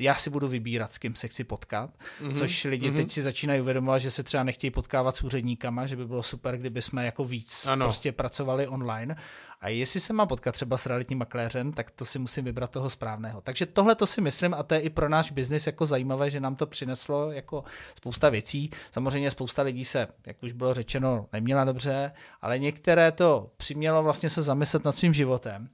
já 0.00 0.14
si 0.14 0.30
budu 0.30 0.48
vybírat, 0.48 0.94
s 0.94 0.98
kým 0.98 1.16
se 1.16 1.28
chci 1.28 1.44
potkat, 1.44 1.90
mm-hmm. 1.90 2.38
což 2.38 2.64
lidi 2.64 2.90
mm-hmm. 2.90 2.96
teď 2.96 3.10
si 3.10 3.22
začínají 3.22 3.60
uvědomovat, 3.60 3.98
že 3.98 4.10
se 4.10 4.22
třeba 4.22 4.42
nechtějí 4.42 4.70
potkávat 4.70 5.16
s 5.16 5.22
úředníkama, 5.22 5.86
že 5.86 5.96
by 5.96 6.06
bylo 6.06 6.22
super, 6.22 6.56
kdyby 6.56 6.82
jsme 6.82 7.04
jako 7.04 7.24
víc 7.24 7.66
ano. 7.66 7.86
prostě 7.86 8.12
pracovali 8.12 8.68
online. 8.68 9.16
A 9.60 9.68
jestli 9.68 10.00
se 10.00 10.12
má 10.12 10.26
potkat 10.26 10.52
třeba 10.52 10.76
s 10.76 10.86
realitním 10.86 11.18
makléřem, 11.18 11.72
tak 11.72 11.90
to 11.90 12.04
si 12.04 12.18
musím 12.18 12.44
vybrat 12.44 12.70
toho 12.70 12.90
správného. 12.90 13.40
Takže 13.40 13.66
tohle 13.66 13.94
to 13.94 14.06
si 14.06 14.20
myslím, 14.20 14.54
a 14.54 14.62
to 14.62 14.74
je 14.74 14.80
i 14.80 14.90
pro 14.90 15.08
náš 15.08 15.30
biznis 15.30 15.66
jako 15.66 15.86
zajímavé, 15.86 16.30
že 16.30 16.40
nám 16.40 16.56
to 16.56 16.66
přineslo 16.66 17.32
jako 17.32 17.64
spousta 17.96 18.28
věcí. 18.28 18.70
Samozřejmě 18.90 19.30
spousta 19.30 19.62
lidí 19.62 19.84
se, 19.84 20.08
jak 20.26 20.42
už 20.42 20.52
bylo 20.52 20.74
řečeno, 20.74 21.26
neměla 21.32 21.64
dobře, 21.64 22.12
ale 22.40 22.58
některé 22.58 23.12
to 23.12 23.50
přimělo 23.56 24.02
vlastně 24.02 24.30
se 24.30 24.42
zamyslet 24.42 24.84
nad 24.84 24.92
svým 24.92 25.14
životem 25.14 25.68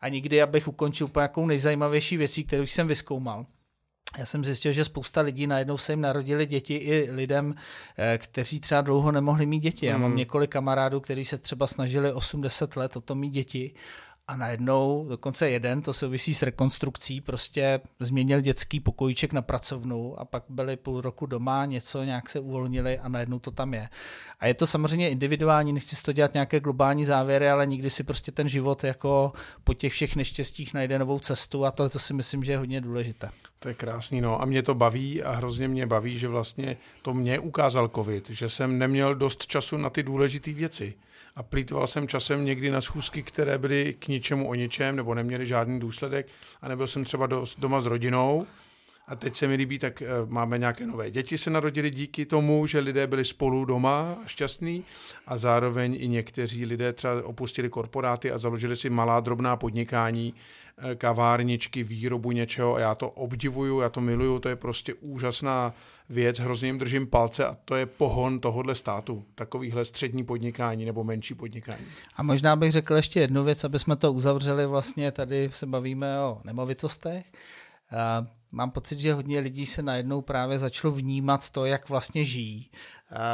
a 0.00 0.08
nikdy, 0.08 0.42
abych 0.42 0.68
ukončil 0.68 1.06
úplně 1.06 1.20
nějakou 1.20 1.46
nejzajímavější 1.46 2.16
věcí, 2.16 2.44
kterou 2.44 2.62
jsem 2.62 2.88
vyskoumal. 2.88 3.46
Já 4.18 4.26
jsem 4.26 4.44
zjistil, 4.44 4.72
že 4.72 4.84
spousta 4.84 5.20
lidí 5.20 5.46
najednou 5.46 5.78
se 5.78 5.92
jim 5.92 6.00
narodili 6.00 6.46
děti 6.46 6.74
i 6.74 7.10
lidem, 7.10 7.54
eh, 7.98 8.18
kteří 8.18 8.60
třeba 8.60 8.80
dlouho 8.80 9.12
nemohli 9.12 9.46
mít 9.46 9.60
děti. 9.60 9.86
Já 9.86 9.98
mám 9.98 10.10
hmm. 10.10 10.18
několik 10.18 10.50
kamarádů, 10.50 11.00
kteří 11.00 11.24
se 11.24 11.38
třeba 11.38 11.66
snažili 11.66 12.12
80 12.12 12.76
let 12.76 12.96
o 12.96 13.00
tom 13.00 13.18
mít 13.18 13.30
děti 13.30 13.74
a 14.28 14.36
najednou, 14.36 15.06
dokonce 15.08 15.50
jeden, 15.50 15.82
to 15.82 15.92
souvisí 15.92 16.34
s 16.34 16.42
rekonstrukcí, 16.42 17.20
prostě 17.20 17.80
změnil 18.00 18.40
dětský 18.40 18.80
pokojíček 18.80 19.32
na 19.32 19.42
pracovnou 19.42 20.18
a 20.18 20.24
pak 20.24 20.44
byli 20.48 20.76
půl 20.76 21.00
roku 21.00 21.26
doma, 21.26 21.64
něco 21.64 22.04
nějak 22.04 22.30
se 22.30 22.40
uvolnili 22.40 22.98
a 22.98 23.08
najednou 23.08 23.38
to 23.38 23.50
tam 23.50 23.74
je. 23.74 23.88
A 24.40 24.46
je 24.46 24.54
to 24.54 24.66
samozřejmě 24.66 25.10
individuální, 25.10 25.72
nechci 25.72 25.96
si 25.96 26.02
to 26.02 26.12
dělat 26.12 26.34
nějaké 26.34 26.60
globální 26.60 27.04
závěry, 27.04 27.50
ale 27.50 27.66
nikdy 27.66 27.90
si 27.90 28.04
prostě 28.04 28.32
ten 28.32 28.48
život 28.48 28.84
jako 28.84 29.32
po 29.64 29.74
těch 29.74 29.92
všech 29.92 30.16
neštěstích 30.16 30.74
najde 30.74 30.98
novou 30.98 31.18
cestu 31.18 31.64
a 31.64 31.70
to, 31.70 31.88
to 31.88 31.98
si 31.98 32.14
myslím, 32.14 32.44
že 32.44 32.52
je 32.52 32.58
hodně 32.58 32.80
důležité. 32.80 33.30
To 33.58 33.68
je 33.68 33.74
krásný, 33.74 34.20
no. 34.20 34.42
A 34.42 34.44
mě 34.44 34.62
to 34.62 34.74
baví 34.74 35.22
a 35.22 35.32
hrozně 35.32 35.68
mě 35.68 35.86
baví, 35.86 36.18
že 36.18 36.28
vlastně 36.28 36.76
to 37.02 37.14
mě 37.14 37.38
ukázal 37.38 37.88
covid, 37.88 38.30
že 38.30 38.48
jsem 38.48 38.78
neměl 38.78 39.14
dost 39.14 39.46
času 39.46 39.76
na 39.76 39.90
ty 39.90 40.02
důležité 40.02 40.52
věci 40.52 40.94
a 41.36 41.42
plítval 41.42 41.86
jsem 41.86 42.08
časem 42.08 42.44
někdy 42.44 42.70
na 42.70 42.80
schůzky, 42.80 43.22
které 43.22 43.58
byly 43.58 43.94
k 43.98 44.08
ničemu 44.08 44.48
o 44.48 44.54
ničem 44.54 44.96
nebo 44.96 45.14
neměly 45.14 45.46
žádný 45.46 45.80
důsledek 45.80 46.26
a 46.62 46.68
nebyl 46.68 46.86
jsem 46.86 47.04
třeba 47.04 47.28
doma 47.58 47.80
s 47.80 47.86
rodinou 47.86 48.46
a 49.08 49.16
teď 49.16 49.36
se 49.36 49.48
mi 49.48 49.54
líbí, 49.54 49.78
tak 49.78 50.02
eh, 50.02 50.06
máme 50.26 50.58
nějaké 50.58 50.86
nové 50.86 51.10
děti 51.10 51.38
se 51.38 51.50
narodili 51.50 51.90
díky 51.90 52.26
tomu, 52.26 52.66
že 52.66 52.78
lidé 52.78 53.06
byli 53.06 53.24
spolu 53.24 53.64
doma 53.64 54.18
šťastní 54.26 54.84
a 55.26 55.38
zároveň 55.38 55.96
i 56.00 56.08
někteří 56.08 56.66
lidé 56.66 56.92
třeba 56.92 57.24
opustili 57.24 57.68
korporáty 57.68 58.32
a 58.32 58.38
založili 58.38 58.76
si 58.76 58.90
malá 58.90 59.20
drobná 59.20 59.56
podnikání, 59.56 60.34
eh, 60.78 60.94
kavárničky, 60.94 61.82
výrobu 61.82 62.32
něčeho 62.32 62.74
a 62.74 62.80
já 62.80 62.94
to 62.94 63.10
obdivuju, 63.10 63.80
já 63.80 63.88
to 63.88 64.00
miluju, 64.00 64.38
to 64.38 64.48
je 64.48 64.56
prostě 64.56 64.94
úžasná 64.94 65.74
věc, 66.08 66.38
hrozně 66.38 66.68
jim 66.68 66.78
držím 66.78 67.06
palce 67.06 67.46
a 67.46 67.56
to 67.64 67.76
je 67.76 67.86
pohon 67.86 68.40
tohohle 68.40 68.74
státu, 68.74 69.24
takovýhle 69.34 69.84
střední 69.84 70.24
podnikání 70.24 70.84
nebo 70.84 71.04
menší 71.04 71.34
podnikání. 71.34 71.86
A 72.16 72.22
možná 72.22 72.56
bych 72.56 72.72
řekl 72.72 72.94
ještě 72.94 73.20
jednu 73.20 73.44
věc, 73.44 73.64
aby 73.64 73.78
jsme 73.78 73.96
to 73.96 74.12
uzavřeli, 74.12 74.66
vlastně 74.66 75.12
tady 75.12 75.50
se 75.52 75.66
bavíme 75.66 76.20
o 76.20 76.40
nemovitostech. 76.44 77.24
Mám 78.52 78.70
pocit, 78.70 78.98
že 78.98 79.14
hodně 79.14 79.40
lidí 79.40 79.66
se 79.66 79.82
najednou 79.82 80.22
právě 80.22 80.58
začalo 80.58 80.94
vnímat 80.94 81.50
to, 81.50 81.64
jak 81.64 81.88
vlastně 81.88 82.24
žijí 82.24 82.70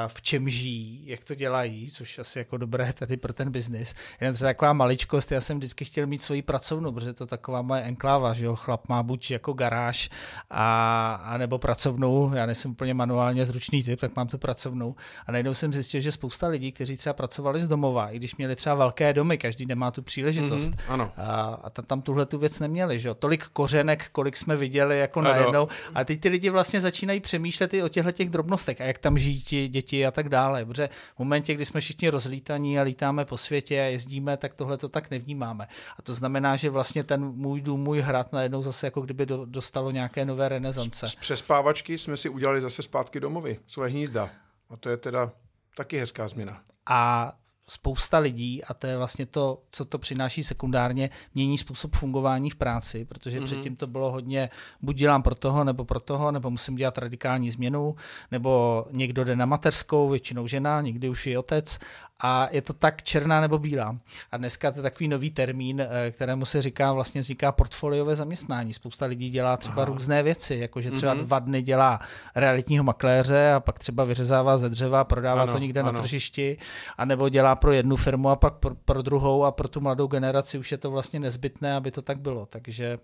v 0.07 0.23
čem 0.23 0.49
žijí, 0.49 1.03
jak 1.07 1.25
to 1.25 1.35
dělají, 1.35 1.91
což 1.91 2.19
asi 2.19 2.39
jako 2.39 2.57
dobré 2.57 2.93
tady 2.93 3.17
pro 3.17 3.33
ten 3.33 3.51
biznis. 3.51 3.95
Jenom 4.21 4.35
třeba 4.35 4.49
taková 4.49 4.73
maličkost, 4.73 5.33
já 5.33 5.41
jsem 5.41 5.59
vždycky 5.59 5.85
chtěl 5.85 6.07
mít 6.07 6.23
svoji 6.23 6.43
pracovnu, 6.43 6.93
protože 6.93 7.13
to 7.13 7.27
taková 7.27 7.63
moje 7.63 7.83
enkláva, 7.83 8.35
že 8.35 8.45
jo, 8.45 8.57
chlap 8.57 8.89
má 8.89 9.03
buď 9.03 9.31
jako 9.31 9.53
garáž 9.53 10.11
a, 10.51 11.15
a 11.25 11.39
nebo 11.39 11.59
pracovnou, 11.59 12.35
já 12.35 12.47
nejsem 12.47 12.71
úplně 12.71 12.95
manuálně 12.95 13.47
zručný 13.47 13.83
typ, 13.83 14.01
tak 14.01 14.17
mám 14.17 14.29
tu 14.29 14.39
pracovnou 14.39 14.95
a 15.27 15.33
najednou 15.33 15.55
jsem 15.55 15.73
zjistil, 15.73 16.01
že 16.01 16.13
spousta 16.13 16.49
lidí, 16.49 16.73
kteří 16.73 16.97
třeba 16.97 17.13
pracovali 17.13 17.61
z 17.61 17.69
domova, 17.69 18.11
i 18.11 18.17
když 18.17 18.37
měli 18.37 18.57
třeba 18.57 18.75
velké 18.75 19.13
domy, 19.13 19.39
každý 19.39 19.67
nemá 19.67 19.91
tu 19.91 20.03
příležitost. 20.03 20.71
Mm-hmm, 20.71 20.93
ano. 20.93 21.13
A, 21.17 21.61
a 21.65 21.71
tam 21.71 22.03
tuhle 22.03 22.27
tu 22.27 22.39
věc 22.39 22.59
neměli, 22.59 23.01
že 23.01 23.09
jo. 23.09 23.15
Tolik 23.15 23.45
kořenek, 23.45 24.09
kolik 24.13 24.37
jsme 24.37 24.57
viděli 24.57 24.99
jako 24.99 25.21
najednou. 25.21 25.69
A 25.95 26.05
teď 26.05 26.21
ty 26.21 26.29
lidi 26.29 26.51
vlastně 26.51 26.81
začínají 26.81 27.21
přemýšlet 27.21 27.75
i 27.75 27.83
o 27.83 27.89
těchto 27.89 28.13
těch 28.13 28.31
drobnostech 28.31 28.81
a 28.81 28.85
jak 28.85 28.99
tam 28.99 29.19
žijí 29.19 29.43
ti 29.43 29.64
děti 29.69 30.07
a 30.07 30.11
tak 30.11 30.29
dále. 30.29 30.65
Protože 30.65 30.89
v 31.15 31.19
momentě, 31.19 31.55
kdy 31.55 31.65
jsme 31.65 31.81
všichni 31.81 32.09
rozlítaní 32.09 32.79
a 32.79 32.83
lítáme 32.83 33.25
po 33.25 33.39
světě 33.39 33.81
a 33.81 33.85
jezdíme, 33.85 34.37
tak 34.37 34.55
tohle 34.55 34.79
to 34.79 34.89
tak 34.89 35.11
nevnímáme. 35.11 35.69
A 35.99 36.03
to 36.03 36.15
znamená, 36.15 36.57
že 36.57 36.71
vlastně 36.71 37.05
ten 37.05 37.25
můj 37.25 37.61
dům, 37.61 37.81
můj 37.81 38.01
hrad 38.01 38.33
najednou 38.33 38.63
zase 38.63 38.87
jako 38.87 39.01
kdyby 39.01 39.27
dostalo 39.45 39.91
nějaké 39.91 40.25
nové 40.25 40.49
renesance. 40.49 41.09
Z 41.09 41.15
přespávačky 41.15 41.99
jsme 41.99 42.17
si 42.17 42.29
udělali 42.29 42.61
zase 42.61 42.83
zpátky 42.83 43.21
domovy, 43.21 43.59
své 43.67 43.89
hnízda. 43.89 44.31
A 44.71 44.77
to 44.77 44.89
je 44.89 44.97
teda 44.97 45.33
taky 45.77 45.99
hezká 45.99 46.29
změna. 46.29 46.61
A 46.87 47.33
spousta 47.67 48.19
lidí, 48.19 48.65
a 48.65 48.75
to 48.75 48.87
je 48.87 48.97
vlastně 48.97 49.27
to, 49.27 49.63
co 49.71 49.85
to 49.85 49.99
přináší 49.99 50.45
sekundárně, 50.45 51.11
mění 51.35 51.59
způsob 51.59 51.97
fungování 51.97 52.51
v 52.51 52.57
práci, 52.57 53.05
protože 53.05 53.41
mm-hmm. 53.41 53.45
předtím 53.45 53.77
to 53.77 53.87
bylo 53.87 54.11
hodně, 54.13 54.51
buď 54.83 54.97
dělám 54.97 55.23
pro 55.23 55.35
toho, 55.35 55.65
nebo 55.65 55.85
pro 55.85 56.01
toho, 56.01 56.33
nebo 56.33 56.51
musím 56.51 56.77
dělat 56.77 56.99
radikální 56.99 57.51
změnu, 57.51 57.97
nebo 58.31 58.85
někdo 58.91 59.25
jde 59.25 59.37
na 59.37 59.47
mateřskou, 59.47 60.09
většinou 60.09 60.47
žena, 60.47 60.81
někdy 60.81 61.09
už 61.09 61.27
i 61.27 61.37
otec, 61.37 61.79
a 62.23 62.49
je 62.51 62.63
to 62.63 62.73
tak 62.73 63.03
černá 63.03 63.41
nebo 63.41 63.59
bílá. 63.59 63.97
A 64.33 64.37
dneska 64.37 64.71
to 64.71 64.79
je 64.79 64.83
takový 64.83 65.09
nový 65.09 65.31
termín, 65.31 65.81
eh, 65.81 66.11
kterému 66.11 66.45
se 66.45 66.63
říká 66.63 66.93
vlastně 66.93 67.23
říká 67.23 67.53
portfoliové 67.53 68.17
zaměstnání. 68.17 68.73
Spousta 68.73 69.07
lidí 69.07 69.31
dělá 69.31 69.57
třeba 69.57 69.83
Aha. 69.83 69.85
různé 69.85 70.23
věci, 70.23 70.55
jakože 70.55 70.91
třeba 70.91 71.15
mm-hmm. 71.15 71.25
dva 71.27 71.39
dny 71.39 71.63
dělá 71.63 71.99
realitního 72.35 72.85
makléře 72.85 73.53
a 73.53 73.61
pak 73.61 73.79
třeba 73.79 74.05
vyřezává 74.05 74.57
ze 74.57 74.69
dřeva, 74.69 75.05
prodává 75.05 75.43
ano, 75.43 75.53
to 75.53 75.59
někde 75.59 75.81
ano. 75.81 75.93
na 75.93 75.99
tržišti, 75.99 76.59
anebo 76.99 77.29
dělá 77.29 77.45
dělá 77.45 77.57
pro 77.57 77.73
jednu 77.73 77.97
firmu 77.97 78.29
a 78.29 78.37
pak 78.37 78.55
pro, 78.55 78.75
pro 78.75 79.03
druhou 79.03 79.45
a 79.45 79.53
pro 79.53 79.69
tu 79.69 79.81
mladou 79.81 80.07
generaci 80.07 80.59
už 80.59 80.73
je 80.73 80.79
to 80.79 80.91
vlastně 80.91 81.21
nezbytné, 81.21 81.77
aby 81.77 81.91
to 81.91 82.03
tak 82.03 82.19
bylo. 82.19 82.47
Takže 82.47 82.99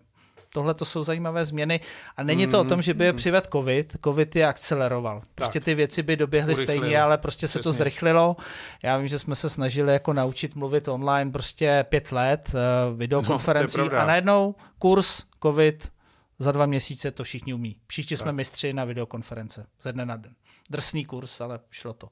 tohle 0.53 0.75
to 0.75 0.85
jsou 0.85 1.05
zajímavé 1.05 1.45
změny 1.45 1.81
a 2.17 2.23
není 2.23 2.47
to 2.47 2.57
mm, 2.57 2.67
o 2.67 2.69
tom, 2.69 2.83
že 2.83 2.95
by 2.95 3.05
je 3.05 3.13
mm. 3.13 3.17
přived 3.17 3.49
covid, 3.53 3.97
covid 4.05 4.37
je 4.37 4.47
akceleroval. 4.47 5.23
Prostě 5.35 5.61
tak. 5.61 5.65
ty 5.65 5.75
věci 5.75 6.03
by 6.03 6.17
doběhly 6.17 6.55
Urychlil. 6.55 6.79
stejně, 6.79 7.01
ale 7.01 7.19
prostě 7.19 7.49
se 7.49 7.59
Přesně. 7.59 7.63
to 7.63 7.73
zrychlilo. 7.73 8.37
Já 8.83 8.99
vím, 8.99 9.09
že 9.09 9.19
jsme 9.19 9.35
se 9.35 9.51
snažili 9.51 9.93
jako 9.93 10.13
naučit 10.13 10.55
mluvit 10.55 10.89
online 10.89 11.31
prostě 11.31 11.85
pět 11.89 12.13
let, 12.13 12.51
uh, 12.55 12.99
videokonferencí 12.99 13.79
no, 13.79 13.99
a 13.99 14.07
najednou 14.07 14.55
kurz 14.79 15.25
covid 15.43 15.93
za 16.39 16.53
dva 16.53 16.67
měsíce 16.67 17.11
to 17.11 17.25
všichni 17.25 17.55
umí. 17.55 17.77
Všichni 17.87 18.17
tak. 18.17 18.23
jsme 18.23 18.33
mistři 18.33 18.73
na 18.73 18.85
videokonference 18.85 19.67
ze 19.83 19.93
dne 19.93 20.07
na 20.07 20.17
den. 20.17 20.35
Drsný 20.71 21.05
kurz, 21.05 21.41
ale 21.41 21.61
šlo 21.71 21.93
to. 21.93 22.09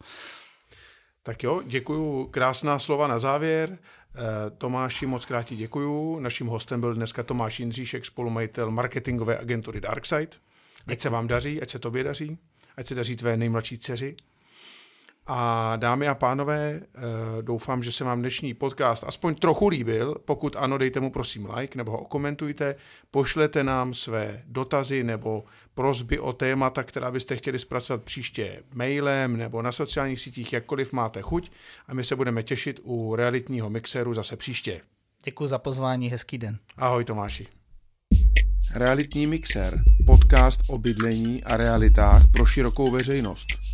Tak 1.23 1.43
jo, 1.43 1.63
děkuju. 1.67 2.27
Krásná 2.27 2.79
slova 2.79 3.07
na 3.07 3.19
závěr. 3.19 3.79
Tomáši, 4.59 5.07
moc 5.07 5.25
krát 5.25 5.43
ti 5.43 5.57
děkuju. 5.57 6.19
Naším 6.19 6.47
hostem 6.47 6.81
byl 6.81 6.95
dneska 6.95 7.23
Tomáš 7.23 7.61
Jindříšek, 7.61 8.07
spolumajitel 8.07 8.71
marketingové 8.71 9.39
agentury 9.39 9.81
Darkside. 9.81 10.37
Ať 10.87 11.01
se 11.01 11.11
vám 11.11 11.27
daří, 11.27 11.63
ať 11.63 11.71
se 11.71 11.79
tobě 11.79 12.05
daří, 12.05 12.39
ať 12.77 12.87
se 12.87 12.95
daří 12.95 13.17
tvé 13.17 13.37
nejmladší 13.37 13.79
dceři. 13.79 14.17
A 15.31 15.77
dámy 15.77 16.09
a 16.09 16.15
pánové, 16.15 16.81
eh, 16.81 17.01
doufám, 17.43 17.83
že 17.83 17.93
se 17.93 18.05
vám 18.05 18.21
dnešní 18.21 18.55
podcast 18.55 19.05
aspoň 19.07 19.35
trochu 19.35 19.69
líbil. 19.69 20.15
Pokud 20.25 20.57
ano, 20.57 20.79
dejte 20.79 21.01
mu 21.01 21.11
prosím 21.11 21.49
like 21.55 21.79
nebo 21.79 21.91
ho 21.91 21.99
okomentujte. 21.99 22.75
Pošlete 23.11 23.65
nám 23.65 23.95
své 23.95 24.43
dotazy 24.47 25.05
nebo 25.05 25.45
prozby 25.75 26.19
o 26.19 26.33
témata, 26.33 26.83
která 26.83 27.11
byste 27.11 27.37
chtěli 27.37 27.59
zpracovat 27.59 28.03
příště 28.03 28.63
mailem 28.75 29.37
nebo 29.37 29.63
na 29.63 29.73
sociálních 29.73 30.21
sítích, 30.21 30.53
jakkoliv 30.53 30.93
máte 30.93 31.23
chuť. 31.23 31.51
A 31.87 31.95
my 31.95 32.05
se 32.05 32.17
budeme 32.17 32.43
těšit 32.43 32.81
u 32.83 33.17
realitního 33.17 33.71
mixéru 33.71 34.15
zase 34.15 34.37
příště. 34.37 34.81
Děkuji 35.25 35.47
za 35.47 35.59
pozvání, 35.59 36.09
hezký 36.09 36.39
den. 36.39 36.59
Ahoj 36.77 37.05
Tomáši. 37.05 37.47
Realitní 38.75 39.27
mixer, 39.27 39.79
podcast 40.07 40.61
o 40.69 40.79
bydlení 40.79 41.45
a 41.45 41.57
realitách 41.57 42.23
pro 42.33 42.47
širokou 42.47 42.91
veřejnost. 42.91 43.68